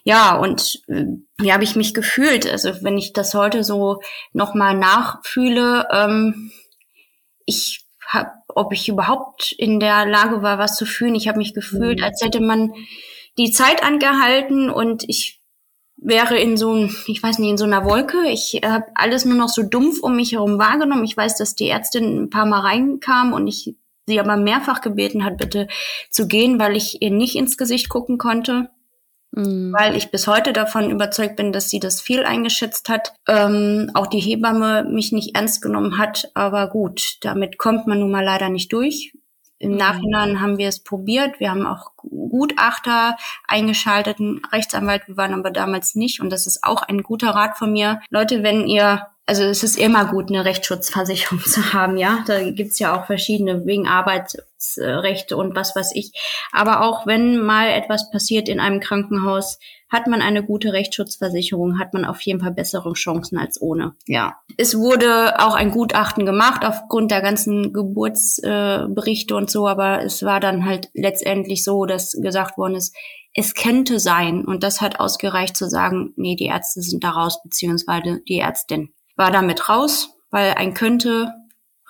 Ja, 0.03 0.37
und 0.37 0.81
äh, 0.87 1.05
wie 1.37 1.53
habe 1.53 1.63
ich 1.63 1.75
mich 1.75 1.93
gefühlt? 1.93 2.49
Also 2.49 2.71
wenn 2.81 2.97
ich 2.97 3.13
das 3.13 3.33
heute 3.33 3.63
so 3.63 4.01
nochmal 4.33 4.75
nachfühle, 4.75 5.87
ähm, 5.91 6.51
ich 7.45 7.85
habe 8.07 8.31
ob 8.55 8.73
ich 8.73 8.89
überhaupt 8.89 9.53
in 9.57 9.79
der 9.79 10.05
Lage 10.05 10.41
war, 10.41 10.57
was 10.57 10.75
zu 10.75 10.85
fühlen. 10.85 11.15
Ich 11.15 11.27
habe 11.27 11.37
mich 11.37 11.53
gefühlt, 11.53 11.99
mhm. 11.99 12.03
als 12.03 12.21
hätte 12.21 12.41
man 12.41 12.73
die 13.37 13.51
Zeit 13.51 13.83
angehalten 13.83 14.69
und 14.69 15.03
ich 15.07 15.40
wäre 16.01 16.37
in 16.37 16.57
so 16.57 16.89
ich 17.05 17.23
weiß 17.23 17.39
nicht, 17.39 17.51
in 17.51 17.57
so 17.57 17.65
einer 17.65 17.85
Wolke. 17.85 18.27
Ich 18.27 18.59
habe 18.65 18.85
alles 18.95 19.23
nur 19.23 19.37
noch 19.37 19.49
so 19.49 19.63
dumpf 19.63 19.99
um 20.01 20.15
mich 20.15 20.33
herum 20.33 20.57
wahrgenommen. 20.59 21.05
Ich 21.05 21.15
weiß, 21.15 21.37
dass 21.37 21.55
die 21.55 21.69
Ärztin 21.69 22.23
ein 22.23 22.29
paar 22.29 22.45
Mal 22.45 22.59
reinkam 22.59 23.33
und 23.33 23.47
ich 23.47 23.75
sie 24.07 24.19
aber 24.19 24.35
mehrfach 24.35 24.81
gebeten 24.81 25.23
hat, 25.23 25.37
bitte 25.37 25.67
zu 26.09 26.27
gehen, 26.27 26.59
weil 26.59 26.75
ich 26.75 27.01
ihr 27.01 27.11
nicht 27.11 27.35
ins 27.35 27.57
Gesicht 27.57 27.87
gucken 27.87 28.17
konnte. 28.17 28.69
Mhm. 29.31 29.73
Weil 29.77 29.95
ich 29.95 30.11
bis 30.11 30.27
heute 30.27 30.51
davon 30.51 30.89
überzeugt 30.89 31.37
bin, 31.37 31.53
dass 31.53 31.69
sie 31.69 31.79
das 31.79 32.01
viel 32.01 32.23
eingeschätzt 32.23 32.89
hat. 32.89 33.13
Ähm, 33.27 33.89
auch 33.93 34.07
die 34.07 34.19
Hebamme 34.19 34.83
mich 34.83 35.11
nicht 35.13 35.35
ernst 35.35 35.61
genommen 35.61 35.97
hat. 35.97 36.29
Aber 36.33 36.67
gut, 36.67 37.17
damit 37.21 37.57
kommt 37.57 37.87
man 37.87 37.99
nun 37.99 38.11
mal 38.11 38.25
leider 38.25 38.49
nicht 38.49 38.73
durch. 38.73 39.13
Im. 39.61 39.75
Nachhinein 39.77 40.41
haben 40.41 40.57
wir 40.57 40.67
es 40.67 40.79
probiert. 40.79 41.39
Wir 41.39 41.51
haben 41.51 41.65
auch 41.65 41.91
Gutachter 41.97 43.17
eingeschaltet, 43.47 44.19
einen 44.19 44.41
Rechtsanwalt. 44.51 45.07
Wir 45.07 45.17
waren 45.17 45.33
aber 45.33 45.51
damals 45.51 45.95
nicht. 45.95 46.19
Und 46.19 46.29
das 46.29 46.47
ist 46.47 46.63
auch 46.63 46.83
ein 46.83 47.03
guter 47.03 47.29
Rat 47.31 47.57
von 47.57 47.71
mir. 47.71 48.01
Leute, 48.09 48.43
wenn 48.43 48.67
ihr 48.67 49.07
also 49.25 49.43
es 49.43 49.63
ist 49.63 49.77
immer 49.77 50.05
gut, 50.05 50.29
eine 50.29 50.45
Rechtsschutzversicherung 50.45 51.39
zu 51.45 51.73
haben, 51.73 51.97
ja. 51.97 52.23
Da 52.27 52.49
gibt's 52.49 52.79
ja 52.79 52.99
auch 52.99 53.05
verschiedene 53.05 53.65
wegen 53.65 53.87
Arbeitsrechte 53.87 55.37
und 55.37 55.55
was 55.55 55.75
weiß 55.75 55.91
ich. 55.95 56.11
Aber 56.51 56.81
auch 56.81 57.07
wenn 57.07 57.39
mal 57.39 57.69
etwas 57.69 58.09
passiert 58.11 58.49
in 58.49 58.59
einem 58.59 58.79
Krankenhaus, 58.79 59.59
hat 59.89 60.07
man 60.07 60.21
eine 60.21 60.43
gute 60.43 60.71
Rechtsschutzversicherung, 60.71 61.77
hat 61.77 61.93
man 61.93 62.05
auf 62.05 62.21
jeden 62.21 62.39
Fall 62.39 62.51
bessere 62.51 62.93
Chancen 62.93 63.37
als 63.37 63.61
ohne. 63.61 63.93
Ja. 64.07 64.37
Es 64.57 64.77
wurde 64.77 65.39
auch 65.39 65.53
ein 65.53 65.71
Gutachten 65.71 66.25
gemacht 66.25 66.65
aufgrund 66.65 67.11
der 67.11 67.21
ganzen 67.21 67.73
Geburtsberichte 67.73 69.35
und 69.35 69.51
so, 69.51 69.67
aber 69.67 70.03
es 70.03 70.23
war 70.23 70.39
dann 70.39 70.65
halt 70.65 70.89
letztendlich 70.93 71.63
so, 71.65 71.85
dass 71.85 72.13
gesagt 72.13 72.57
worden 72.57 72.75
ist, 72.75 72.95
es 73.33 73.53
könnte 73.53 73.99
sein. 73.99 74.45
Und 74.45 74.63
das 74.63 74.81
hat 74.81 74.99
ausgereicht 74.99 75.55
zu 75.55 75.69
sagen, 75.69 76.13
nee, 76.15 76.35
die 76.35 76.47
Ärzte 76.47 76.81
sind 76.81 77.03
da 77.03 77.11
raus, 77.11 77.41
beziehungsweise 77.43 78.21
die 78.27 78.39
Ärztin 78.39 78.93
war 79.21 79.31
damit 79.31 79.69
raus, 79.69 80.17
weil 80.31 80.55
ein 80.55 80.73
könnte 80.73 81.31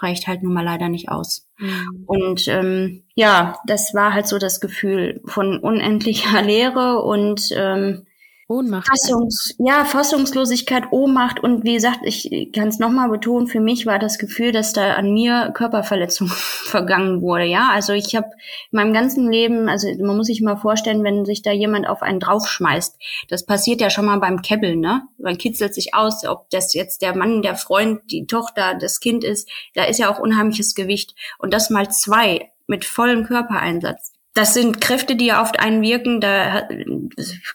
reicht 0.01 0.27
halt 0.27 0.43
nun 0.43 0.53
mal 0.53 0.65
leider 0.65 0.89
nicht 0.89 1.09
aus. 1.09 1.47
Mhm. 1.57 2.03
Und 2.05 2.47
ähm, 2.49 3.03
ja, 3.15 3.57
das 3.65 3.93
war 3.93 4.13
halt 4.13 4.27
so 4.27 4.37
das 4.37 4.59
Gefühl 4.59 5.21
von 5.25 5.57
unendlicher 5.59 6.41
Leere 6.43 7.01
und 7.01 7.49
ähm, 7.55 8.05
Ohnmacht. 8.51 8.87
Fassungs, 8.87 9.55
ja, 9.59 9.85
Fassungslosigkeit, 9.85 10.91
Ohnmacht 10.91 11.41
und 11.41 11.63
wie 11.63 11.75
gesagt, 11.75 11.99
ich 12.03 12.51
kann 12.53 12.67
es 12.67 12.79
nochmal 12.79 13.09
betonen, 13.09 13.47
für 13.47 13.61
mich 13.61 13.85
war 13.85 13.97
das 13.97 14.17
Gefühl, 14.17 14.51
dass 14.51 14.73
da 14.73 14.95
an 14.95 15.13
mir 15.13 15.51
Körperverletzung 15.53 16.27
vergangen 16.29 17.21
wurde. 17.21 17.45
Ja, 17.45 17.69
also 17.73 17.93
ich 17.93 18.13
habe 18.13 18.27
in 18.71 18.77
meinem 18.77 18.93
ganzen 18.93 19.31
Leben, 19.31 19.69
also 19.69 19.87
man 19.99 20.17
muss 20.17 20.27
sich 20.27 20.41
mal 20.41 20.57
vorstellen, 20.57 21.03
wenn 21.03 21.23
sich 21.23 21.41
da 21.41 21.51
jemand 21.51 21.87
auf 21.87 22.01
einen 22.01 22.19
draufschmeißt, 22.19 22.97
das 23.29 23.45
passiert 23.45 23.79
ja 23.79 23.89
schon 23.89 24.05
mal 24.05 24.19
beim 24.19 24.41
Kebbeln, 24.41 24.81
ne? 24.81 25.03
Man 25.17 25.37
kitzelt 25.37 25.73
sich 25.73 25.95
aus, 25.95 26.25
ob 26.25 26.49
das 26.49 26.73
jetzt 26.73 27.01
der 27.01 27.15
Mann, 27.15 27.41
der 27.41 27.55
Freund, 27.55 28.01
die 28.11 28.25
Tochter, 28.25 28.75
das 28.75 28.99
Kind 28.99 29.23
ist, 29.23 29.47
da 29.75 29.85
ist 29.85 29.97
ja 29.97 30.11
auch 30.11 30.19
unheimliches 30.19 30.75
Gewicht 30.75 31.15
und 31.39 31.53
das 31.53 31.69
mal 31.69 31.89
zwei 31.89 32.51
mit 32.67 32.83
vollem 32.83 33.23
Körpereinsatz 33.23 34.10
das 34.33 34.53
sind 34.53 34.79
Kräfte, 34.79 35.15
die 35.15 35.33
auf 35.33 35.51
einen 35.53 35.81
wirken, 35.81 36.21
da 36.21 36.67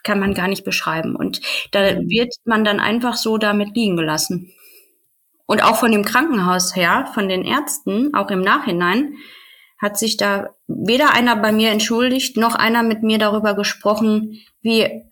kann 0.03 0.21
man 0.21 0.35
gar 0.35 0.49
nicht 0.49 0.65
beschreiben. 0.65 1.17
Und 1.17 1.41
da 1.71 1.93
mhm. 1.93 2.09
wird 2.09 2.35
man 2.45 2.65
dann 2.65 2.81
einfach 2.81 3.17
so 3.17 3.39
damit 3.39 3.75
liegen 3.75 3.97
gelassen. 3.97 4.53
Und 5.47 5.63
auch 5.63 5.77
von 5.77 5.93
dem 5.93 6.05
Krankenhaus 6.05 6.75
her, 6.75 7.09
von 7.15 7.29
den 7.29 7.45
Ärzten, 7.45 8.15
auch 8.15 8.31
im 8.31 8.43
Nachhinein, 8.43 9.15
hat 9.79 9.99
sich 9.99 10.17
da 10.17 10.51
weder 10.67 11.13
einer 11.13 11.37
bei 11.37 11.53
mir 11.53 11.71
entschuldigt, 11.71 12.37
noch 12.37 12.55
einer 12.55 12.83
mit 12.83 13.03
mir 13.03 13.19
darüber 13.19 13.55
gesprochen, 13.55 14.41
wie 14.63 15.05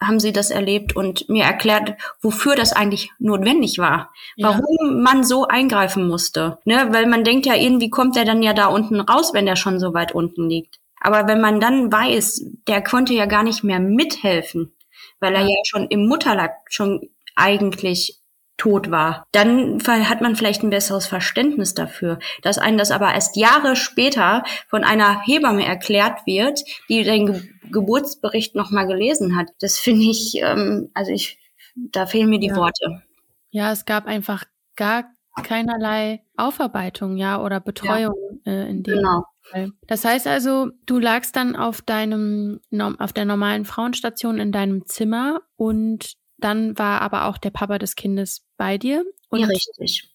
haben 0.00 0.18
sie 0.18 0.32
das 0.32 0.50
erlebt 0.50 0.96
und 0.96 1.28
mir 1.28 1.44
erklärt, 1.44 1.94
wofür 2.22 2.56
das 2.56 2.72
eigentlich 2.72 3.10
notwendig 3.18 3.78
war, 3.78 4.12
ja. 4.36 4.48
warum 4.48 5.02
man 5.02 5.24
so 5.24 5.46
eingreifen 5.46 6.08
musste. 6.08 6.58
Ne? 6.64 6.88
Weil 6.90 7.06
man 7.06 7.22
denkt 7.22 7.44
ja, 7.44 7.54
irgendwie 7.54 7.90
kommt 7.90 8.16
er 8.16 8.24
dann 8.24 8.42
ja 8.42 8.54
da 8.54 8.66
unten 8.66 9.00
raus, 9.00 9.34
wenn 9.34 9.46
er 9.46 9.56
schon 9.56 9.78
so 9.78 9.92
weit 9.92 10.12
unten 10.12 10.48
liegt. 10.48 10.79
Aber 11.00 11.26
wenn 11.26 11.40
man 11.40 11.60
dann 11.60 11.90
weiß, 11.90 12.44
der 12.68 12.82
konnte 12.82 13.14
ja 13.14 13.26
gar 13.26 13.42
nicht 13.42 13.64
mehr 13.64 13.80
mithelfen, 13.80 14.74
weil 15.18 15.34
er 15.34 15.42
ja, 15.42 15.56
schon 15.64 15.86
im 15.88 16.06
Mutterleib 16.06 16.52
schon 16.68 17.10
eigentlich 17.34 18.20
tot 18.60 18.90
war, 18.90 19.26
dann 19.32 19.80
hat 19.88 20.20
man 20.20 20.36
vielleicht 20.36 20.62
ein 20.62 20.70
besseres 20.70 21.06
Verständnis 21.06 21.72
dafür. 21.72 22.18
Dass 22.42 22.58
einem 22.58 22.76
das 22.76 22.90
aber 22.90 23.14
erst 23.14 23.36
Jahre 23.36 23.74
später 23.74 24.44
von 24.68 24.84
einer 24.84 25.22
Hebamme 25.22 25.64
erklärt 25.64 26.26
wird, 26.26 26.60
die 26.88 27.02
den 27.02 27.26
Ge 27.26 27.42
Geburtsbericht 27.72 28.56
nochmal 28.56 28.88
gelesen 28.88 29.36
hat, 29.36 29.46
das 29.60 29.78
finde 29.78 30.02
ich, 30.02 30.40
ähm, 30.42 30.90
also 30.92 31.12
ich, 31.12 31.38
da 31.76 32.04
fehlen 32.04 32.28
mir 32.28 32.40
die 32.40 32.48
ja. 32.48 32.56
Worte. 32.56 33.02
Ja, 33.52 33.70
es 33.70 33.84
gab 33.84 34.06
einfach 34.06 34.44
gar 34.74 35.04
keinerlei 35.44 36.24
Aufarbeitung, 36.36 37.16
ja, 37.16 37.40
oder 37.40 37.60
Betreuung 37.60 38.40
ja. 38.44 38.52
äh, 38.52 38.70
in 38.70 38.82
dem 38.82 38.96
genau. 38.96 39.24
Das 39.86 40.04
heißt 40.04 40.26
also, 40.26 40.70
du 40.86 40.98
lagst 40.98 41.36
dann 41.36 41.56
auf 41.56 41.82
deinem, 41.82 42.60
auf 42.98 43.12
der 43.12 43.24
normalen 43.24 43.64
Frauenstation 43.64 44.38
in 44.38 44.52
deinem 44.52 44.86
Zimmer 44.86 45.40
und 45.56 46.14
dann 46.38 46.78
war 46.78 47.02
aber 47.02 47.26
auch 47.26 47.38
der 47.38 47.50
Papa 47.50 47.78
des 47.78 47.96
Kindes 47.96 48.46
bei 48.56 48.78
dir. 48.78 49.04
Und 49.28 49.40
ja, 49.40 49.46
richtig. 49.46 50.14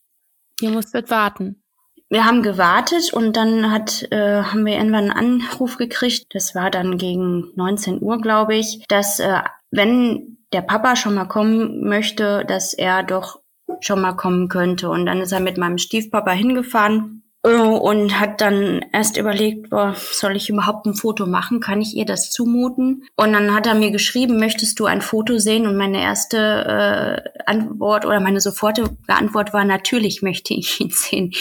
Ihr 0.62 0.72
musstet 0.72 1.10
warten. 1.10 1.62
Wir 2.10 2.26
haben 2.26 2.44
gewartet 2.44 3.14
und 3.14 3.36
dann 3.36 3.72
hat, 3.72 4.08
äh, 4.12 4.44
haben 4.44 4.66
wir 4.66 4.74
irgendwann 4.74 5.12
einen 5.12 5.42
Anruf 5.42 5.78
gekriegt. 5.78 6.28
Das 6.34 6.56
war 6.56 6.70
dann 6.70 6.98
gegen 6.98 7.52
19 7.56 8.02
Uhr, 8.02 8.22
glaube 8.22 8.56
ich, 8.56 8.86
dass 8.88 9.20
äh, 9.20 9.42
wenn 9.72 10.38
der 10.54 10.62
Papa 10.62 10.96
schon 10.96 11.16
mal 11.16 11.26
kommen 11.26 11.82
möchte, 11.82 12.46
dass 12.46 12.74
er 12.74 13.04
doch 13.04 13.42
schon 13.82 14.02
mal 14.02 14.14
kommen 14.14 14.48
könnte. 14.48 14.90
Und 14.90 15.06
dann 15.08 15.20
ist 15.20 15.32
er 15.32 15.40
mit 15.40 15.58
meinem 15.58 15.78
Stiefpapa 15.78 16.32
hingefahren 16.32 17.24
und 17.46 18.20
hat 18.20 18.42
dann 18.42 18.84
erst 18.92 19.18
überlegt, 19.18 19.70
boah, 19.70 19.96
soll 19.96 20.36
ich 20.36 20.50
überhaupt 20.50 20.86
ein 20.86 20.96
Foto 20.96 21.28
machen? 21.28 21.60
Kann 21.60 21.82
ich 21.82 21.96
ihr 21.96 22.06
das 22.06 22.32
zumuten? 22.32 23.04
Und 23.16 23.34
dann 23.34 23.54
hat 23.54 23.68
er 23.68 23.76
mir 23.76 23.92
geschrieben, 23.92 24.40
möchtest 24.40 24.80
du 24.80 24.86
ein 24.86 25.02
Foto 25.02 25.38
sehen? 25.38 25.68
Und 25.68 25.78
meine 25.78 26.02
erste 26.02 26.38
äh, 26.38 27.40
Antwort 27.46 28.06
oder 28.06 28.20
meine 28.20 28.42
sofortige 28.42 28.90
Antwort 29.08 29.54
war, 29.54 29.64
natürlich 29.64 30.22
möchte 30.22 30.54
ich 30.54 30.80
ihn 30.80 30.90
sehen 30.92 31.32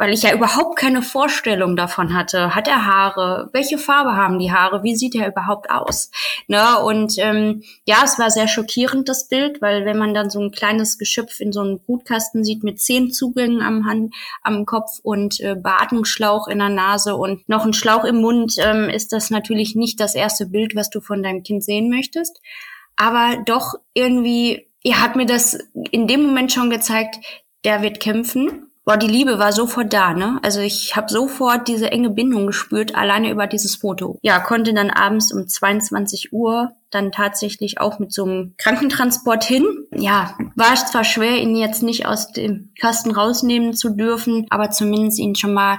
weil 0.00 0.14
ich 0.14 0.22
ja 0.22 0.32
überhaupt 0.32 0.76
keine 0.76 1.02
Vorstellung 1.02 1.76
davon 1.76 2.14
hatte. 2.14 2.54
Hat 2.54 2.66
er 2.66 2.86
Haare? 2.86 3.50
Welche 3.52 3.76
Farbe 3.76 4.16
haben 4.16 4.38
die 4.38 4.50
Haare? 4.50 4.82
Wie 4.82 4.96
sieht 4.96 5.14
er 5.14 5.28
überhaupt 5.28 5.68
aus? 5.68 6.10
Ne? 6.48 6.78
Und 6.82 7.18
ähm, 7.18 7.62
ja, 7.84 7.98
es 8.02 8.18
war 8.18 8.30
sehr 8.30 8.48
schockierend, 8.48 9.10
das 9.10 9.28
Bild, 9.28 9.60
weil 9.60 9.84
wenn 9.84 9.98
man 9.98 10.14
dann 10.14 10.30
so 10.30 10.40
ein 10.40 10.52
kleines 10.52 10.96
Geschöpf 10.96 11.38
in 11.40 11.52
so 11.52 11.60
einem 11.60 11.80
Brutkasten 11.80 12.44
sieht 12.44 12.64
mit 12.64 12.80
zehn 12.80 13.12
Zugängen 13.12 13.60
am 13.60 13.84
Hand, 13.84 14.14
am 14.42 14.64
Kopf 14.64 15.00
und 15.02 15.38
äh, 15.40 15.54
Beatmungsschlauch 15.54 16.48
in 16.48 16.60
der 16.60 16.70
Nase 16.70 17.14
und 17.14 17.46
noch 17.46 17.66
ein 17.66 17.74
Schlauch 17.74 18.04
im 18.04 18.22
Mund, 18.22 18.54
ähm, 18.56 18.88
ist 18.88 19.12
das 19.12 19.28
natürlich 19.28 19.74
nicht 19.74 20.00
das 20.00 20.14
erste 20.14 20.46
Bild, 20.46 20.74
was 20.74 20.88
du 20.88 21.02
von 21.02 21.22
deinem 21.22 21.42
Kind 21.42 21.62
sehen 21.62 21.90
möchtest. 21.90 22.40
Aber 22.96 23.36
doch 23.44 23.74
irgendwie, 23.92 24.66
er 24.82 25.02
hat 25.02 25.14
mir 25.14 25.26
das 25.26 25.58
in 25.90 26.06
dem 26.06 26.22
Moment 26.22 26.52
schon 26.52 26.70
gezeigt, 26.70 27.16
der 27.64 27.82
wird 27.82 28.00
kämpfen 28.00 28.69
boah, 28.90 28.96
die 28.96 29.06
Liebe 29.06 29.38
war 29.38 29.52
sofort 29.52 29.92
da, 29.92 30.14
ne? 30.14 30.40
Also 30.42 30.58
ich 30.58 30.96
habe 30.96 31.08
sofort 31.08 31.68
diese 31.68 31.92
enge 31.92 32.10
Bindung 32.10 32.48
gespürt, 32.48 32.96
alleine 32.96 33.30
über 33.30 33.46
dieses 33.46 33.76
Foto. 33.76 34.18
Ja, 34.20 34.40
konnte 34.40 34.74
dann 34.74 34.90
abends 34.90 35.32
um 35.32 35.46
22 35.46 36.32
Uhr 36.32 36.72
dann 36.90 37.12
tatsächlich 37.12 37.80
auch 37.80 38.00
mit 38.00 38.12
so 38.12 38.24
einem 38.24 38.54
Krankentransport 38.58 39.44
hin. 39.44 39.64
Ja, 39.92 40.36
war 40.56 40.72
es 40.72 40.86
zwar 40.86 41.04
schwer, 41.04 41.36
ihn 41.36 41.54
jetzt 41.54 41.84
nicht 41.84 42.06
aus 42.06 42.32
dem 42.32 42.72
Kasten 42.80 43.12
rausnehmen 43.12 43.74
zu 43.74 43.90
dürfen, 43.90 44.46
aber 44.50 44.70
zumindest 44.70 45.20
ihn 45.20 45.36
schon 45.36 45.54
mal 45.54 45.78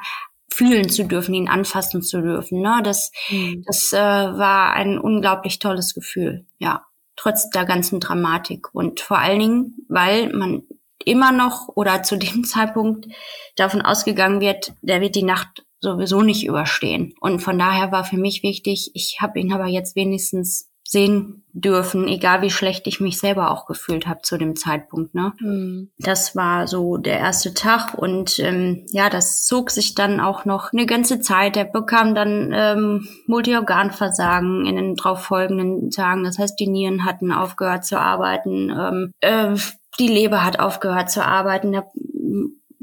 fühlen 0.49 0.87
zu 0.87 1.03
dürfen, 1.03 1.33
ihn 1.33 1.49
anfassen 1.49 2.01
zu 2.01 2.21
dürfen. 2.21 2.61
Ne? 2.61 2.79
Das, 2.81 3.11
mhm. 3.29 3.65
das 3.67 3.91
äh, 3.91 3.97
war 3.97 4.71
ein 4.71 4.97
unglaublich 4.97 5.59
tolles 5.59 5.93
Gefühl, 5.93 6.45
ja, 6.59 6.85
trotz 7.17 7.49
der 7.49 7.65
ganzen 7.65 7.99
Dramatik. 7.99 8.73
Und 8.73 9.01
vor 9.01 9.17
allen 9.17 9.39
Dingen, 9.39 9.75
weil 9.89 10.31
man 10.31 10.63
immer 11.05 11.31
noch 11.31 11.69
oder 11.75 12.03
zu 12.03 12.17
dem 12.17 12.43
Zeitpunkt 12.45 13.07
davon 13.55 13.81
ausgegangen 13.81 14.41
wird, 14.41 14.73
der 14.81 15.01
wird 15.01 15.15
die 15.15 15.23
Nacht 15.23 15.65
sowieso 15.79 16.21
nicht 16.21 16.45
überstehen. 16.45 17.15
Und 17.19 17.39
von 17.39 17.57
daher 17.57 17.91
war 17.91 18.03
für 18.03 18.17
mich 18.17 18.43
wichtig, 18.43 18.91
ich 18.93 19.17
habe 19.19 19.39
ihn 19.39 19.51
aber 19.51 19.65
jetzt 19.65 19.95
wenigstens 19.95 20.70
sehen 20.91 21.45
dürfen, 21.53 22.07
egal 22.07 22.41
wie 22.41 22.49
schlecht 22.49 22.85
ich 22.85 22.99
mich 22.99 23.17
selber 23.17 23.51
auch 23.51 23.65
gefühlt 23.65 24.07
habe 24.07 24.21
zu 24.23 24.37
dem 24.37 24.55
Zeitpunkt. 24.57 25.15
Ne? 25.15 25.33
Mhm. 25.39 25.89
Das 25.97 26.35
war 26.35 26.67
so 26.67 26.97
der 26.97 27.19
erste 27.19 27.53
Tag 27.53 27.93
und 27.93 28.39
ähm, 28.39 28.85
ja, 28.91 29.09
das 29.09 29.45
zog 29.45 29.71
sich 29.71 29.95
dann 29.95 30.19
auch 30.19 30.43
noch 30.43 30.73
eine 30.73 30.85
ganze 30.85 31.21
Zeit. 31.21 31.55
Er 31.55 31.65
bekam 31.65 32.13
dann 32.13 32.51
ähm, 32.53 33.07
Multiorganversagen 33.25 34.65
in 34.65 34.75
den 34.75 34.95
darauf 34.95 35.23
folgenden 35.23 35.91
Tagen. 35.91 36.25
Das 36.25 36.37
heißt, 36.37 36.59
die 36.59 36.67
Nieren 36.67 37.05
hatten 37.05 37.31
aufgehört 37.31 37.85
zu 37.85 37.97
arbeiten. 37.97 38.69
Ähm, 38.69 39.11
äh, 39.21 39.55
die 39.99 40.07
Leber 40.07 40.43
hat 40.43 40.59
aufgehört 40.59 41.09
zu 41.09 41.23
arbeiten. 41.23 41.71
Der 41.71 41.85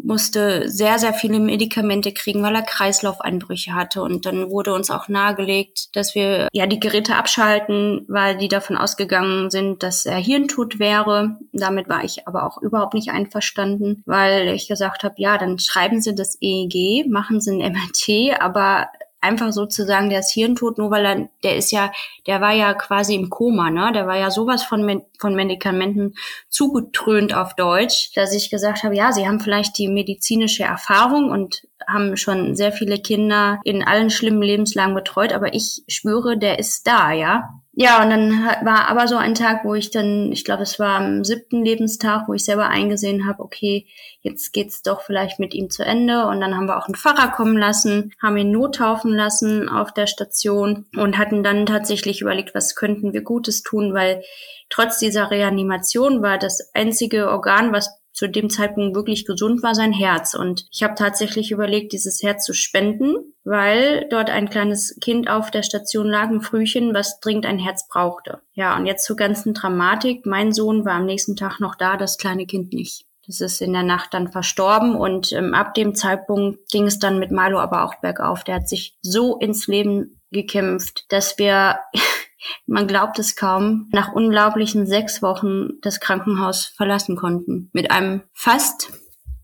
musste 0.02 0.68
sehr, 0.68 0.98
sehr 0.98 1.12
viele 1.12 1.40
Medikamente 1.40 2.12
kriegen, 2.12 2.42
weil 2.42 2.54
er 2.54 2.62
Kreislaufeinbrüche 2.62 3.74
hatte. 3.74 4.02
Und 4.02 4.26
dann 4.26 4.50
wurde 4.50 4.74
uns 4.74 4.90
auch 4.90 5.08
nahegelegt, 5.08 5.94
dass 5.96 6.14
wir 6.14 6.48
ja 6.52 6.66
die 6.66 6.80
Geräte 6.80 7.16
abschalten, 7.16 8.04
weil 8.08 8.36
die 8.36 8.48
davon 8.48 8.76
ausgegangen 8.76 9.50
sind, 9.50 9.82
dass 9.82 10.06
er 10.06 10.16
Hirntod 10.16 10.78
wäre. 10.78 11.38
Damit 11.52 11.88
war 11.88 12.04
ich 12.04 12.26
aber 12.26 12.44
auch 12.44 12.60
überhaupt 12.62 12.94
nicht 12.94 13.10
einverstanden, 13.10 14.02
weil 14.06 14.48
ich 14.48 14.68
gesagt 14.68 15.04
habe, 15.04 15.14
ja, 15.18 15.38
dann 15.38 15.58
schreiben 15.58 16.00
Sie 16.00 16.14
das 16.14 16.38
EEG, 16.40 17.08
machen 17.08 17.40
Sie 17.40 17.50
ein 17.50 17.72
MRT, 17.72 18.40
aber 18.40 18.88
einfach 19.20 19.52
sozusagen, 19.52 20.10
der 20.10 20.20
ist 20.20 20.32
hirntot, 20.32 20.78
nur 20.78 20.90
weil 20.90 21.04
er, 21.04 21.28
der 21.42 21.56
ist 21.56 21.72
ja, 21.72 21.92
der 22.26 22.40
war 22.40 22.52
ja 22.52 22.74
quasi 22.74 23.14
im 23.14 23.30
Koma, 23.30 23.70
ne? 23.70 23.90
Der 23.92 24.06
war 24.06 24.16
ja 24.16 24.30
sowas 24.30 24.62
von, 24.62 25.02
von 25.18 25.34
Medikamenten 25.34 26.14
zugetrönt 26.48 27.34
auf 27.34 27.54
Deutsch, 27.54 28.12
dass 28.14 28.34
ich 28.34 28.50
gesagt 28.50 28.84
habe, 28.84 28.94
ja, 28.94 29.12
sie 29.12 29.26
haben 29.26 29.40
vielleicht 29.40 29.78
die 29.78 29.88
medizinische 29.88 30.62
Erfahrung 30.62 31.30
und 31.30 31.66
haben 31.86 32.16
schon 32.16 32.54
sehr 32.54 32.72
viele 32.72 32.98
Kinder 32.98 33.60
in 33.64 33.82
allen 33.82 34.10
schlimmen 34.10 34.42
Lebenslagen 34.42 34.94
betreut, 34.94 35.32
aber 35.32 35.54
ich 35.54 35.82
schwöre, 35.88 36.38
der 36.38 36.58
ist 36.58 36.86
da, 36.86 37.12
ja. 37.12 37.57
Ja, 37.80 38.02
und 38.02 38.10
dann 38.10 38.32
war 38.64 38.88
aber 38.88 39.06
so 39.06 39.14
ein 39.16 39.36
Tag, 39.36 39.64
wo 39.64 39.72
ich 39.72 39.92
dann, 39.92 40.32
ich 40.32 40.44
glaube, 40.44 40.64
es 40.64 40.80
war 40.80 40.96
am 40.96 41.22
siebten 41.22 41.64
Lebenstag, 41.64 42.26
wo 42.26 42.32
ich 42.34 42.44
selber 42.44 42.66
eingesehen 42.66 43.28
habe, 43.28 43.40
okay, 43.40 43.86
jetzt 44.20 44.52
geht's 44.52 44.82
doch 44.82 45.02
vielleicht 45.02 45.38
mit 45.38 45.54
ihm 45.54 45.70
zu 45.70 45.84
Ende. 45.84 46.26
Und 46.26 46.40
dann 46.40 46.56
haben 46.56 46.66
wir 46.66 46.76
auch 46.76 46.86
einen 46.86 46.96
Pfarrer 46.96 47.30
kommen 47.30 47.56
lassen, 47.56 48.12
haben 48.20 48.36
ihn 48.36 48.50
nottaufen 48.50 49.12
lassen 49.12 49.68
auf 49.68 49.94
der 49.94 50.08
Station 50.08 50.86
und 50.96 51.18
hatten 51.18 51.44
dann 51.44 51.66
tatsächlich 51.66 52.20
überlegt, 52.20 52.52
was 52.52 52.74
könnten 52.74 53.12
wir 53.12 53.22
Gutes 53.22 53.62
tun, 53.62 53.94
weil 53.94 54.24
trotz 54.70 54.98
dieser 54.98 55.30
Reanimation 55.30 56.20
war 56.20 56.36
das 56.36 56.72
einzige 56.74 57.30
Organ, 57.30 57.72
was 57.72 57.96
zu 58.18 58.28
dem 58.28 58.50
Zeitpunkt 58.50 58.96
wirklich 58.96 59.26
gesund 59.26 59.62
war, 59.62 59.76
sein 59.76 59.92
Herz. 59.92 60.34
Und 60.34 60.66
ich 60.72 60.82
habe 60.82 60.96
tatsächlich 60.96 61.52
überlegt, 61.52 61.92
dieses 61.92 62.20
Herz 62.20 62.44
zu 62.44 62.52
spenden, 62.52 63.14
weil 63.44 64.08
dort 64.10 64.28
ein 64.28 64.50
kleines 64.50 64.98
Kind 65.00 65.30
auf 65.30 65.52
der 65.52 65.62
Station 65.62 66.08
lag, 66.08 66.28
ein 66.28 66.40
Frühchen, 66.40 66.94
was 66.94 67.20
dringend 67.20 67.46
ein 67.46 67.60
Herz 67.60 67.86
brauchte. 67.86 68.40
Ja, 68.54 68.76
und 68.76 68.86
jetzt 68.86 69.04
zur 69.04 69.14
ganzen 69.14 69.54
Dramatik. 69.54 70.26
Mein 70.26 70.52
Sohn 70.52 70.84
war 70.84 70.94
am 70.94 71.06
nächsten 71.06 71.36
Tag 71.36 71.60
noch 71.60 71.76
da, 71.76 71.96
das 71.96 72.18
kleine 72.18 72.44
Kind 72.46 72.72
nicht. 72.72 73.06
Das 73.28 73.40
ist 73.40 73.62
in 73.62 73.72
der 73.72 73.84
Nacht 73.84 74.12
dann 74.12 74.32
verstorben 74.32 74.96
und 74.96 75.30
ähm, 75.32 75.54
ab 75.54 75.74
dem 75.74 75.94
Zeitpunkt 75.94 76.68
ging 76.72 76.88
es 76.88 76.98
dann 76.98 77.20
mit 77.20 77.30
Milo 77.30 77.60
aber 77.60 77.84
auch 77.84 77.94
bergauf. 78.00 78.42
Der 78.42 78.56
hat 78.56 78.68
sich 78.68 78.98
so 79.00 79.38
ins 79.38 79.68
Leben 79.68 80.20
gekämpft, 80.32 81.04
dass 81.10 81.38
wir 81.38 81.78
man 82.66 82.86
glaubt 82.86 83.18
es 83.18 83.36
kaum, 83.36 83.88
nach 83.92 84.12
unglaublichen 84.12 84.86
sechs 84.86 85.22
Wochen 85.22 85.80
das 85.82 86.00
Krankenhaus 86.00 86.66
verlassen 86.66 87.16
konnten. 87.16 87.70
Mit 87.72 87.90
einem 87.90 88.22
fast, 88.32 88.92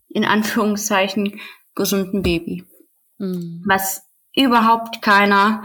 in 0.08 0.24
Anführungszeichen, 0.24 1.40
gesunden 1.74 2.22
Baby. 2.22 2.64
Mhm. 3.18 3.64
Was 3.66 4.02
überhaupt 4.34 5.02
keiner 5.02 5.62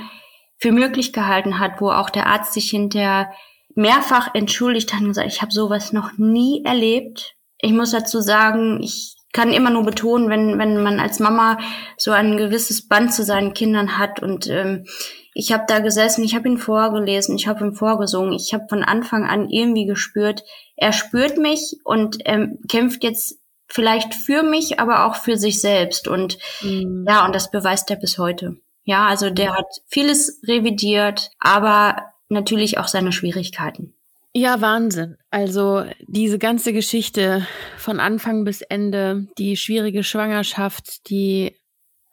für 0.58 0.72
möglich 0.72 1.14
gehalten 1.14 1.60
hat, 1.60 1.82
wo 1.82 1.90
auch 1.90 2.10
der 2.10 2.28
Arzt 2.28 2.54
sich 2.54 2.70
hinterher 2.70 3.32
mehrfach 3.76 4.34
entschuldigt 4.34 4.94
hat 4.94 5.02
und 5.02 5.10
gesagt, 5.10 5.32
ich 5.32 5.42
habe 5.42 5.52
sowas 5.52 5.94
noch 5.94 6.18
nie 6.18 6.64
erlebt. 6.66 7.36
Ich 7.60 7.72
muss 7.72 7.92
dazu 7.92 8.20
sagen, 8.20 8.82
ich 8.82 9.16
kann 9.32 9.54
immer 9.54 9.70
nur 9.70 9.84
betonen, 9.84 10.30
wenn, 10.30 10.58
wenn 10.58 10.82
man 10.82 11.00
als 11.00 11.20
Mama 11.20 11.60
so 11.98 12.12
ein 12.12 12.38
gewisses 12.38 12.88
Band 12.88 13.14
zu 13.14 13.24
seinen 13.24 13.54
Kindern 13.54 13.98
hat 13.98 14.22
und 14.22 14.48
ähm, 14.48 14.86
ich 15.34 15.52
habe 15.52 15.66
da 15.68 15.80
gesessen, 15.80 16.24
ich 16.24 16.36
habe 16.36 16.48
ihn 16.50 16.58
vorgelesen, 16.58 17.36
ich 17.36 17.48
habe 17.48 17.66
ihm 17.66 17.74
vorgesungen, 17.74 18.34
ich 18.34 18.54
habe 18.54 18.66
von 18.68 18.84
Anfang 18.84 19.26
an 19.26 19.50
irgendwie 19.50 19.86
gespürt, 19.86 20.44
er 20.76 20.94
spürt 20.94 21.38
mich 21.38 21.78
und 21.84 22.18
ähm, 22.26 22.60
kämpft 22.68 23.04
jetzt 23.04 23.40
vielleicht 23.68 24.16
für 24.16 24.44
mich, 24.44 24.80
aber 24.80 25.06
auch 25.06 25.16
für 25.16 25.38
sich 25.38 25.62
selbst. 25.62 26.08
Und 26.08 26.38
mhm. 26.62 27.06
ja, 27.08 27.26
und 27.26 27.36
das 27.36 27.52
beweist 27.52 27.90
er 27.90 27.98
bis 27.98 28.18
heute. 28.18 28.58
Ja, 28.84 29.08
also 29.08 29.30
der 29.30 29.56
hat 29.56 29.68
vieles 29.88 30.42
revidiert, 30.48 31.30
aber 31.40 32.12
natürlich 32.28 32.78
auch 32.80 32.88
seine 32.88 33.12
Schwierigkeiten. 33.12 33.94
Ja, 34.34 34.62
Wahnsinn. 34.62 35.18
Also 35.32 35.86
diese 36.08 36.40
ganze 36.40 36.72
Geschichte 36.74 37.46
von 37.78 38.00
Anfang 38.00 38.44
bis 38.44 38.62
Ende, 38.62 39.28
die 39.38 39.58
schwierige 39.58 40.04
Schwangerschaft, 40.04 41.10
die 41.10 41.56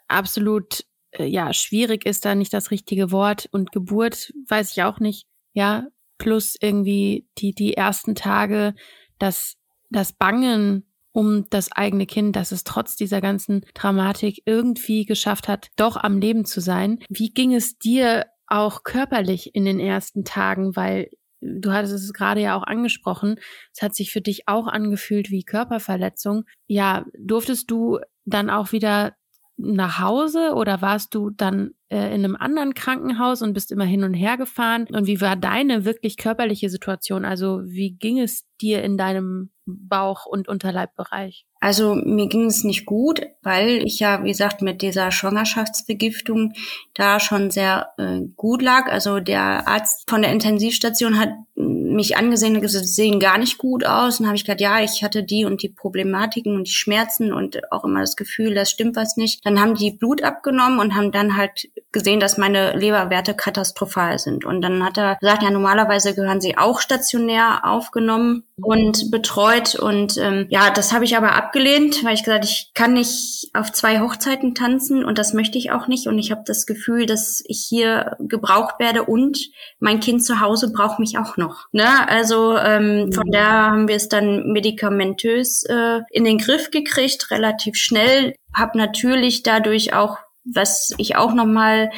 absolut 0.09 0.85
ja, 1.19 1.53
schwierig 1.53 2.07
ist 2.07 2.25
da 2.25 2.35
nicht 2.35 2.53
das 2.53 2.71
richtige 2.71 3.11
Wort 3.11 3.49
und 3.53 3.73
Geburt 3.73 4.33
weiß 4.49 4.73
ich 4.73 4.83
auch 4.83 5.01
nicht, 5.01 5.27
ja, 5.53 5.87
plus 6.19 6.57
irgendwie 6.61 7.27
die, 7.39 7.53
die 7.55 7.75
ersten 7.75 8.14
Tage, 8.14 8.75
das, 9.19 9.57
das 9.91 10.12
Bangen 10.12 10.85
um 11.12 11.49
das 11.49 11.73
eigene 11.73 12.05
Kind, 12.05 12.37
dass 12.37 12.53
es 12.53 12.62
trotz 12.62 12.95
dieser 12.95 13.23
ganzen 13.23 13.64
Dramatik 13.73 14.43
irgendwie 14.45 15.07
geschafft 15.07 15.49
hat, 15.49 15.69
doch 15.77 15.97
am 15.97 16.19
Leben 16.19 16.45
zu 16.45 16.61
sein. 16.61 16.99
Wie 17.09 17.31
ging 17.31 17.55
es 17.55 17.79
dir 17.79 18.27
auch 18.47 18.83
körperlich 18.83 19.55
in 19.55 19.64
den 19.64 19.81
ersten 19.81 20.25
Tagen? 20.25 20.77
Weil 20.77 21.09
du 21.41 21.73
hattest 21.73 21.95
es 21.95 22.12
gerade 22.12 22.43
ja 22.43 22.55
auch 22.55 22.64
angesprochen, 22.64 23.41
es 23.73 23.81
hat 23.81 23.95
sich 23.95 24.12
für 24.12 24.21
dich 24.21 24.47
auch 24.47 24.67
angefühlt 24.67 25.31
wie 25.31 25.43
Körperverletzung. 25.43 26.45
Ja, 26.67 27.07
durftest 27.19 27.71
du 27.71 27.99
dann 28.27 28.51
auch 28.51 28.73
wieder 28.73 29.14
nach 29.57 30.00
Hause 30.00 30.54
oder 30.54 30.82
warst 30.82 31.14
du 31.14 31.30
dann 31.30 31.70
äh, 31.88 32.14
in 32.14 32.24
einem 32.24 32.36
anderen 32.36 32.74
Krankenhaus 32.74 33.42
und 33.42 33.54
bist 33.54 33.72
immer 33.72 33.84
hin 33.84 34.04
und 34.04 34.14
her 34.14 34.36
gefahren? 34.36 34.86
Und 34.92 35.07
wie 35.07 35.20
war 35.20 35.36
deine 35.36 35.84
wirklich 35.84 36.16
körperliche 36.16 36.68
Situation? 36.68 37.24
Also 37.24 37.62
wie 37.64 37.92
ging 37.92 38.18
es 38.18 38.44
dir 38.61 38.82
in 38.82 38.98
deinem 38.98 39.50
Bauch- 39.66 40.26
und 40.26 40.48
Unterleibbereich? 40.48 41.46
Also 41.61 41.94
mir 41.94 42.28
ging 42.28 42.46
es 42.46 42.64
nicht 42.64 42.86
gut, 42.86 43.22
weil 43.42 43.82
ich 43.84 43.98
ja, 43.98 44.22
wie 44.22 44.28
gesagt, 44.28 44.62
mit 44.62 44.82
dieser 44.82 45.11
Schwangerschaftsvergiftung 45.11 46.52
da 46.94 47.18
schon 47.18 47.50
sehr 47.50 47.88
äh, 47.98 48.20
gut 48.36 48.62
lag. 48.62 48.90
Also 48.90 49.20
der 49.20 49.66
Arzt 49.66 50.09
von 50.09 50.22
der 50.22 50.32
Intensivstation 50.32 51.18
hat 51.18 51.30
mich 51.57 52.16
angesehen 52.16 52.54
und 52.54 52.61
gesagt, 52.61 52.86
sehen 52.86 53.18
gar 53.18 53.38
nicht 53.38 53.57
gut 53.57 53.84
aus. 53.84 54.20
Und 54.20 54.26
habe 54.26 54.36
ich 54.36 54.44
gesagt, 54.44 54.61
ja, 54.61 54.82
ich 54.82 55.02
hatte 55.02 55.22
die 55.22 55.46
und 55.46 55.62
die 55.62 55.70
Problematiken 55.70 56.54
und 56.54 56.68
die 56.68 56.72
Schmerzen 56.72 57.32
und 57.32 57.72
auch 57.72 57.84
immer 57.84 58.00
das 58.00 58.16
Gefühl, 58.16 58.54
das 58.54 58.70
stimmt 58.70 58.96
was 58.96 59.16
nicht. 59.16 59.44
Dann 59.44 59.59
haben 59.59 59.74
die 59.74 59.90
Blut 59.90 60.22
abgenommen 60.22 60.78
und 60.78 60.94
haben 60.94 61.12
dann 61.12 61.36
halt 61.36 61.68
gesehen, 61.92 62.20
dass 62.20 62.36
meine 62.36 62.76
Leberwerte 62.76 63.34
katastrophal 63.34 64.18
sind. 64.18 64.44
Und 64.44 64.61
dann 64.61 64.84
hat 64.84 64.98
er 64.98 65.16
gesagt, 65.16 65.42
ja, 65.42 65.50
normalerweise 65.50 66.14
gehören 66.14 66.42
sie 66.42 66.59
auch 66.59 66.80
stationär 66.80 67.61
aufgenommen 67.64 68.44
und 68.61 69.11
betreut. 69.11 69.74
Und 69.76 70.18
ähm, 70.18 70.46
ja, 70.50 70.70
das 70.70 70.92
habe 70.92 71.07
ich 71.07 71.16
aber 71.16 71.34
abgelehnt, 71.34 72.04
weil 72.04 72.14
ich 72.14 72.24
gesagt, 72.24 72.44
ich 72.44 72.72
kann 72.74 72.92
nicht 72.92 73.50
auf 73.54 73.72
zwei 73.72 74.00
Hochzeiten 74.00 74.54
tanzen 74.54 75.04
und 75.04 75.16
das 75.16 75.32
möchte 75.32 75.57
ich 75.57 75.70
auch 75.70 75.88
nicht. 75.88 76.07
Und 76.07 76.18
ich 76.18 76.30
habe 76.30 76.42
das 76.44 76.66
Gefühl, 76.66 77.07
dass 77.07 77.42
ich 77.46 77.64
hier 77.66 78.16
gebraucht 78.18 78.74
werde 78.78 79.04
und 79.04 79.38
mein 79.78 80.00
Kind 80.00 80.22
zu 80.22 80.40
Hause 80.40 80.70
braucht 80.72 80.98
mich 80.98 81.16
auch 81.18 81.38
noch. 81.38 81.45
Ne? 81.72 82.09
Also 82.09 82.57
ähm, 82.57 83.12
von 83.12 83.26
mhm. 83.26 83.32
daher 83.32 83.70
haben 83.70 83.88
wir 83.88 83.97
es 83.97 84.09
dann 84.09 84.53
medikamentös 84.53 85.64
äh, 85.64 86.01
in 86.11 86.24
den 86.24 86.38
Griff 86.38 86.70
gekriegt, 86.70 87.30
relativ 87.30 87.76
schnell. 87.76 88.34
Hab 88.55 88.74
natürlich 88.74 89.42
dadurch 89.42 89.92
auch 89.92 90.18
was 90.49 90.94
ich 90.97 91.16
auch 91.16 91.34
nochmal 91.34 91.90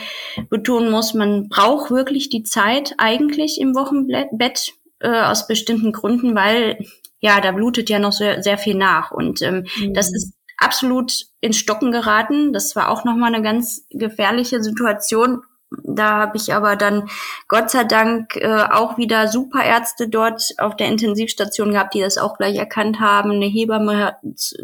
betonen 0.49 0.91
muss, 0.91 1.13
man 1.13 1.51
braucht 1.51 1.91
wirklich 1.91 2.31
die 2.31 2.45
Zeit 2.45 2.95
eigentlich 2.97 3.61
im 3.61 3.75
Wochenbett 3.75 4.73
äh, 5.01 5.21
aus 5.21 5.47
bestimmten 5.47 5.93
Gründen, 5.93 6.35
weil 6.35 6.79
ja, 7.21 7.41
da 7.41 7.53
blutet 7.53 7.91
ja 7.91 7.99
noch 7.99 8.13
sehr, 8.13 8.43
sehr 8.43 8.59
viel 8.59 8.75
nach. 8.75 9.11
Und 9.11 9.43
ähm, 9.43 9.67
mhm. 9.77 9.95
das 9.95 10.13
ist 10.13 10.33
absolut 10.57 11.27
ins 11.41 11.57
Stocken 11.57 11.93
geraten. 11.93 12.53
Das 12.53 12.75
war 12.77 12.91
auch 12.91 13.05
nochmal 13.05 13.35
eine 13.35 13.43
ganz 13.43 13.87
gefährliche 13.91 14.63
Situation. 14.63 15.43
Da 15.71 16.19
habe 16.19 16.37
ich 16.37 16.55
aber 16.55 16.77
dann 16.77 17.09
Gott 17.47 17.71
sei 17.71 17.85
Dank 17.85 18.37
äh, 18.37 18.65
auch 18.71 18.97
wieder 18.97 19.29
super 19.29 19.63
Ärzte 19.63 20.09
dort 20.09 20.55
auf 20.59 20.77
der 20.77 20.89
Intensivstation 20.89 21.73
gehabt, 21.73 21.95
die 21.95 22.01
das 22.01 22.17
auch 22.17 22.39
gleich 22.39 22.57
erkannt 22.57 23.01
haben, 23.01 23.33
eine 23.33 23.47
Hebamme 23.47 24.17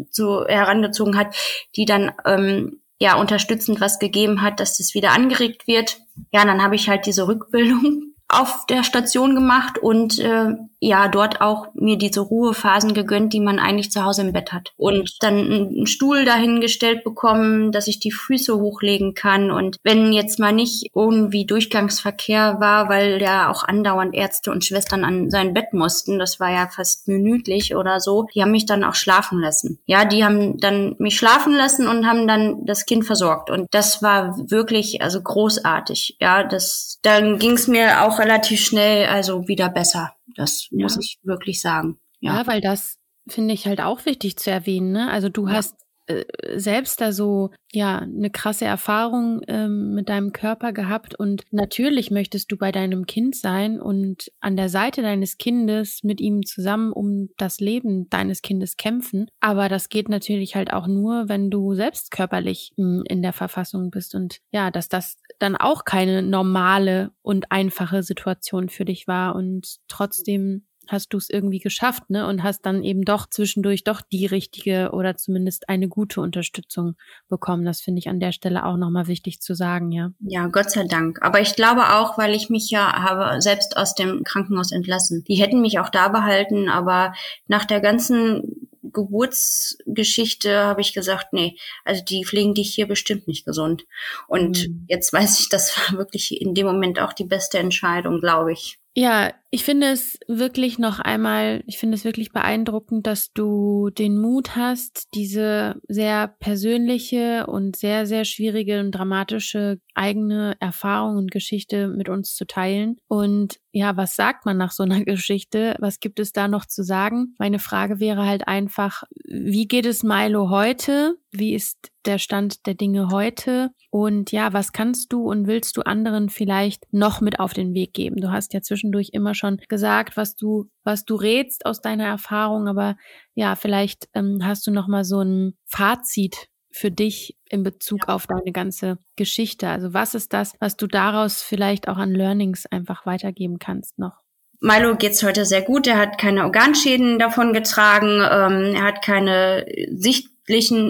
zu, 0.09 0.45
herangezogen 0.45 1.17
hat, 1.17 1.35
die 1.75 1.85
dann 1.85 2.11
ähm, 2.25 2.81
ja 2.99 3.15
unterstützend 3.15 3.81
was 3.81 3.99
gegeben 3.99 4.41
hat, 4.41 4.59
dass 4.59 4.77
das 4.77 4.95
wieder 4.95 5.11
angeregt 5.11 5.67
wird. 5.67 5.99
Ja, 6.31 6.43
dann 6.43 6.63
habe 6.63 6.75
ich 6.75 6.89
halt 6.89 7.05
diese 7.05 7.27
Rückbildung 7.27 8.13
auf 8.27 8.65
der 8.65 8.83
Station 8.83 9.35
gemacht 9.35 9.77
und 9.77 10.17
äh, 10.19 10.55
ja, 10.85 11.07
dort 11.07 11.41
auch 11.41 11.67
mir 11.73 11.97
diese 11.97 12.19
Ruhephasen 12.19 12.93
gegönnt, 12.93 13.33
die 13.33 13.39
man 13.39 13.57
eigentlich 13.57 13.91
zu 13.91 14.05
Hause 14.05 14.21
im 14.21 14.33
Bett 14.33 14.53
hat. 14.53 14.71
Und 14.77 15.15
dann 15.21 15.33
einen 15.33 15.87
Stuhl 15.87 16.25
dahingestellt 16.25 17.03
bekommen, 17.03 17.71
dass 17.71 17.87
ich 17.87 17.99
die 17.99 18.11
Füße 18.11 18.55
hochlegen 18.55 19.15
kann. 19.15 19.49
Und 19.49 19.77
wenn 19.83 20.13
jetzt 20.13 20.39
mal 20.39 20.51
nicht 20.51 20.91
irgendwie 20.93 21.47
Durchgangsverkehr 21.47 22.57
war, 22.59 22.87
weil 22.87 23.19
ja 23.19 23.49
auch 23.49 23.63
andauernd 23.63 24.13
Ärzte 24.13 24.51
und 24.51 24.63
Schwestern 24.63 25.03
an 25.03 25.31
sein 25.31 25.55
Bett 25.55 25.73
mussten, 25.73 26.19
das 26.19 26.39
war 26.39 26.51
ja 26.51 26.67
fast 26.67 27.07
minütlich 27.07 27.75
oder 27.75 27.99
so, 27.99 28.27
die 28.35 28.43
haben 28.43 28.51
mich 28.51 28.67
dann 28.67 28.83
auch 28.83 28.95
schlafen 28.95 29.39
lassen. 29.39 29.79
Ja, 29.87 30.05
die 30.05 30.23
haben 30.23 30.59
dann 30.59 30.95
mich 30.99 31.17
schlafen 31.17 31.55
lassen 31.55 31.87
und 31.87 32.05
haben 32.05 32.27
dann 32.27 32.63
das 32.67 32.85
Kind 32.85 33.05
versorgt. 33.05 33.49
Und 33.49 33.67
das 33.71 34.03
war 34.03 34.37
wirklich 34.51 35.01
also 35.01 35.19
großartig. 35.19 36.17
Ja, 36.19 36.43
das 36.43 36.99
dann 37.01 37.39
ging 37.39 37.53
es 37.53 37.67
mir 37.67 38.03
auch 38.03 38.19
relativ 38.19 38.63
schnell 38.63 39.07
also 39.07 39.47
wieder 39.47 39.69
besser. 39.69 40.13
Das 40.35 40.67
muss 40.71 40.97
ich 40.97 41.19
wirklich 41.23 41.61
sagen. 41.61 41.99
Ja, 42.19 42.37
ja 42.37 42.47
weil 42.47 42.61
das 42.61 42.97
finde 43.27 43.53
ich 43.53 43.67
halt 43.67 43.81
auch 43.81 44.05
wichtig 44.05 44.37
zu 44.37 44.51
erwähnen. 44.51 44.91
Ne? 44.91 45.09
Also 45.11 45.29
du 45.29 45.47
ja. 45.47 45.53
hast 45.53 45.75
äh, 46.07 46.23
selbst 46.55 47.01
da 47.01 47.11
so, 47.11 47.51
ja, 47.71 47.99
eine 47.99 48.29
krasse 48.29 48.65
Erfahrung 48.65 49.41
ähm, 49.47 49.93
mit 49.95 50.09
deinem 50.09 50.33
Körper 50.33 50.71
gehabt. 50.71 51.15
Und 51.15 51.43
natürlich 51.51 52.11
möchtest 52.11 52.51
du 52.51 52.57
bei 52.57 52.71
deinem 52.71 53.05
Kind 53.05 53.35
sein 53.35 53.81
und 53.81 54.31
an 54.39 54.55
der 54.55 54.69
Seite 54.69 55.01
deines 55.01 55.37
Kindes 55.37 56.03
mit 56.03 56.21
ihm 56.21 56.45
zusammen 56.45 56.91
um 56.91 57.29
das 57.37 57.59
Leben 57.59 58.09
deines 58.09 58.41
Kindes 58.41 58.77
kämpfen. 58.77 59.27
Aber 59.39 59.67
das 59.67 59.89
geht 59.89 60.09
natürlich 60.09 60.55
halt 60.55 60.71
auch 60.71 60.87
nur, 60.87 61.27
wenn 61.27 61.49
du 61.49 61.73
selbst 61.73 62.11
körperlich 62.11 62.73
mh, 62.77 62.85
hm, 62.85 63.03
in 63.07 63.21
der 63.21 63.33
Verfassung 63.33 63.89
bist. 63.89 64.15
Und 64.15 64.39
ja, 64.51 64.71
dass 64.71 64.89
das 64.89 65.17
dann 65.39 65.55
auch 65.55 65.85
keine 65.85 66.21
normale 66.21 67.11
und 67.21 67.51
einfache 67.51 68.03
Situation 68.03 68.69
für 68.69 68.85
dich 68.85 69.07
war. 69.07 69.35
Und 69.35 69.77
trotzdem 69.87 70.65
hast 70.87 71.13
du 71.13 71.17
es 71.17 71.29
irgendwie 71.29 71.59
geschafft, 71.59 72.09
ne? 72.09 72.27
Und 72.27 72.43
hast 72.43 72.65
dann 72.65 72.83
eben 72.83 73.03
doch 73.03 73.29
zwischendurch 73.29 73.83
doch 73.83 74.01
die 74.01 74.25
richtige 74.25 74.91
oder 74.91 75.15
zumindest 75.15 75.69
eine 75.69 75.87
gute 75.87 76.21
Unterstützung 76.21 76.95
bekommen. 77.29 77.65
Das 77.65 77.81
finde 77.81 77.99
ich 77.99 78.09
an 78.09 78.19
der 78.19 78.31
Stelle 78.31 78.65
auch 78.65 78.77
nochmal 78.77 79.07
wichtig 79.07 79.41
zu 79.41 79.53
sagen, 79.53 79.91
ja. 79.91 80.11
Ja, 80.19 80.47
Gott 80.47 80.71
sei 80.71 80.85
Dank. 80.85 81.21
Aber 81.21 81.41
ich 81.41 81.55
glaube 81.55 81.95
auch, 81.95 82.17
weil 82.17 82.33
ich 82.33 82.49
mich 82.49 82.69
ja 82.69 82.93
habe 83.01 83.41
selbst 83.41 83.77
aus 83.77 83.95
dem 83.95 84.23
Krankenhaus 84.23 84.71
entlassen. 84.71 85.23
Die 85.27 85.35
hätten 85.35 85.61
mich 85.61 85.79
auch 85.79 85.89
da 85.89 86.09
behalten, 86.09 86.69
aber 86.69 87.13
nach 87.47 87.65
der 87.65 87.81
ganzen 87.81 88.67
Geburtsgeschichte 88.95 90.57
habe 90.57 90.81
ich 90.81 90.93
gesagt, 90.93 91.33
nee, 91.33 91.57
also 91.83 92.03
die 92.03 92.25
pflegen 92.25 92.53
dich 92.53 92.73
hier 92.73 92.87
bestimmt 92.87 93.27
nicht 93.27 93.45
gesund. 93.45 93.85
Und 94.27 94.67
mhm. 94.67 94.85
jetzt 94.87 95.13
weiß 95.13 95.39
ich, 95.39 95.49
das 95.49 95.77
war 95.77 95.99
wirklich 95.99 96.41
in 96.41 96.55
dem 96.55 96.65
Moment 96.65 96.99
auch 96.99 97.13
die 97.13 97.25
beste 97.25 97.59
Entscheidung, 97.59 98.19
glaube 98.19 98.53
ich. 98.53 98.79
Ja, 98.97 99.33
ich 99.55 99.63
finde 99.63 99.87
es 99.87 100.19
wirklich 100.27 100.79
noch 100.79 100.99
einmal, 100.99 101.63
ich 101.65 101.77
finde 101.77 101.95
es 101.95 102.03
wirklich 102.03 102.33
beeindruckend, 102.33 103.07
dass 103.07 103.31
du 103.31 103.89
den 103.89 104.17
Mut 104.17 104.57
hast, 104.57 105.07
diese 105.13 105.75
sehr 105.87 106.27
persönliche 106.27 107.47
und 107.47 107.77
sehr, 107.77 108.05
sehr 108.05 108.25
schwierige 108.25 108.81
und 108.81 108.91
dramatische 108.91 109.79
eigene 109.93 110.57
Erfahrung 110.59 111.15
und 111.15 111.31
Geschichte 111.31 111.87
mit 111.87 112.09
uns 112.09 112.35
zu 112.35 112.45
teilen. 112.45 112.97
Und 113.07 113.59
ja, 113.71 113.95
was 113.97 114.15
sagt 114.15 114.45
man 114.45 114.57
nach 114.57 114.71
so 114.71 114.83
einer 114.83 114.99
Geschichte? 115.05 115.75
Was 115.79 115.99
gibt 115.99 116.19
es 116.19 116.33
da 116.33 116.47
noch 116.47 116.65
zu 116.65 116.83
sagen? 116.83 117.35
Meine 117.39 117.59
Frage 117.59 118.01
wäre 118.01 118.25
halt 118.25 118.47
einfach, 118.49 119.03
wie 119.23 119.67
geht 119.67 119.85
es 119.85 120.03
Milo 120.03 120.49
heute? 120.49 121.15
Wie 121.31 121.53
ist 121.53 121.91
der 122.05 122.17
Stand 122.17 122.65
der 122.65 122.75
Dinge 122.75 123.09
heute? 123.09 123.71
Und 123.89 124.31
ja, 124.31 124.53
was 124.53 124.71
kannst 124.71 125.11
du 125.11 125.29
und 125.29 125.47
willst 125.47 125.75
du 125.77 125.81
anderen 125.81 126.29
vielleicht 126.29 126.85
noch 126.91 127.21
mit 127.21 127.39
auf 127.39 127.53
den 127.53 127.73
Weg 127.73 127.93
geben? 127.93 128.17
Du 128.17 128.31
hast 128.31 128.53
ja 128.53 128.61
zwischendurch 128.61 129.09
immer 129.11 129.33
schon 129.33 129.44
gesagt, 129.67 130.17
was 130.17 130.35
du, 130.35 130.69
was 130.83 131.05
du 131.05 131.15
rätst 131.15 131.65
aus 131.65 131.81
deiner 131.81 132.05
Erfahrung, 132.05 132.67
aber 132.67 132.95
ja, 133.33 133.55
vielleicht 133.55 134.07
ähm, 134.13 134.39
hast 134.43 134.67
du 134.67 134.71
noch 134.71 134.87
mal 134.87 135.03
so 135.03 135.21
ein 135.21 135.57
Fazit 135.65 136.47
für 136.71 136.91
dich 136.91 137.37
in 137.49 137.63
Bezug 137.63 138.09
auf 138.09 138.27
deine 138.27 138.51
ganze 138.51 138.97
Geschichte? 139.15 139.69
Also 139.69 139.93
was 139.93 140.13
ist 140.13 140.33
das, 140.33 140.53
was 140.59 140.75
du 140.75 140.87
daraus 140.87 141.41
vielleicht 141.41 141.87
auch 141.87 141.97
an 141.97 142.11
Learnings 142.11 142.65
einfach 142.65 143.05
weitergeben 143.05 143.59
kannst 143.59 143.97
noch? 143.97 144.25
Milo 144.61 144.95
geht's 144.95 145.23
heute 145.23 145.45
sehr 145.45 145.61
gut. 145.61 145.87
Er 145.87 145.97
hat 145.97 146.17
keine 146.17 146.43
Organschäden 146.43 147.19
davon 147.19 147.53
getragen. 147.53 148.19
Ähm, 148.19 148.75
er 148.75 148.83
hat 148.83 149.03
keine 149.03 149.65
Sicht 149.91 150.29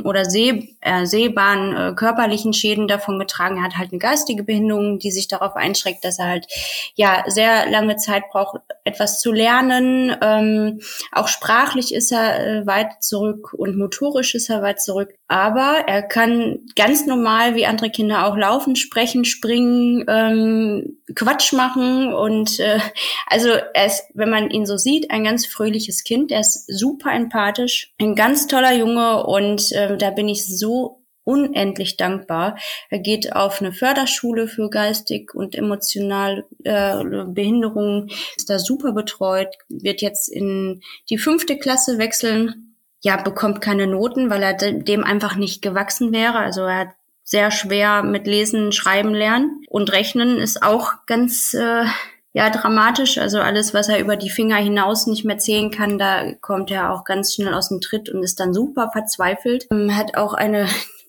oder 0.03 0.25
seh, 0.25 0.75
äh, 0.81 1.05
sehbaren 1.05 1.75
äh, 1.75 1.93
körperlichen 1.95 2.53
Schäden 2.53 2.87
davon 2.87 3.19
getragen. 3.19 3.57
Er 3.57 3.63
hat 3.63 3.77
halt 3.77 3.91
eine 3.91 3.99
geistige 3.99 4.43
Behinderung, 4.43 4.99
die 4.99 5.11
sich 5.11 5.27
darauf 5.27 5.55
einschränkt, 5.55 6.03
dass 6.03 6.19
er 6.19 6.27
halt 6.27 6.47
ja 6.95 7.23
sehr 7.27 7.69
lange 7.69 7.95
Zeit 7.95 8.23
braucht, 8.31 8.61
etwas 8.83 9.19
zu 9.19 9.31
lernen. 9.31 10.15
Ähm, 10.21 10.81
auch 11.11 11.27
sprachlich 11.27 11.93
ist 11.93 12.11
er 12.11 12.45
äh, 12.45 12.67
weit 12.67 13.01
zurück 13.01 13.53
und 13.53 13.77
motorisch 13.77 14.35
ist 14.35 14.49
er 14.49 14.61
weit 14.61 14.81
zurück. 14.81 15.13
Aber 15.27 15.83
er 15.87 16.03
kann 16.03 16.59
ganz 16.75 17.07
normal 17.07 17.55
wie 17.55 17.65
andere 17.65 17.89
Kinder 17.89 18.27
auch 18.27 18.37
laufen, 18.37 18.75
sprechen, 18.75 19.25
springen, 19.25 20.05
ähm, 20.07 20.99
Quatsch 21.15 21.51
machen 21.53 22.13
und 22.13 22.59
äh, 22.59 22.79
also 23.27 23.49
er 23.49 23.85
ist, 23.87 24.03
wenn 24.13 24.29
man 24.29 24.51
ihn 24.51 24.67
so 24.67 24.77
sieht, 24.77 25.09
ein 25.09 25.23
ganz 25.23 25.47
fröhliches 25.47 26.03
Kind. 26.03 26.31
Er 26.31 26.41
ist 26.41 26.65
super 26.67 27.11
empathisch, 27.11 27.91
ein 27.99 28.13
ganz 28.13 28.45
toller 28.45 28.73
Junge 28.73 29.25
und 29.25 29.71
äh, 29.71 29.97
da 29.97 30.11
bin 30.11 30.29
ich 30.29 30.45
so 30.45 31.01
unendlich 31.25 31.97
dankbar. 31.97 32.57
Er 32.89 32.99
geht 32.99 33.35
auf 33.35 33.59
eine 33.59 33.73
Förderschule 33.73 34.47
für 34.47 34.69
geistig 34.69 35.33
und 35.33 35.55
emotional 35.55 36.45
äh, 36.63 37.03
Behinderungen, 37.25 38.09
ist 38.37 38.49
da 38.49 38.59
super 38.59 38.93
betreut, 38.93 39.49
wird 39.67 40.01
jetzt 40.01 40.29
in 40.29 40.81
die 41.09 41.17
fünfte 41.17 41.57
Klasse 41.57 41.97
wechseln. 41.97 42.64
Ja, 43.05 43.17
bekommt 43.17 43.61
keine 43.61 43.85
Noten, 43.85 44.31
weil 44.31 44.41
er 44.41 44.53
dem 44.55 45.03
einfach 45.03 45.35
nicht 45.35 45.61
gewachsen 45.61 46.11
wäre. 46.11 46.39
Also 46.39 46.61
er 46.61 46.79
hat 46.79 46.87
sehr 47.23 47.51
schwer 47.51 48.01
mit 48.01 48.25
Lesen, 48.25 48.71
Schreiben 48.71 49.13
lernen 49.13 49.61
und 49.69 49.91
Rechnen 49.91 50.39
ist 50.39 50.63
auch 50.63 50.93
ganz 51.05 51.53
äh, 51.53 51.85
ja 52.33 52.49
dramatisch. 52.49 53.19
Also 53.19 53.41
alles, 53.41 53.75
was 53.75 53.89
er 53.89 53.99
über 53.99 54.15
die 54.15 54.31
Finger 54.31 54.55
hinaus 54.55 55.05
nicht 55.05 55.23
mehr 55.23 55.37
zählen 55.37 55.69
kann, 55.69 55.99
da 55.99 56.33
kommt 56.41 56.71
er 56.71 56.91
auch 56.91 57.03
ganz 57.03 57.35
schnell 57.35 57.53
aus 57.53 57.69
dem 57.69 57.79
Tritt 57.79 58.09
und 58.09 58.23
ist 58.23 58.39
dann 58.39 58.55
super 58.55 58.89
verzweifelt. 58.91 59.67
Er 59.69 59.77
ähm, 59.77 59.95
hat 59.95 60.17
auch 60.17 60.33
eine 60.33 60.65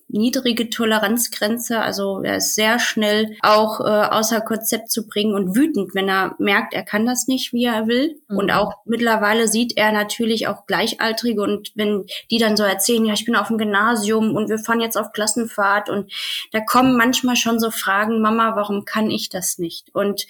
niedrige 0.08 0.70
Toleranzgrenze. 0.70 1.80
Also 1.80 2.22
er 2.22 2.36
ist 2.36 2.54
sehr 2.54 2.78
schnell 2.78 3.36
auch 3.40 3.80
äh, 3.80 3.84
außer 3.84 4.40
Konzept 4.40 4.90
zu 4.90 5.06
bringen 5.06 5.34
und 5.34 5.56
wütend, 5.56 5.94
wenn 5.94 6.08
er 6.08 6.36
merkt, 6.38 6.74
er 6.74 6.84
kann 6.84 7.06
das 7.06 7.26
nicht, 7.26 7.52
wie 7.52 7.64
er 7.64 7.86
will. 7.86 8.20
Mhm. 8.28 8.38
Und 8.38 8.50
auch 8.52 8.74
mittlerweile 8.84 9.48
sieht 9.48 9.76
er 9.76 9.92
natürlich 9.92 10.46
auch 10.46 10.66
Gleichaltrige 10.66 11.42
und 11.42 11.72
wenn 11.74 12.06
die 12.30 12.38
dann 12.38 12.56
so 12.56 12.62
erzählen, 12.62 13.04
ja, 13.04 13.14
ich 13.14 13.24
bin 13.24 13.36
auf 13.36 13.48
dem 13.48 13.58
Gymnasium 13.58 14.36
und 14.36 14.48
wir 14.48 14.58
fahren 14.58 14.80
jetzt 14.80 14.96
auf 14.96 15.12
Klassenfahrt 15.12 15.88
und 15.88 16.12
da 16.52 16.60
kommen 16.60 16.96
manchmal 16.96 17.36
schon 17.36 17.58
so 17.58 17.70
Fragen, 17.70 18.20
Mama, 18.20 18.54
warum 18.56 18.84
kann 18.84 19.10
ich 19.10 19.28
das 19.28 19.58
nicht? 19.58 19.94
Und 19.94 20.26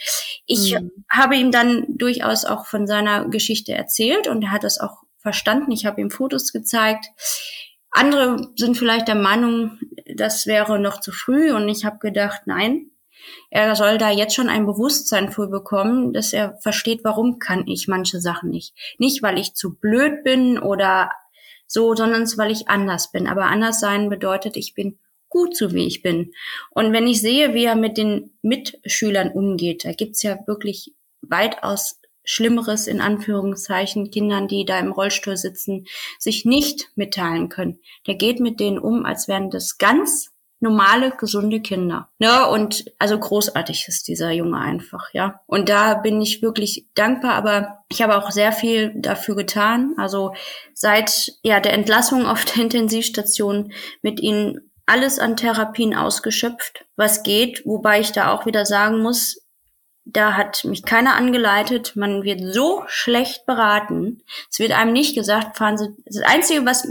ich 0.47 0.75
mhm. 0.75 0.91
habe 1.11 1.37
ihm 1.37 1.51
dann 1.51 1.85
durchaus 1.89 2.45
auch 2.45 2.67
von 2.67 2.87
seiner 2.87 3.29
Geschichte 3.29 3.73
erzählt 3.73 4.27
und 4.27 4.43
er 4.43 4.53
hat 4.53 4.65
das 4.65 4.81
auch 4.81 5.03
verstanden. 5.19 5.73
Ich 5.73 5.87
habe 5.87 6.01
ihm 6.01 6.11
Fotos 6.11 6.53
gezeigt. 6.53 7.07
Andere 7.97 8.53
sind 8.57 8.77
vielleicht 8.77 9.09
der 9.09 9.15
Meinung, 9.15 9.79
das 10.17 10.47
wäre 10.47 10.79
noch 10.79 11.01
zu 11.01 11.13
früh 11.13 11.51
und 11.53 11.67
ich 11.71 11.87
habe 11.87 11.99
gedacht, 11.99 12.43
nein, 12.45 12.91
er 13.49 13.75
soll 13.75 13.97
da 13.97 14.11
jetzt 14.11 14.35
schon 14.35 14.51
ein 14.51 14.67
Bewusstsein 14.67 15.33
für 15.33 15.49
bekommen, 15.49 16.13
dass 16.13 16.35
er 16.35 16.59
versteht, 16.61 17.05
warum 17.05 17.39
kann 17.39 17.67
ich 17.67 17.89
manche 17.89 18.21
Sachen 18.21 18.51
nicht. 18.51 18.75
Nicht, 18.99 19.23
weil 19.23 19.39
ich 19.39 19.55
zu 19.55 19.77
blöd 19.77 20.25
bin 20.25 20.59
oder 20.59 21.11
so, 21.67 21.95
sondern 21.95 22.25
weil 22.37 22.51
ich 22.51 22.69
anders 22.69 23.13
bin. 23.13 23.27
Aber 23.27 23.47
anders 23.47 23.81
sein 23.81 24.11
bedeutet, 24.11 24.59
ich 24.59 24.75
bin 24.75 24.99
gut 25.31 25.57
so 25.57 25.73
wie 25.73 25.87
ich 25.87 26.03
bin. 26.03 26.33
Und 26.71 26.93
wenn 26.93 27.07
ich 27.07 27.23
sehe, 27.23 27.55
wie 27.55 27.65
er 27.65 27.77
mit 27.77 27.97
den 27.97 28.37
Mitschülern 28.43 29.31
umgeht, 29.31 29.87
da 29.87 29.93
gibt's 29.93 30.23
ja 30.23 30.39
wirklich 30.47 30.95
weitaus 31.23 31.99
Schlimmeres 32.27 32.87
in 32.87 33.01
Anführungszeichen 33.01 34.11
Kindern, 34.11 34.49
die 34.49 34.67
da 34.67 34.79
im 34.79 34.93
Rollstuhl 34.93 35.39
sitzen, 35.39 35.87
sich 36.19 36.45
nicht 36.45 36.91
mitteilen 36.97 37.49
können. 37.49 37.79
Der 38.07 38.17
geht 38.17 38.41
mit 38.41 38.61
denen 38.61 38.79
um, 38.79 39.07
als 39.07 39.29
wären 39.29 39.49
das 39.49 39.79
ganz 39.79 40.33
normale, 40.59 41.11
gesunde 41.11 41.61
Kinder. 41.61 42.09
Ne? 42.19 42.49
Und 42.49 42.87
also 42.99 43.19
großartig 43.19 43.87
ist 43.89 44.09
dieser 44.09 44.31
Junge 44.33 44.59
einfach, 44.59 45.13
ja. 45.13 45.41
Und 45.47 45.69
da 45.69 45.95
bin 45.95 46.21
ich 46.21 46.43
wirklich 46.43 46.87
dankbar, 46.95 47.35
aber 47.35 47.85
ich 47.89 48.03
habe 48.03 48.17
auch 48.17 48.31
sehr 48.31 48.53
viel 48.53 48.93
dafür 48.97 49.37
getan. 49.37 49.95
Also 49.99 50.35
seit 50.73 51.33
ja 51.43 51.61
der 51.61 51.75
Entlassung 51.75 52.27
auf 52.27 52.45
der 52.45 52.63
Intensivstation 52.63 53.73
mit 54.03 54.21
ihnen 54.21 54.71
alles 54.87 55.19
an 55.19 55.37
Therapien 55.37 55.95
ausgeschöpft, 55.95 56.87
was 56.97 57.23
geht, 57.23 57.67
wobei 57.67 58.01
ich 58.01 58.13
da 58.13 58.33
auch 58.33 58.47
wieder 58.47 58.65
sagen 58.65 59.01
muss, 59.01 59.46
da 60.07 60.35
hat 60.35 60.65
mich 60.65 60.85
keiner 60.85 61.17
angeleitet. 61.17 61.97
Man 61.97 62.23
wird 62.23 62.41
so 62.41 62.85
schlecht 62.87 63.45
beraten. 63.45 64.23
Es 64.51 64.61
wird 64.61 64.71
einem 64.71 64.93
nicht 64.93 65.17
gesagt, 65.17 65.57
fahren 65.57 65.77
Sie. 65.77 65.89
Das 66.05 66.23
Einzige, 66.23 66.65
was 66.65 66.89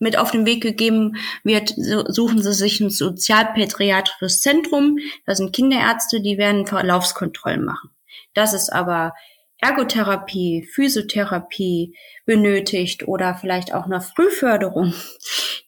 mit 0.00 0.18
auf 0.18 0.32
den 0.32 0.44
Weg 0.44 0.60
gegeben 0.60 1.16
wird, 1.44 1.72
so, 1.76 2.04
suchen 2.06 2.42
Sie 2.42 2.52
sich 2.52 2.80
ein 2.80 2.90
sozialpädiatrisches 2.90 4.40
Zentrum. 4.42 4.98
Da 5.24 5.36
sind 5.36 5.54
Kinderärzte, 5.54 6.20
die 6.20 6.36
werden 6.36 6.66
Verlaufskontrollen 6.66 7.64
machen. 7.64 7.90
Das 8.34 8.54
ist 8.54 8.72
aber 8.72 9.14
Ergotherapie, 9.58 10.68
Physiotherapie 10.74 11.96
benötigt 12.26 13.06
oder 13.06 13.36
vielleicht 13.36 13.72
auch 13.72 13.84
eine 13.84 14.00
Frühförderung. 14.00 14.94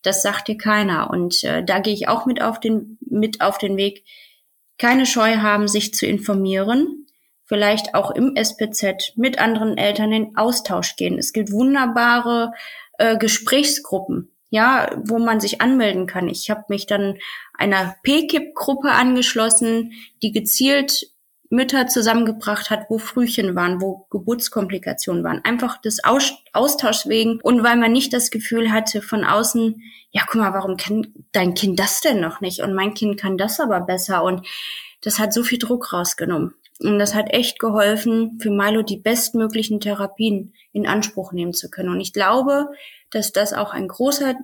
Das 0.03 0.23
sagt 0.23 0.49
dir 0.49 0.59
keiner. 0.59 1.09
Und 1.09 1.45
äh, 1.45 1.65
da 1.65 1.79
gehe 1.79 1.95
ich 1.95 2.09
auch 2.09 2.27
mit 2.27 2.43
auf 2.43 2.59
den, 2.59 2.99
mit 3.01 3.41
auf 3.41 3.59
den 3.59 3.77
Weg 3.77 4.05
keine 4.79 5.07
Scheu 5.07 5.37
haben, 5.39 5.69
sich 5.69 5.95
zu 5.95 6.07
informieren, 6.07 7.07
vielleicht 7.45 7.95
auch 7.95 8.11
im 8.11 8.35
SPZ 8.37 9.13
mit 9.17 9.39
anderen 9.39 9.79
Eltern 9.79 10.13
in 10.13 10.37
Austausch 10.37 10.97
gehen. 10.97 11.19
Es 11.19 11.33
gibt 11.33 11.53
wunderbare 11.53 12.53
äh, 12.99 13.17
Gesprächsgruppen, 13.17 14.33
ja, 14.51 14.91
wo 15.05 15.19
man 15.19 15.41
sich 15.41 15.61
anmelden 15.61 16.07
kann. 16.07 16.29
Ich 16.29 16.51
habe 16.51 16.65
mich 16.69 16.87
dann 16.87 17.19
einer 17.55 17.95
PKIP-Gruppe 18.03 18.91
angeschlossen, 18.91 19.93
die 20.23 20.33
gezielt 20.33 21.07
Mütter 21.51 21.87
zusammengebracht 21.87 22.71
hat, 22.71 22.87
wo 22.89 22.99
Frühchen 22.99 23.55
waren, 23.55 23.81
wo 23.81 24.07
Geburtskomplikationen 24.11 25.23
waren. 25.23 25.45
Einfach 25.45 25.81
des 25.81 26.03
Aus 26.05 26.33
Austauschs 26.53 27.09
wegen 27.09 27.41
und 27.41 27.63
weil 27.63 27.77
man 27.77 27.93
nicht 27.93 28.13
das 28.13 28.31
Gefühl 28.31 28.73
hatte 28.73 29.03
von 29.03 29.25
außen, 29.25 29.81
ja, 30.11 30.23
guck 30.27 30.41
mal, 30.41 30.55
warum 30.55 30.77
kann 30.77 31.13
dein 31.33 31.55
Kind 31.55 31.79
das 31.79 32.01
denn 32.01 32.21
noch 32.21 32.41
nicht? 32.41 32.61
Und 32.61 32.75
mein 32.75 32.95
Kind 32.95 33.21
kann 33.21 33.39
das 33.39 33.61
aber 33.61 33.81
besser. 33.81 34.23
Und 34.23 34.47
das 35.03 35.19
hat 35.19 35.33
so 35.33 35.43
viel 35.43 35.59
Druck 35.59 35.93
rausgenommen. 35.93 36.55
Und 36.81 36.99
das 36.99 37.15
hat 37.15 37.33
echt 37.33 37.59
geholfen, 37.59 38.39
für 38.41 38.51
Milo 38.51 38.83
die 38.83 38.99
bestmöglichen 38.99 39.81
Therapien 39.81 40.55
in 40.73 40.87
Anspruch 40.87 41.33
nehmen 41.33 41.55
zu 41.55 41.71
können. 41.71 41.89
Und 41.89 42.01
ich 42.01 42.13
glaube, 42.13 42.69
dass 43.11 43.33
das 43.33 43.53
auch 43.53 43.73
ein 43.73 43.89
großer 43.89 44.35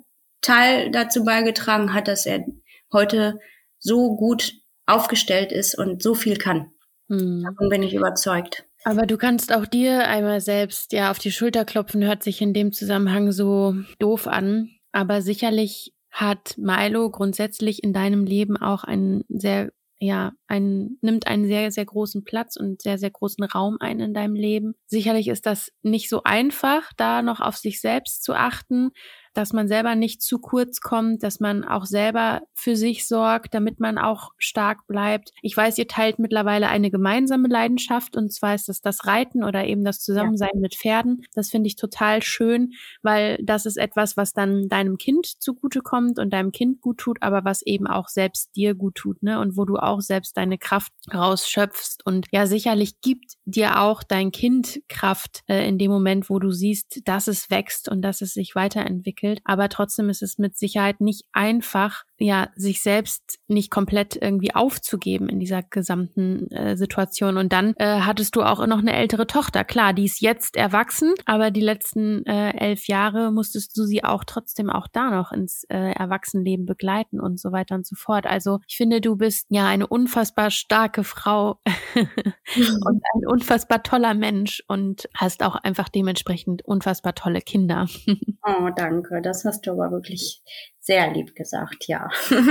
Teil 0.41 0.91
dazu 0.91 1.25
beigetragen 1.25 1.93
hat, 1.93 2.09
dass 2.09 2.27
er 2.27 2.45
heute 2.93 3.39
so 3.79 4.17
gut 4.17 4.55
aufgestellt 4.87 5.53
ist 5.53 5.77
und 5.79 6.03
so 6.03 6.15
viel 6.15 6.37
kann. 6.37 6.73
Hm. 7.09 7.43
Davon 7.45 7.69
bin 7.69 7.83
ich 7.83 7.95
überzeugt. 7.95 8.65
Aber 8.85 9.07
du 9.07 9.17
kannst 9.17 9.55
auch 9.55 9.67
dir 9.67 10.09
einmal 10.09 10.41
selbst 10.41 10.93
ja 10.93 11.11
auf 11.11 11.19
die 11.19 11.31
Schulter 11.31 11.65
klopfen, 11.65 12.05
hört 12.05 12.23
sich 12.23 12.41
in 12.41 12.53
dem 12.53 12.73
Zusammenhang 12.73 13.33
so 13.33 13.75
doof 13.99 14.27
an. 14.27 14.71
Aber 14.93 15.23
sicherlich 15.23 15.95
hat 16.11 16.59
Milo 16.59 17.11
grundsätzlich 17.11 17.83
in 17.83 17.93
deinem 17.93 18.25
Leben 18.25 18.57
auch 18.57 18.85
einen 18.85 19.25
sehr 19.29 19.71
ja, 20.05 20.33
ein, 20.49 20.99
nimmt 21.01 21.29
einen 21.29 21.47
sehr, 21.47 21.71
sehr 21.71 21.85
großen 21.85 22.25
Platz 22.25 22.57
und 22.57 22.83
sehr, 22.83 22.99
sehr 22.99 23.13
großen 23.13 23.45
Raum 23.45 23.77
ein 23.79 24.01
in 24.01 24.13
deinem 24.13 24.35
Leben. 24.35 24.75
Sicherlich 24.87 25.29
ist 25.29 25.47
das 25.47 25.71
nicht 25.83 26.09
so 26.09 26.25
einfach, 26.25 26.93
da 26.97 27.23
noch 27.23 27.39
auf 27.39 27.57
sich 27.57 27.81
selbst 27.81 28.25
zu 28.25 28.35
achten, 28.35 28.91
dass 29.35 29.53
man 29.53 29.68
selber 29.68 29.95
nicht 29.95 30.22
zu 30.22 30.39
kurz 30.39 30.80
kommt, 30.80 31.22
dass 31.22 31.41
man 31.41 31.64
auch 31.64 31.87
selber 31.87 32.43
für 32.55 32.76
sich 32.76 33.07
sorgt, 33.07 33.55
damit 33.55 33.80
man 33.80 33.99
auch 33.99 34.33
stark 34.37 34.87
bleibt. 34.87 35.33
Ich 35.43 35.57
weiß, 35.57 35.78
ihr 35.78 35.89
teilt 35.89 36.18
mittlerweile 36.18 36.68
eine 36.68 36.91
gemeinsame 36.91 37.49
Leidenschaft 37.49 38.16
und 38.16 38.33
zwar 38.33 38.55
ist 38.55 38.68
das 38.68 38.80
das 38.80 39.07
Reiten 39.07 39.43
oder 39.43 39.64
eben 39.64 39.85
das 39.85 40.01
Zusammensein 40.01 40.51
ja. 40.55 40.61
mit 40.61 40.74
Pferden. 40.74 41.24
Das 41.35 41.51
finde 41.51 41.68
ich 41.68 41.76
total 41.76 42.22
schön, 42.22 42.72
weil 43.03 43.39
das 43.43 43.66
ist 43.66 43.78
etwas, 43.78 44.16
was 44.16 44.33
dann 44.33 44.68
deinem 44.68 44.99
Kind 44.99 45.26
zugutekommt 45.26 46.18
und 46.18 46.33
deinem 46.33 46.53
Kind 46.53 46.80
gut 46.80 46.99
tut, 46.99 47.18
aber 47.22 47.45
was 47.45 47.62
eben 47.62 47.87
auch 47.87 48.09
selbst 48.09 48.55
dir 48.57 48.74
gut 48.74 48.97
tut, 48.97 49.22
ne? 49.22 49.41
Und 49.41 49.57
wo 49.57 49.64
du 49.64 49.76
auch 49.76 50.01
selbst 50.01 50.37
deine 50.37 50.59
Kraft 50.59 50.93
rausschöpfst. 51.12 52.05
Und 52.05 52.26
ja, 52.30 52.47
sicherlich 52.47 53.01
gibt 53.01 53.35
dir 53.45 53.80
auch 53.80 54.03
dein 54.03 54.30
Kind 54.30 54.80
Kraft 54.89 55.43
äh, 55.49 55.66
in 55.66 55.78
dem 55.78 55.91
Moment, 55.91 56.28
wo 56.28 56.39
du 56.39 56.51
siehst, 56.51 57.01
dass 57.05 57.28
es 57.28 57.51
wächst 57.51 57.89
und 57.89 58.03
dass 58.03 58.20
es 58.20 58.35
sich 58.35 58.55
weiterentwickelt 58.55 59.22
entwickelt. 59.23 59.41
Aber 59.45 59.68
trotzdem 59.68 60.11
ist 60.11 60.23
es 60.23 60.39
mit 60.39 60.57
Sicherheit 60.57 61.01
nicht 61.01 61.25
einfach, 61.33 62.05
ja, 62.23 62.49
sich 62.55 62.81
selbst 62.81 63.41
nicht 63.49 63.70
komplett 63.70 64.16
irgendwie 64.16 64.55
aufzugeben 64.55 65.29
in 65.29 65.41
dieser 65.41 65.62
gesamten 65.62 66.51
äh, 66.53 66.77
Situation. 66.77 67.37
Und 67.37 67.53
dann 67.53 67.75
äh, 67.77 68.01
hattest 68.01 68.37
du 68.37 68.43
auch 68.43 68.64
noch 68.66 68.79
eine 68.79 68.95
ältere 68.95 69.27
Tochter. 69.27 69.64
Klar, 69.64 69.93
die 69.93 70.05
ist 70.05 70.20
jetzt 70.20 70.57
erwachsen, 70.57 71.14
aber 71.27 71.51
die 71.51 71.61
letzten 71.61 72.25
äh, 72.27 72.57
elf 72.57 72.87
Jahre 72.87 73.33
musstest 73.33 73.77
du 73.77 73.85
sie 73.85 74.05
auch 74.05 74.25
trotzdem 74.25 74.70
auch 74.70 74.87
da 74.87 75.11
noch 75.11 75.33
ins 75.33 75.64
äh, 75.68 75.93
Erwachsenenleben 75.93 76.64
begleiten 76.64 77.20
und 77.20 77.41
so 77.41 77.51
weiter 77.51 77.75
und 77.75 77.87
so 77.87 77.97
fort. 77.97 78.27
Also 78.27 78.61
ich 78.68 78.77
finde, 78.77 79.01
du 79.01 79.16
bist 79.16 79.47
ja 79.51 79.66
eine 79.66 79.87
unfassbar 79.87 80.51
starke 80.51 81.03
Frau 81.03 81.61
und 81.97 83.03
ein 83.14 83.27
unfassbar 83.27 83.83
toller 83.83 84.14
Mensch 84.14 84.62
und 84.68 85.09
hast 85.14 85.43
auch 85.43 85.57
einfach 85.57 85.89
dementsprechend 85.89 86.64
unfassbar 86.64 87.14
tolle 87.14 87.41
Kinder. 87.41 87.87
oh, 88.47 88.68
danke. 88.77 89.20
Das 89.23 89.45
hast 89.45 89.66
du 89.66 89.73
aber 89.73 89.91
wirklich 89.91 90.43
sehr 90.83 91.12
lieb 91.12 91.35
gesagt, 91.35 91.87
ja. 91.89 92.11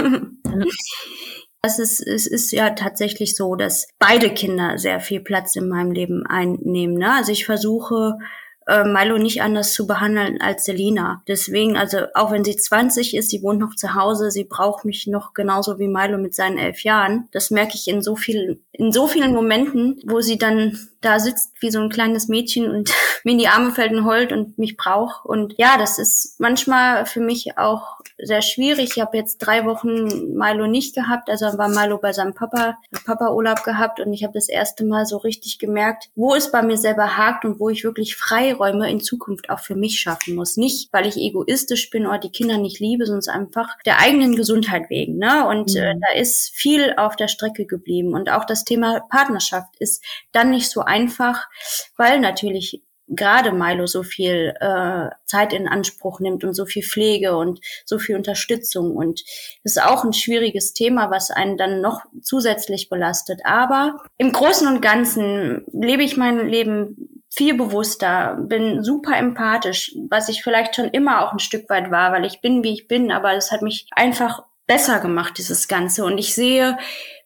Es 1.64 1.78
ist, 1.78 2.00
es 2.00 2.26
ist 2.26 2.52
ja 2.52 2.72
tatsächlich 2.72 3.36
so, 3.36 3.56
dass 3.56 3.88
beide 4.00 4.32
Kinder 4.32 4.80
sehr 4.80 5.00
viel 5.00 5.20
Platz 5.20 5.56
in 5.56 5.70
meinem 5.70 5.92
Leben 5.92 6.26
einnehmen. 6.26 6.96
Ne? 6.96 7.14
Also 7.14 7.32
ich 7.32 7.46
versuche 7.46 8.18
äh, 8.66 8.84
Milo 8.84 9.20
nicht 9.20 9.44
anders 9.44 9.74
zu 9.74 9.86
behandeln 9.86 10.42
als 10.42 10.66
Selina. 10.66 11.22
Deswegen, 11.28 11.78
also 11.78 12.00
auch 12.16 12.32
wenn 12.32 12.44
sie 12.44 12.56
20 12.56 13.16
ist, 13.16 13.30
sie 13.30 13.44
wohnt 13.44 13.60
noch 13.60 13.76
zu 13.76 13.94
Hause, 13.94 14.32
sie 14.32 14.44
braucht 14.46 14.86
mich 14.86 15.06
noch 15.06 15.36
genauso 15.36 15.78
wie 15.78 15.88
Milo 15.88 16.18
mit 16.18 16.34
seinen 16.34 16.58
elf 16.58 16.84
Jahren. 16.84 17.28
Das 17.32 17.52
merke 17.52 17.76
ich 17.76 17.88
in 17.88 18.02
so 18.02 18.16
vielen, 18.16 18.64
in 18.82 18.92
so 18.92 19.06
vielen 19.06 19.34
Momenten, 19.34 20.02
wo 20.08 20.22
sie 20.22 20.40
dann 20.40 20.76
da 21.02 21.20
sitzt 21.20 21.52
wie 21.60 21.72
so 21.72 21.80
ein 21.80 21.90
kleines 21.90 22.28
Mädchen 22.28 22.70
und 22.70 22.92
mir 23.24 23.34
in 23.34 23.38
die 23.38 23.48
Arme 23.48 23.72
fällt 23.72 23.92
und 23.92 24.06
heult 24.06 24.32
und 24.32 24.58
mich 24.58 24.78
braucht. 24.78 25.26
Und 25.26 25.56
ja, 25.58 25.78
das 25.78 26.00
ist 26.00 26.40
manchmal 26.40 27.06
für 27.06 27.20
mich 27.20 27.58
auch 27.58 28.00
sehr 28.18 28.42
schwierig. 28.42 28.92
Ich 28.96 29.02
habe 29.02 29.18
jetzt 29.18 29.40
drei 29.40 29.66
Wochen 29.66 30.36
Milo 30.36 30.68
nicht 30.68 30.96
gehabt, 30.96 31.30
also 31.30 31.46
war 31.58 31.70
Milo 31.70 31.98
bei 31.98 32.14
seinem 32.14 32.34
Papa, 32.34 32.78
Papa 33.06 33.32
Urlaub 33.32 33.64
gehabt 33.64 34.00
und 34.00 34.14
ich 34.14 34.24
habe 34.24 34.34
das 34.34 34.48
erste 34.48 34.86
Mal 34.86 35.06
so 35.06 35.18
richtig 35.18 35.60
gemerkt, 35.60 36.10
wo 36.16 36.36
es 36.36 36.52
bei 36.52 36.62
mir 36.62 36.78
selber 36.78 37.18
hakt 37.18 37.46
und 37.46 37.60
wo 37.60 37.70
ich 37.70 37.84
wirklich 37.84 38.16
Freiräume 38.16 38.90
in 38.90 39.00
Zukunft 39.00 39.50
auch 39.50 39.60
für 39.60 39.76
mich 39.76 40.00
schaffen 40.00 40.36
muss. 40.36 40.58
Nicht, 40.58 40.94
weil 40.94 41.08
ich 41.08 41.18
egoistisch 41.18 41.90
bin 41.90 42.06
oder 42.06 42.20
die 42.20 42.32
Kinder 42.32 42.58
nicht 42.58 42.80
liebe, 42.80 43.06
sondern 43.06 43.42
einfach 43.42 43.78
der 43.86 44.00
eigenen 44.00 44.36
Gesundheit 44.36 44.90
wegen. 44.90 45.18
Ne? 45.18 45.48
Und 45.48 45.76
äh, 45.76 45.94
mhm. 45.94 46.02
da 46.02 46.20
ist 46.20 46.52
viel 46.56 46.94
auf 46.98 47.16
der 47.16 47.28
Strecke 47.28 47.66
geblieben. 47.66 48.14
Und 48.14 48.32
auch 48.32 48.46
das 48.46 48.64
Thema 48.72 49.02
Partnerschaft 49.10 49.76
ist 49.80 50.04
dann 50.32 50.52
nicht 50.52 50.70
so 50.70 50.82
einfach, 50.82 51.50
weil 51.98 52.22
natürlich 52.22 52.82
gerade 53.12 53.52
Milo 53.52 53.88
so 53.88 54.04
viel 54.04 54.54
äh, 54.62 55.10
Zeit 55.26 55.52
in 55.52 55.68
Anspruch 55.68 56.22
nimmt 56.22 56.46
und 56.46 56.54
so 56.54 56.66
viel 56.66 56.84
Pflege 56.84 57.36
und 57.36 57.60
so 57.86 58.00
viel 58.00 58.16
Unterstützung. 58.16 58.96
Und 58.96 59.22
das 59.64 59.76
ist 59.76 59.84
auch 59.84 60.06
ein 60.06 60.14
schwieriges 60.14 60.74
Thema, 60.74 61.12
was 61.12 61.30
einen 61.30 61.58
dann 61.58 61.82
noch 61.82 62.06
zusätzlich 62.22 62.90
belastet. 62.90 63.42
Aber 63.44 64.02
im 64.18 64.32
Großen 64.32 64.68
und 64.68 64.82
Ganzen 64.82 65.66
lebe 65.74 66.04
ich 66.04 66.16
mein 66.16 66.48
Leben 66.48 67.24
viel 67.30 67.56
bewusster, 67.56 68.38
bin 68.42 68.84
super 68.84 69.18
empathisch, 69.18 69.96
was 70.10 70.30
ich 70.30 70.44
vielleicht 70.44 70.76
schon 70.76 70.90
immer 70.90 71.26
auch 71.26 71.34
ein 71.34 71.40
Stück 71.40 71.70
weit 71.70 71.92
war, 71.92 72.12
weil 72.12 72.26
ich 72.26 72.42
bin, 72.42 72.64
wie 72.64 72.74
ich 72.74 72.88
bin, 72.88 73.12
aber 73.12 73.34
es 73.34 73.52
hat 73.52 73.62
mich 73.62 73.88
einfach 73.92 74.44
besser 74.68 75.00
gemacht, 75.00 75.38
dieses 75.38 75.68
Ganze. 75.68 76.06
Und 76.06 76.18
ich 76.18 76.34
sehe 76.34 76.78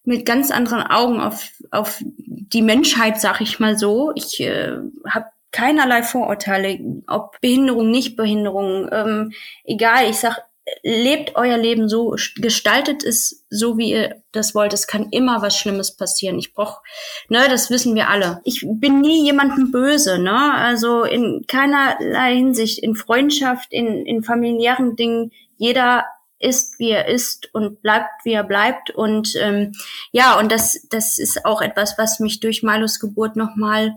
mit 0.04 0.26
ganz 0.26 0.52
anderen 0.52 0.84
Augen 0.84 1.20
auf, 1.20 1.50
auf 1.72 2.02
die 2.04 2.62
Menschheit, 2.62 3.20
sag 3.20 3.42
ich 3.42 3.60
mal 3.60 3.78
so. 3.78 4.12
Ich 4.16 4.40
äh, 4.40 4.78
habe 5.10 5.26
keinerlei 5.52 6.04
Vorurteile, 6.04 6.80
ob 7.08 7.40
Behinderung, 7.42 7.90
Nichtbehinderung, 7.90 8.90
ähm, 8.92 9.34
egal, 9.64 10.10
ich 10.10 10.18
sag, 10.18 10.44
lebt 10.84 11.36
euer 11.36 11.58
Leben 11.58 11.88
so, 11.88 12.16
gestaltet 12.38 13.04
es 13.04 13.46
so, 13.50 13.78
wie 13.78 13.92
ihr 13.92 14.24
das 14.32 14.56
wollt. 14.56 14.74
Es 14.74 14.88
kann 14.88 15.10
immer 15.12 15.42
was 15.42 15.58
Schlimmes 15.58 15.96
passieren. 15.96 16.40
Ich 16.40 16.54
brauch, 16.54 16.82
ne, 17.30 17.46
das 17.50 17.70
wissen 17.70 17.96
wir 17.96 18.10
alle. 18.10 18.42
Ich 18.44 18.66
bin 18.68 19.02
nie 19.02 19.24
jemandem 19.24 19.72
böse, 19.72 20.18
ne, 20.18 20.54
also 20.56 21.04
in 21.04 21.46
keinerlei 21.48 22.36
Hinsicht, 22.36 22.80
in 22.80 22.96
Freundschaft, 22.96 23.72
in, 23.72 24.06
in 24.06 24.24
familiären 24.24 24.96
Dingen. 24.96 25.32
Jeder 25.58 26.06
ist, 26.40 26.80
wie 26.80 26.92
er 26.92 27.08
ist 27.08 27.54
und 27.54 27.82
bleibt, 27.82 28.10
wie 28.24 28.34
er 28.34 28.44
bleibt. 28.44 28.92
Und 28.92 29.36
ähm, 29.40 29.74
ja, 30.12 30.38
und 30.40 30.52
das, 30.52 30.86
das 30.90 31.18
ist 31.18 31.46
auch 31.46 31.62
etwas, 31.62 31.98
was 31.98 32.20
mich 32.20 32.40
durch 32.40 32.64
Milos 32.64 33.00
Geburt 33.00 33.36
nochmal 33.36 33.96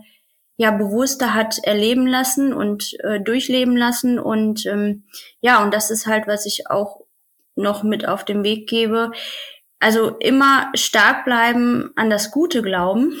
ja 0.59 0.71
bewusster 0.71 1.33
hat 1.33 1.57
erleben 1.63 2.05
lassen 2.05 2.53
und 2.53 2.93
äh, 3.03 3.21
durchleben 3.21 3.77
lassen. 3.77 4.19
Und 4.19 4.65
ähm, 4.65 5.05
ja 5.39 5.63
und 5.63 5.73
das 5.73 5.89
ist 5.89 6.05
halt 6.05 6.27
was 6.27 6.45
ich 6.45 6.69
auch 6.69 7.01
noch 7.55 7.83
mit 7.83 8.07
auf 8.07 8.25
den 8.25 8.43
Weg 8.43 8.67
gebe. 8.67 9.11
Also 9.79 10.17
immer 10.19 10.69
stark 10.73 11.23
bleiben 11.23 11.91
an 11.95 12.09
das 12.09 12.31
Gute 12.31 12.61
glauben 12.61 13.13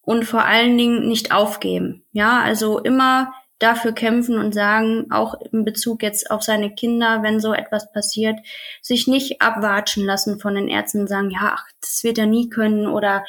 und 0.00 0.24
vor 0.24 0.44
allen 0.44 0.78
Dingen 0.78 1.06
nicht 1.06 1.32
aufgeben. 1.32 2.04
Ja 2.12 2.40
also 2.40 2.78
immer 2.78 3.34
dafür 3.58 3.92
kämpfen 3.92 4.38
und 4.38 4.52
sagen, 4.52 5.06
auch 5.10 5.34
in 5.52 5.64
Bezug 5.64 6.02
jetzt 6.02 6.30
auf 6.30 6.42
seine 6.42 6.74
Kinder, 6.74 7.22
wenn 7.22 7.40
so 7.40 7.54
etwas 7.54 7.90
passiert, 7.92 8.38
sich 8.82 9.06
nicht 9.06 9.40
abwatschen 9.40 10.04
lassen 10.04 10.38
von 10.38 10.54
den 10.54 10.68
Ärzten 10.68 11.00
und 11.02 11.08
sagen, 11.08 11.30
ja, 11.30 11.54
ach, 11.56 11.64
das 11.80 12.04
wird 12.04 12.18
er 12.18 12.26
nie 12.26 12.50
können 12.50 12.86
oder 12.86 13.24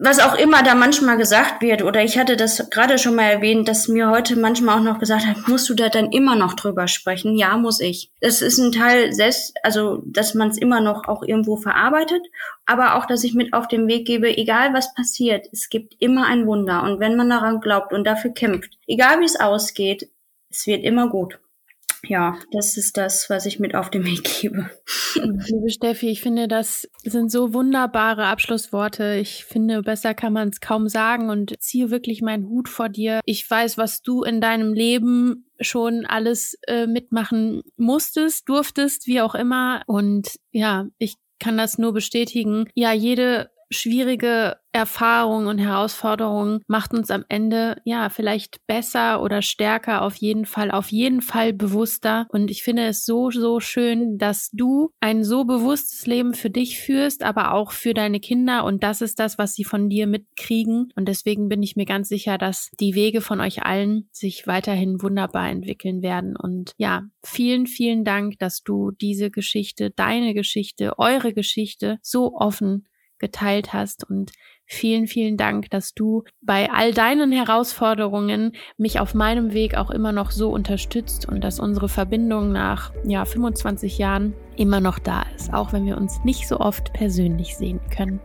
was 0.00 0.20
auch 0.20 0.36
immer 0.36 0.62
da 0.62 0.76
manchmal 0.76 1.16
gesagt 1.16 1.60
wird, 1.60 1.82
oder 1.82 2.04
ich 2.04 2.18
hatte 2.18 2.36
das 2.36 2.70
gerade 2.70 2.98
schon 2.98 3.16
mal 3.16 3.24
erwähnt, 3.24 3.66
dass 3.66 3.88
mir 3.88 4.10
heute 4.10 4.36
manchmal 4.36 4.78
auch 4.78 4.82
noch 4.82 5.00
gesagt 5.00 5.26
hat, 5.26 5.48
musst 5.48 5.68
du 5.68 5.74
da 5.74 5.88
dann 5.88 6.12
immer 6.12 6.36
noch 6.36 6.54
drüber 6.54 6.86
sprechen? 6.86 7.36
Ja, 7.36 7.56
muss 7.56 7.80
ich. 7.80 8.12
Das 8.20 8.40
ist 8.40 8.58
ein 8.58 8.70
Teil 8.70 9.12
selbst, 9.12 9.56
also 9.64 10.00
dass 10.06 10.34
man 10.34 10.50
es 10.50 10.58
immer 10.58 10.80
noch 10.80 11.08
auch 11.08 11.24
irgendwo 11.24 11.56
verarbeitet, 11.56 12.22
aber 12.64 12.94
auch, 12.94 13.06
dass 13.06 13.24
ich 13.24 13.34
mit 13.34 13.52
auf 13.52 13.66
den 13.66 13.88
Weg 13.88 14.06
gebe, 14.06 14.36
egal 14.36 14.72
was 14.72 14.94
passiert, 14.94 15.48
es 15.52 15.68
gibt 15.68 15.96
immer 15.98 16.26
ein 16.26 16.46
Wunder. 16.46 16.84
Und 16.84 17.00
wenn 17.00 17.16
man 17.16 17.28
daran 17.28 17.60
glaubt 17.60 17.92
und 17.92 18.06
dafür 18.06 18.30
kämpft, 18.30 18.78
egal 18.86 19.20
wie 19.20 19.24
es 19.24 19.40
ausgeht, 19.40 20.08
es 20.48 20.66
wird 20.68 20.84
immer 20.84 21.08
gut 21.08 21.40
ja, 22.06 22.38
das 22.52 22.76
ist 22.76 22.96
das, 22.96 23.28
was 23.28 23.46
ich 23.46 23.58
mit 23.58 23.74
auf 23.74 23.90
den 23.90 24.04
Weg 24.04 24.24
gebe. 24.40 24.70
Liebe 25.14 25.70
Steffi, 25.70 26.08
ich 26.08 26.20
finde, 26.20 26.48
das 26.48 26.88
sind 27.02 27.30
so 27.30 27.52
wunderbare 27.52 28.26
Abschlussworte. 28.26 29.16
Ich 29.16 29.44
finde, 29.44 29.82
besser 29.82 30.14
kann 30.14 30.32
man 30.32 30.48
es 30.48 30.60
kaum 30.60 30.88
sagen 30.88 31.30
und 31.30 31.54
ziehe 31.60 31.90
wirklich 31.90 32.22
meinen 32.22 32.48
Hut 32.48 32.68
vor 32.68 32.88
dir. 32.88 33.20
Ich 33.24 33.48
weiß, 33.48 33.78
was 33.78 34.02
du 34.02 34.22
in 34.22 34.40
deinem 34.40 34.72
Leben 34.72 35.46
schon 35.60 36.06
alles 36.06 36.58
äh, 36.66 36.86
mitmachen 36.86 37.62
musstest, 37.76 38.48
durftest, 38.48 39.06
wie 39.06 39.20
auch 39.20 39.34
immer. 39.34 39.82
Und 39.86 40.38
ja, 40.52 40.86
ich 40.98 41.14
kann 41.40 41.58
das 41.58 41.78
nur 41.78 41.92
bestätigen. 41.92 42.68
Ja, 42.74 42.92
jede 42.92 43.50
schwierige 43.70 44.56
Erfahrungen 44.78 45.48
und 45.48 45.58
Herausforderungen 45.58 46.60
macht 46.68 46.94
uns 46.94 47.10
am 47.10 47.24
Ende 47.28 47.80
ja 47.84 48.10
vielleicht 48.10 48.64
besser 48.68 49.20
oder 49.20 49.42
stärker 49.42 50.02
auf 50.02 50.14
jeden 50.14 50.46
Fall, 50.46 50.70
auf 50.70 50.92
jeden 50.92 51.20
Fall 51.20 51.52
bewusster. 51.52 52.26
Und 52.30 52.48
ich 52.50 52.62
finde 52.62 52.86
es 52.86 53.04
so, 53.04 53.30
so 53.30 53.58
schön, 53.58 54.18
dass 54.18 54.50
du 54.52 54.90
ein 55.00 55.24
so 55.24 55.44
bewusstes 55.44 56.06
Leben 56.06 56.32
für 56.32 56.48
dich 56.48 56.78
führst, 56.78 57.24
aber 57.24 57.54
auch 57.54 57.72
für 57.72 57.92
deine 57.92 58.20
Kinder. 58.20 58.64
Und 58.64 58.84
das 58.84 59.00
ist 59.00 59.18
das, 59.18 59.36
was 59.36 59.54
sie 59.54 59.64
von 59.64 59.88
dir 59.88 60.06
mitkriegen. 60.06 60.92
Und 60.94 61.08
deswegen 61.08 61.48
bin 61.48 61.62
ich 61.62 61.74
mir 61.74 61.86
ganz 61.86 62.08
sicher, 62.08 62.38
dass 62.38 62.70
die 62.78 62.94
Wege 62.94 63.20
von 63.20 63.40
euch 63.40 63.64
allen 63.64 64.08
sich 64.12 64.46
weiterhin 64.46 65.02
wunderbar 65.02 65.50
entwickeln 65.50 66.02
werden. 66.02 66.36
Und 66.36 66.72
ja, 66.76 67.02
vielen, 67.24 67.66
vielen 67.66 68.04
Dank, 68.04 68.38
dass 68.38 68.62
du 68.62 68.92
diese 68.92 69.32
Geschichte, 69.32 69.90
deine 69.90 70.34
Geschichte, 70.34 70.98
eure 70.98 71.34
Geschichte 71.34 71.98
so 72.00 72.34
offen 72.34 72.84
geteilt 73.18 73.72
hast 73.72 74.08
und 74.08 74.32
vielen, 74.66 75.06
vielen 75.06 75.36
Dank, 75.36 75.70
dass 75.70 75.94
du 75.94 76.24
bei 76.42 76.70
all 76.70 76.92
deinen 76.92 77.32
Herausforderungen 77.32 78.52
mich 78.76 79.00
auf 79.00 79.14
meinem 79.14 79.52
Weg 79.52 79.76
auch 79.76 79.90
immer 79.90 80.12
noch 80.12 80.30
so 80.30 80.50
unterstützt 80.50 81.26
und 81.26 81.42
dass 81.42 81.58
unsere 81.58 81.88
Verbindung 81.88 82.52
nach 82.52 82.92
ja 83.04 83.24
25 83.24 83.98
Jahren 83.98 84.34
immer 84.56 84.80
noch 84.80 84.98
da 84.98 85.24
ist, 85.34 85.52
auch 85.52 85.72
wenn 85.72 85.86
wir 85.86 85.96
uns 85.96 86.22
nicht 86.24 86.46
so 86.46 86.60
oft 86.60 86.92
persönlich 86.92 87.56
sehen 87.56 87.80
können. 87.90 88.20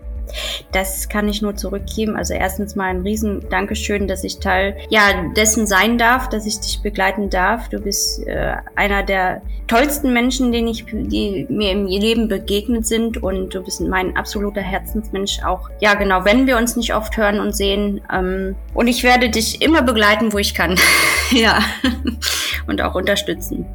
Das 0.72 1.10
kann 1.10 1.30
ich 1.30 1.42
nur 1.42 1.56
zurückgeben. 1.56 2.16
Also 2.16 2.34
erstens 2.34 2.76
mal 2.76 2.86
ein 2.86 3.02
riesen 3.02 3.48
Dankeschön, 3.50 4.08
dass 4.08 4.24
ich 4.24 4.40
Teil 4.40 4.78
ja 4.90 5.32
dessen 5.36 5.68
sein 5.68 5.98
darf, 5.98 6.30
dass 6.30 6.46
ich 6.46 6.60
dich 6.60 6.82
begleiten 6.82 7.30
darf. 7.30 7.70
Du 7.70 7.80
bist 7.80 8.26
äh, 8.26 8.56
einer 8.76 9.04
der 9.04 9.42
tollsten 9.68 10.14
Menschen, 10.14 10.52
den 10.52 10.68
ich, 10.68 10.86
die 10.86 11.46
mir 11.50 11.72
im 11.72 11.86
Leben 11.86 12.28
begegnet 12.28 12.86
sind 12.86 13.22
und 13.22 13.54
du 13.54 13.64
bist 13.64 13.82
mein 13.82 14.16
absoluter 14.18 14.62
Herzensmensch 14.62 15.44
auch. 15.44 15.70
Ja, 15.80 15.94
genau, 15.94 16.26
wenn 16.26 16.48
wir 16.48 16.58
uns 16.58 16.76
nicht 16.76 16.94
oft 16.96 17.16
hören 17.18 17.40
und 17.40 17.56
sehen. 17.56 18.02
Ähm, 18.12 18.56
und 18.74 18.88
ich 18.88 19.04
werde 19.04 19.30
dich 19.30 19.62
immer 19.62 19.82
begleiten, 19.82 20.34
wo 20.34 20.38
ich 20.38 20.54
kann. 20.54 20.76
ja. 21.32 21.60
und 22.68 22.82
auch 22.82 22.96
unterstützen. 22.96 23.66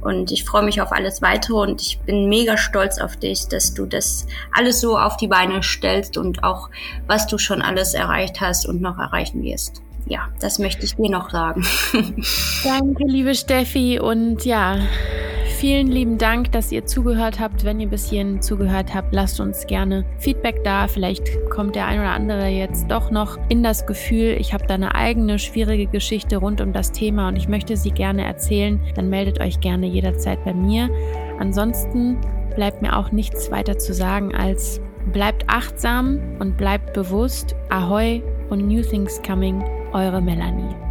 Und 0.00 0.32
ich 0.32 0.44
freue 0.44 0.62
mich 0.62 0.80
auf 0.80 0.92
alles 0.92 1.20
weitere 1.20 1.56
und 1.56 1.82
ich 1.82 2.00
bin 2.00 2.28
mega 2.28 2.56
stolz 2.56 2.98
auf 2.98 3.16
dich, 3.16 3.48
dass 3.48 3.74
du 3.74 3.86
das 3.86 4.26
alles 4.52 4.80
so 4.80 4.98
auf 4.98 5.16
die 5.16 5.28
Beine 5.28 5.62
stellst 5.62 6.16
und 6.16 6.42
auch 6.42 6.70
was 7.06 7.26
du 7.26 7.36
schon 7.38 7.60
alles 7.62 7.94
erreicht 7.94 8.40
hast 8.40 8.66
und 8.66 8.80
noch 8.80 8.98
erreichen 8.98 9.42
wirst. 9.42 9.82
Ja, 10.10 10.28
das 10.40 10.58
möchte 10.58 10.84
ich 10.84 10.96
dir 10.96 11.08
noch 11.08 11.30
sagen. 11.30 11.64
Danke, 12.64 13.04
liebe 13.04 13.34
Steffi. 13.34 14.00
Und 14.00 14.44
ja, 14.44 14.76
Vielen 15.60 15.88
lieben 15.88 16.16
Dank, 16.16 16.52
dass 16.52 16.72
ihr 16.72 16.86
zugehört 16.86 17.38
habt. 17.38 17.64
Wenn 17.64 17.80
ihr 17.80 17.88
bis 17.88 18.08
hierhin 18.08 18.40
zugehört 18.40 18.94
habt, 18.94 19.12
lasst 19.12 19.40
uns 19.40 19.66
gerne 19.66 20.06
Feedback 20.16 20.64
da. 20.64 20.88
Vielleicht 20.88 21.28
kommt 21.50 21.74
der 21.76 21.84
ein 21.84 22.00
oder 22.00 22.12
andere 22.12 22.48
jetzt 22.48 22.90
doch 22.90 23.10
noch 23.10 23.36
in 23.50 23.62
das 23.62 23.84
Gefühl, 23.84 24.38
ich 24.40 24.54
habe 24.54 24.66
da 24.66 24.72
eine 24.72 24.94
eigene 24.94 25.38
schwierige 25.38 25.86
Geschichte 25.86 26.38
rund 26.38 26.62
um 26.62 26.72
das 26.72 26.92
Thema 26.92 27.28
und 27.28 27.36
ich 27.36 27.46
möchte 27.46 27.76
sie 27.76 27.90
gerne 27.90 28.24
erzählen. 28.24 28.80
Dann 28.94 29.10
meldet 29.10 29.38
euch 29.42 29.60
gerne 29.60 29.86
jederzeit 29.86 30.42
bei 30.46 30.54
mir. 30.54 30.88
Ansonsten 31.38 32.16
bleibt 32.54 32.80
mir 32.80 32.96
auch 32.96 33.12
nichts 33.12 33.50
weiter 33.50 33.76
zu 33.76 33.92
sagen 33.92 34.34
als 34.34 34.80
bleibt 35.12 35.44
achtsam 35.48 36.20
und 36.38 36.56
bleibt 36.56 36.94
bewusst. 36.94 37.54
Ahoi 37.68 38.22
und 38.50 38.66
New 38.66 38.82
Things 38.82 39.20
Coming, 39.22 39.62
eure 39.92 40.20
Melanie. 40.20 40.89